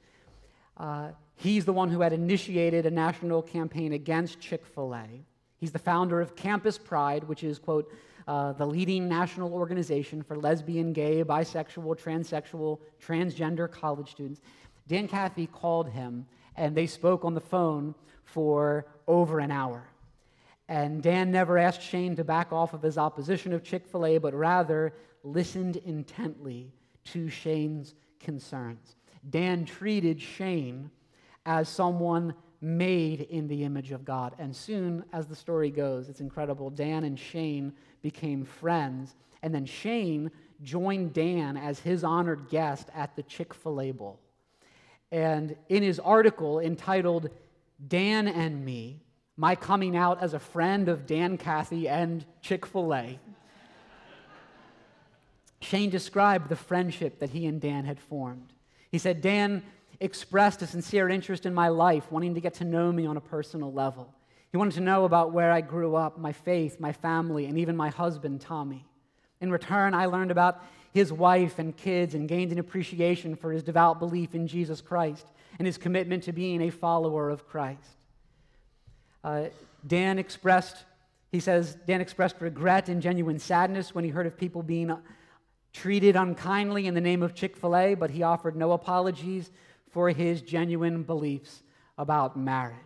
Uh, 0.78 1.10
he's 1.36 1.66
the 1.66 1.74
one 1.74 1.90
who 1.90 2.00
had 2.00 2.14
initiated 2.14 2.86
a 2.86 2.90
national 2.90 3.42
campaign 3.42 3.92
against 3.92 4.40
Chick 4.40 4.64
fil 4.64 4.94
A. 4.94 5.04
He's 5.60 5.72
the 5.72 5.78
founder 5.78 6.20
of 6.20 6.34
Campus 6.34 6.78
Pride, 6.78 7.24
which 7.24 7.44
is, 7.44 7.58
quote, 7.58 7.92
uh, 8.26 8.52
the 8.52 8.66
leading 8.66 9.08
national 9.08 9.52
organization 9.52 10.22
for 10.22 10.36
lesbian, 10.36 10.92
gay, 10.92 11.22
bisexual, 11.22 12.00
transsexual, 12.00 12.78
transgender 13.04 13.70
college 13.70 14.10
students. 14.10 14.40
Dan 14.88 15.06
Cathy 15.06 15.46
called 15.46 15.90
him, 15.90 16.26
and 16.56 16.74
they 16.74 16.86
spoke 16.86 17.24
on 17.24 17.34
the 17.34 17.40
phone 17.40 17.94
for 18.24 18.86
over 19.06 19.38
an 19.38 19.50
hour. 19.50 19.84
And 20.68 21.02
Dan 21.02 21.30
never 21.30 21.58
asked 21.58 21.82
Shane 21.82 22.16
to 22.16 22.24
back 22.24 22.52
off 22.52 22.72
of 22.72 22.82
his 22.82 22.96
opposition 22.96 23.52
of 23.52 23.62
Chick 23.62 23.86
fil 23.86 24.06
A, 24.06 24.18
but 24.18 24.32
rather 24.32 24.94
listened 25.22 25.76
intently 25.76 26.72
to 27.06 27.28
Shane's 27.28 27.94
concerns. 28.20 28.96
Dan 29.28 29.64
treated 29.64 30.20
Shane 30.20 30.90
as 31.44 31.68
someone 31.68 32.34
made 32.60 33.22
in 33.22 33.48
the 33.48 33.64
image 33.64 33.90
of 33.92 34.04
God. 34.04 34.34
And 34.38 34.54
soon, 34.54 35.04
as 35.12 35.26
the 35.26 35.34
story 35.34 35.70
goes, 35.70 36.08
it's 36.08 36.20
incredible. 36.20 36.70
Dan 36.70 37.04
and 37.04 37.18
Shane 37.18 37.72
became 38.02 38.44
friends. 38.44 39.14
And 39.42 39.54
then 39.54 39.64
Shane 39.64 40.30
joined 40.62 41.14
Dan 41.14 41.56
as 41.56 41.78
his 41.78 42.04
honored 42.04 42.48
guest 42.48 42.88
at 42.94 43.16
the 43.16 43.22
Chick 43.22 43.54
fil 43.54 43.80
A 43.80 43.90
Bowl. 43.92 44.20
And 45.10 45.56
in 45.68 45.82
his 45.82 45.98
article 45.98 46.60
entitled 46.60 47.30
Dan 47.88 48.28
and 48.28 48.64
Me, 48.64 49.00
My 49.36 49.56
Coming 49.56 49.96
Out 49.96 50.22
as 50.22 50.34
a 50.34 50.38
Friend 50.38 50.88
of 50.88 51.06
Dan 51.06 51.38
Cathy 51.38 51.88
and 51.88 52.24
Chick 52.42 52.66
fil 52.66 52.94
A, 52.94 53.18
Shane 55.62 55.90
described 55.90 56.48
the 56.48 56.56
friendship 56.56 57.18
that 57.20 57.30
he 57.30 57.46
and 57.46 57.60
Dan 57.60 57.84
had 57.84 58.00
formed. 58.00 58.52
He 58.90 58.98
said, 58.98 59.20
Dan 59.20 59.62
expressed 60.00 60.62
a 60.62 60.66
sincere 60.66 61.08
interest 61.08 61.46
in 61.46 61.54
my 61.54 61.68
life, 61.68 62.10
wanting 62.10 62.34
to 62.34 62.40
get 62.40 62.54
to 62.54 62.64
know 62.64 62.90
me 62.90 63.06
on 63.06 63.16
a 63.16 63.20
personal 63.20 63.72
level. 63.72 64.12
He 64.50 64.56
wanted 64.56 64.74
to 64.74 64.80
know 64.80 65.04
about 65.04 65.32
where 65.32 65.52
I 65.52 65.60
grew 65.60 65.94
up, 65.94 66.18
my 66.18 66.32
faith, 66.32 66.80
my 66.80 66.92
family, 66.92 67.46
and 67.46 67.58
even 67.58 67.76
my 67.76 67.90
husband, 67.90 68.40
Tommy. 68.40 68.84
In 69.40 69.52
return, 69.52 69.94
I 69.94 70.06
learned 70.06 70.30
about 70.30 70.62
his 70.92 71.12
wife 71.12 71.58
and 71.58 71.76
kids 71.76 72.14
and 72.14 72.28
gained 72.28 72.50
an 72.50 72.58
appreciation 72.58 73.36
for 73.36 73.52
his 73.52 73.62
devout 73.62 74.00
belief 74.00 74.34
in 74.34 74.48
Jesus 74.48 74.80
Christ 74.80 75.26
and 75.58 75.66
his 75.66 75.78
commitment 75.78 76.24
to 76.24 76.32
being 76.32 76.62
a 76.62 76.70
follower 76.70 77.30
of 77.30 77.46
Christ. 77.46 77.96
Uh, 79.22 79.44
Dan 79.86 80.18
expressed, 80.18 80.84
he 81.30 81.38
says, 81.38 81.76
Dan 81.86 82.00
expressed 82.00 82.36
regret 82.40 82.88
and 82.88 83.00
genuine 83.00 83.38
sadness 83.38 83.94
when 83.94 84.04
he 84.04 84.10
heard 84.10 84.26
of 84.26 84.36
people 84.36 84.62
being 84.62 84.96
treated 85.72 86.16
unkindly 86.16 86.86
in 86.86 86.94
the 86.94 87.00
name 87.00 87.22
of 87.22 87.34
Chick 87.34 87.56
fil 87.56 87.76
A, 87.76 87.94
but 87.94 88.10
he 88.10 88.22
offered 88.24 88.56
no 88.56 88.72
apologies 88.72 89.50
for 89.90 90.10
his 90.10 90.42
genuine 90.42 91.02
beliefs 91.02 91.62
about 91.98 92.36
marriage. 92.36 92.76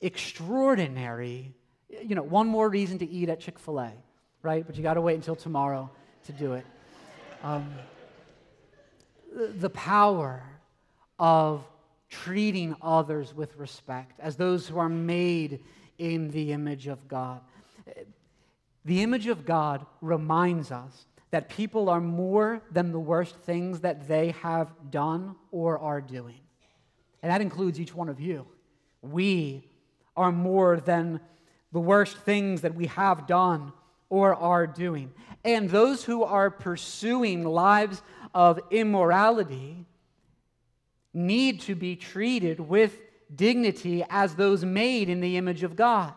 Extraordinary. 0.00 1.52
You 1.88 2.14
know, 2.14 2.22
one 2.22 2.46
more 2.46 2.68
reason 2.68 2.98
to 2.98 3.08
eat 3.08 3.28
at 3.28 3.40
Chick 3.40 3.58
fil 3.58 3.80
A, 3.80 3.92
right? 4.42 4.66
But 4.66 4.76
you 4.76 4.82
got 4.82 4.94
to 4.94 5.00
wait 5.00 5.16
until 5.16 5.36
tomorrow 5.36 5.90
to 6.26 6.32
do 6.32 6.54
it. 6.54 6.66
Um, 7.42 7.72
the 9.32 9.70
power 9.70 10.42
of 11.18 11.64
treating 12.08 12.74
others 12.82 13.34
with 13.34 13.56
respect 13.56 14.18
as 14.20 14.36
those 14.36 14.66
who 14.66 14.78
are 14.78 14.88
made 14.88 15.60
in 15.98 16.30
the 16.30 16.52
image 16.52 16.86
of 16.86 17.06
God. 17.06 17.40
The 18.84 19.02
image 19.02 19.26
of 19.26 19.44
God 19.44 19.84
reminds 20.00 20.72
us 20.72 21.06
that 21.30 21.48
people 21.48 21.88
are 21.88 22.00
more 22.00 22.60
than 22.70 22.92
the 22.92 22.98
worst 22.98 23.36
things 23.36 23.80
that 23.80 24.08
they 24.08 24.30
have 24.42 24.70
done 24.90 25.36
or 25.52 25.78
are 25.78 26.00
doing. 26.00 26.40
And 27.22 27.30
that 27.30 27.40
includes 27.40 27.78
each 27.78 27.94
one 27.94 28.08
of 28.08 28.20
you. 28.20 28.46
We 29.02 29.64
are 30.16 30.32
more 30.32 30.78
than 30.78 31.20
the 31.72 31.80
worst 31.80 32.16
things 32.18 32.62
that 32.62 32.74
we 32.74 32.86
have 32.86 33.26
done 33.26 33.72
or 34.08 34.34
are 34.34 34.66
doing. 34.66 35.12
And 35.44 35.70
those 35.70 36.04
who 36.04 36.24
are 36.24 36.50
pursuing 36.50 37.44
lives 37.44 38.02
of 38.34 38.60
immorality 38.70 39.86
need 41.14 41.60
to 41.62 41.74
be 41.74 41.96
treated 41.96 42.60
with 42.60 42.98
dignity 43.34 44.04
as 44.10 44.34
those 44.34 44.64
made 44.64 45.08
in 45.08 45.20
the 45.20 45.36
image 45.36 45.62
of 45.62 45.76
God. 45.76 46.12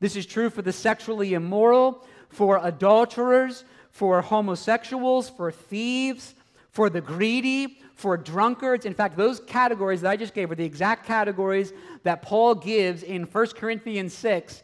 This 0.00 0.16
is 0.16 0.26
true 0.26 0.50
for 0.50 0.62
the 0.62 0.72
sexually 0.72 1.34
immoral, 1.34 2.04
for 2.28 2.60
adulterers, 2.62 3.64
for 3.96 4.20
homosexuals, 4.20 5.30
for 5.30 5.50
thieves, 5.50 6.34
for 6.70 6.90
the 6.90 7.00
greedy, 7.00 7.78
for 7.94 8.18
drunkards. 8.18 8.84
In 8.84 8.92
fact, 8.92 9.16
those 9.16 9.40
categories 9.40 10.02
that 10.02 10.10
I 10.10 10.18
just 10.18 10.34
gave 10.34 10.50
are 10.50 10.54
the 10.54 10.66
exact 10.66 11.06
categories 11.06 11.72
that 12.02 12.20
Paul 12.20 12.56
gives 12.56 13.02
in 13.02 13.22
1 13.22 13.46
Corinthians 13.56 14.12
6. 14.12 14.62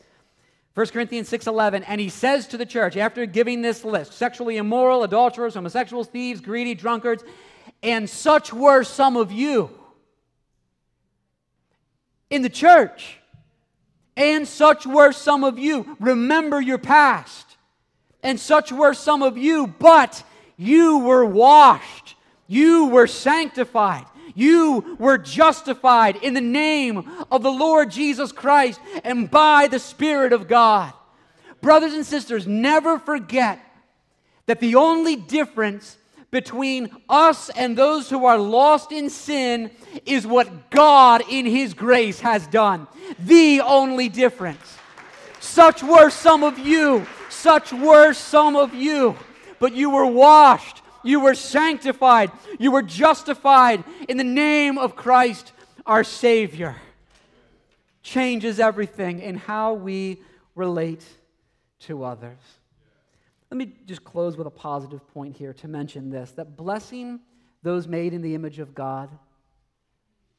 1 0.75 0.87
Corinthians 0.89 1.31
6:11 1.31 1.83
and 1.87 1.99
he 1.99 2.11
says 2.11 2.47
to 2.49 2.59
the 2.59 2.67
church 2.67 2.95
after 2.99 3.25
giving 3.25 3.63
this 3.63 3.87
list 3.87 4.13
sexually 4.13 4.59
immoral 4.59 5.03
adulterers 5.03 5.53
homosexuals 5.53 6.09
thieves 6.09 6.41
greedy 6.41 6.75
drunkards 6.75 7.23
and 7.83 8.09
such 8.09 8.55
were 8.55 8.83
some 8.83 9.15
of 9.15 9.31
you 9.31 9.69
in 12.31 12.41
the 12.41 12.49
church 12.49 13.19
and 14.17 14.49
such 14.49 14.87
were 14.87 15.13
some 15.13 15.45
of 15.45 15.59
you 15.59 15.95
remember 16.01 16.59
your 16.59 16.79
past 16.79 17.52
and 18.23 18.39
such 18.39 18.73
were 18.73 18.95
some 18.95 19.23
of 19.23 19.37
you, 19.37 19.67
but 19.67 20.23
you 20.57 20.99
were 20.99 21.25
washed, 21.25 22.15
you 22.47 22.87
were 22.87 23.07
sanctified, 23.07 24.07
you 24.35 24.97
were 24.99 25.19
justified 25.19 26.17
in 26.17 26.35
the 26.35 26.41
name 26.41 27.11
of 27.31 27.43
the 27.43 27.51
Lord 27.51 27.91
Jesus 27.91 28.33
Christ 28.33 28.81
and 29.05 29.31
by 29.31 29.67
the 29.69 29.79
Spirit 29.79 30.33
of 30.33 30.49
God. 30.49 30.93
Brothers 31.61 31.95
and 31.95 32.07
sisters, 32.07 32.47
never 32.47 32.99
forget 32.99 33.61
that 34.47 34.61
the 34.61 34.75
only 34.75 35.17
difference 35.17 35.97
between 36.31 36.91
us 37.09 37.51
and 37.51 37.77
those 37.77 38.09
who 38.09 38.25
are 38.25 38.39
lost 38.39 38.91
in 38.91 39.11
sin 39.11 39.71
is 40.07 40.27
what 40.27 40.71
God 40.71 41.23
in 41.29 41.45
His 41.45 41.75
grace 41.75 42.21
has 42.21 42.47
done. 42.47 42.89
The 43.19 43.61
only 43.61 44.09
difference. 44.09 44.79
Such 45.41 45.83
were 45.83 46.09
some 46.09 46.43
of 46.43 46.59
you 46.59 47.07
such 47.43 47.73
were 47.73 48.13
some 48.13 48.55
of 48.55 48.73
you, 48.73 49.17
but 49.59 49.75
you 49.75 49.91
were 49.91 50.07
washed, 50.07 50.81
you 51.03 51.19
were 51.19 51.35
sanctified, 51.35 52.31
you 52.61 52.71
were 52.71 52.83
justified 52.83 53.83
in 54.09 54.17
the 54.17 54.25
name 54.25 54.79
of 54.79 54.95
Christ 54.95 55.53
our 55.85 56.05
Savior. 56.05 56.77
Changes 58.03 58.61
everything 58.61 59.21
in 59.21 59.37
how 59.37 59.75
we 59.75 60.21
relate 60.55 61.05
to 61.81 62.05
others. 62.05 62.39
Let 63.51 63.59
me 63.59 63.73
just 63.87 64.05
close 64.05 64.37
with 64.37 64.47
a 64.47 64.51
positive 64.51 65.07
point 65.09 65.37
here 65.37 65.53
to 65.55 65.69
mention 65.69 66.11
this 66.11 66.31
that 66.33 66.57
blessing 66.57 67.21
those 67.65 67.89
made 67.89 68.15
in 68.15 68.23
the 68.23 68.37
image 68.37 68.61
of 68.61 68.73
God 68.73 69.11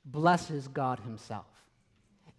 blesses 0.06 0.70
God 0.70 1.00
Himself. 1.00 1.53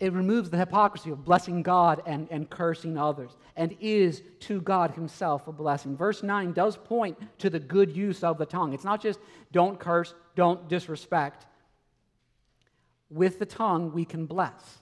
It 0.00 0.12
removes 0.12 0.50
the 0.50 0.58
hypocrisy 0.58 1.10
of 1.10 1.24
blessing 1.24 1.62
God 1.62 2.02
and, 2.04 2.26
and 2.30 2.50
cursing 2.50 2.98
others 2.98 3.30
and 3.56 3.76
is 3.80 4.22
to 4.40 4.60
God 4.60 4.90
Himself 4.92 5.46
a 5.46 5.52
blessing. 5.52 5.96
Verse 5.96 6.22
9 6.22 6.52
does 6.52 6.76
point 6.76 7.16
to 7.38 7.48
the 7.48 7.60
good 7.60 7.96
use 7.96 8.24
of 8.24 8.38
the 8.38 8.46
tongue. 8.46 8.72
It's 8.72 8.84
not 8.84 9.00
just 9.00 9.20
don't 9.52 9.78
curse, 9.78 10.14
don't 10.34 10.68
disrespect. 10.68 11.46
With 13.08 13.38
the 13.38 13.46
tongue, 13.46 13.92
we 13.92 14.04
can 14.04 14.26
bless. 14.26 14.80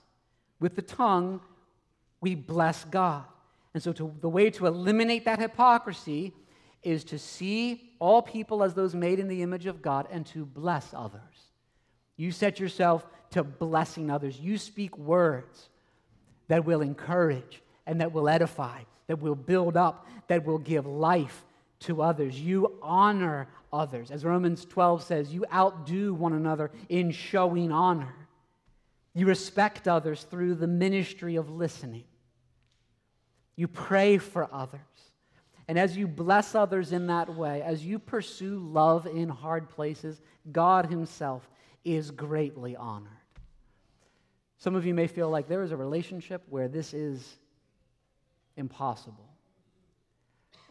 With 0.59 0.75
the 0.75 0.81
tongue, 0.81 1.41
we 2.19 2.33
bless 2.33 2.83
God. 2.85 3.25
And 3.73 3.83
so, 3.83 3.91
to, 3.93 4.13
the 4.21 4.29
way 4.29 4.49
to 4.51 4.65
eliminate 4.65 5.25
that 5.25 5.39
hypocrisy 5.39 6.33
is 6.81 7.03
to 7.05 7.19
see 7.19 7.91
all 7.99 8.21
people 8.21 8.63
as 8.63 8.73
those 8.73 8.93
made 8.93 9.19
in 9.19 9.27
the 9.27 9.41
image 9.41 9.65
of 9.65 9.81
God 9.81 10.07
and 10.11 10.25
to 10.27 10.45
bless 10.45 10.93
others. 10.93 11.21
You 12.17 12.31
set 12.31 12.59
yourself 12.59 13.05
to 13.33 13.43
blessing 13.43 14.09
others. 14.09 14.39
You 14.39 14.57
speak 14.57 14.97
words 14.97 15.69
that 16.47 16.65
will 16.65 16.81
encourage 16.81 17.61
and 17.85 17.99
that 18.01 18.13
will 18.13 18.29
edify, 18.29 18.81
that 19.07 19.21
will 19.21 19.35
build 19.35 19.75
up, 19.75 20.07
that 20.27 20.45
will 20.45 20.59
give 20.59 20.85
life 20.85 21.43
to 21.81 22.01
others. 22.01 22.39
You 22.39 22.77
honor 22.81 23.47
others. 23.71 24.11
As 24.11 24.23
Romans 24.23 24.65
12 24.65 25.03
says, 25.03 25.33
you 25.33 25.45
outdo 25.51 26.13
one 26.13 26.33
another 26.33 26.71
in 26.89 27.11
showing 27.11 27.71
honor. 27.71 28.13
You 29.15 29.25
respect 29.25 29.87
others 29.87 30.23
through 30.23 30.55
the 30.55 30.67
ministry 30.67 31.35
of 31.35 31.49
listening. 31.49 32.03
You 33.55 33.67
pray 33.67 34.17
for 34.17 34.47
others. 34.51 34.79
And 35.67 35.79
as 35.79 35.95
you 35.97 36.07
bless 36.07 36.55
others 36.55 36.91
in 36.91 37.07
that 37.07 37.33
way, 37.33 37.61
as 37.61 37.85
you 37.85 37.97
pursue 37.97 38.59
love 38.59 39.07
in 39.07 39.29
hard 39.29 39.69
places, 39.69 40.21
God 40.51 40.87
Himself 40.87 41.49
is 41.83 42.11
greatly 42.11 42.75
honored. 42.75 43.11
Some 44.63 44.75
of 44.75 44.85
you 44.85 44.93
may 44.93 45.07
feel 45.07 45.29
like 45.29 45.49
there 45.49 45.61
is 45.61 45.73
a 45.73 45.75
relationship 45.75 46.41
where 46.49 46.69
this 46.69 46.93
is 46.93 47.35
impossible. 48.55 49.27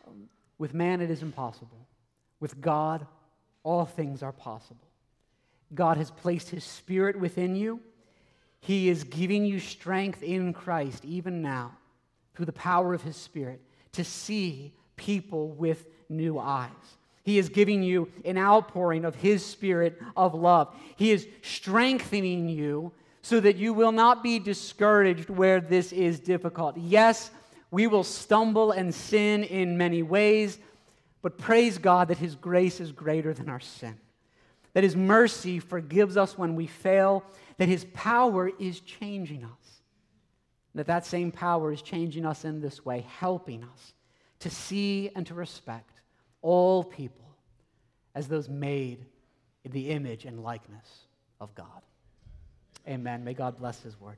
Um, 0.09 0.30
with 0.57 0.72
man, 0.72 1.03
it 1.03 1.11
is 1.11 1.20
impossible. 1.20 1.86
With 2.40 2.59
God, 2.59 3.07
all 3.62 3.84
things 3.84 4.22
are 4.22 4.32
possible. 4.32 4.88
God 5.74 5.99
has 5.99 6.11
placed 6.11 6.49
His 6.49 6.64
Spirit 6.64 7.20
within 7.20 7.55
you. 7.55 7.80
He 8.61 8.88
is 8.88 9.05
giving 9.05 9.45
you 9.45 9.61
strength 9.61 10.22
in 10.22 10.55
Christ, 10.55 11.05
even 11.05 11.43
now, 11.43 11.72
through 12.34 12.47
the 12.47 12.53
power 12.53 12.95
of 12.95 13.03
His 13.03 13.18
Spirit, 13.18 13.61
to 13.93 14.05
see 14.05 14.72
people 14.97 15.51
with 15.51 15.86
new 16.09 16.38
eyes. 16.38 16.70
He 17.24 17.36
is 17.36 17.51
giving 17.51 17.82
you 17.82 18.11
an 18.24 18.38
outpouring 18.38 19.05
of 19.05 19.16
His 19.16 19.45
Spirit 19.45 20.01
of 20.16 20.32
love. 20.32 20.74
He 20.97 21.11
is 21.11 21.28
strengthening 21.43 22.49
you 22.49 22.90
so 23.23 23.39
that 23.39 23.57
you 23.57 23.73
will 23.73 23.93
not 23.93 24.23
be 24.23 24.39
discouraged 24.39 25.31
where 25.31 25.61
this 25.61 25.93
is 25.93 26.18
difficult. 26.18 26.77
Yes, 26.77 27.31
we 27.70 27.87
will 27.87 28.05
stumble 28.05 28.73
and 28.73 28.95
sin 28.95 29.45
in 29.45 29.79
many 29.79 30.03
ways, 30.03 30.59
but 31.23 31.39
praise 31.39 31.79
God 31.79 32.09
that 32.09 32.18
His 32.18 32.35
grace 32.35 32.81
is 32.81 32.91
greater 32.91 33.33
than 33.33 33.49
our 33.49 33.61
sin, 33.61 33.97
that 34.75 34.83
His 34.83 34.97
mercy 34.97 35.61
forgives 35.61 36.16
us 36.16 36.37
when 36.37 36.57
we 36.57 36.66
fail, 36.66 37.23
that 37.59 37.68
His 37.68 37.87
power 37.95 38.51
is 38.59 38.81
changing 38.81 39.45
us, 39.45 39.81
that 40.75 40.89
that 40.89 41.07
same 41.07 41.31
power 41.31 41.73
is 41.73 41.81
changing 41.81 42.27
us 42.27 42.45
in 42.45 42.61
this 42.61 42.85
way, 42.85 43.07
helping 43.18 43.62
us 43.62 43.95
to 44.41 44.51
see 44.51 45.11
and 45.14 45.27
to 45.29 45.35
respect 45.35 46.01
all 46.43 46.83
people 46.83 47.37
as 48.16 48.27
those 48.27 48.49
made 48.49 49.07
in 49.64 49.70
the 49.70 49.91
image 49.91 50.25
and 50.25 50.43
likeness 50.43 51.07
of 51.41 51.55
God. 51.55 51.83
Amen. 52.89 53.24
May 53.24 53.35
God 53.35 53.59
bless 53.59 53.80
his 53.83 53.99
word. 54.01 54.16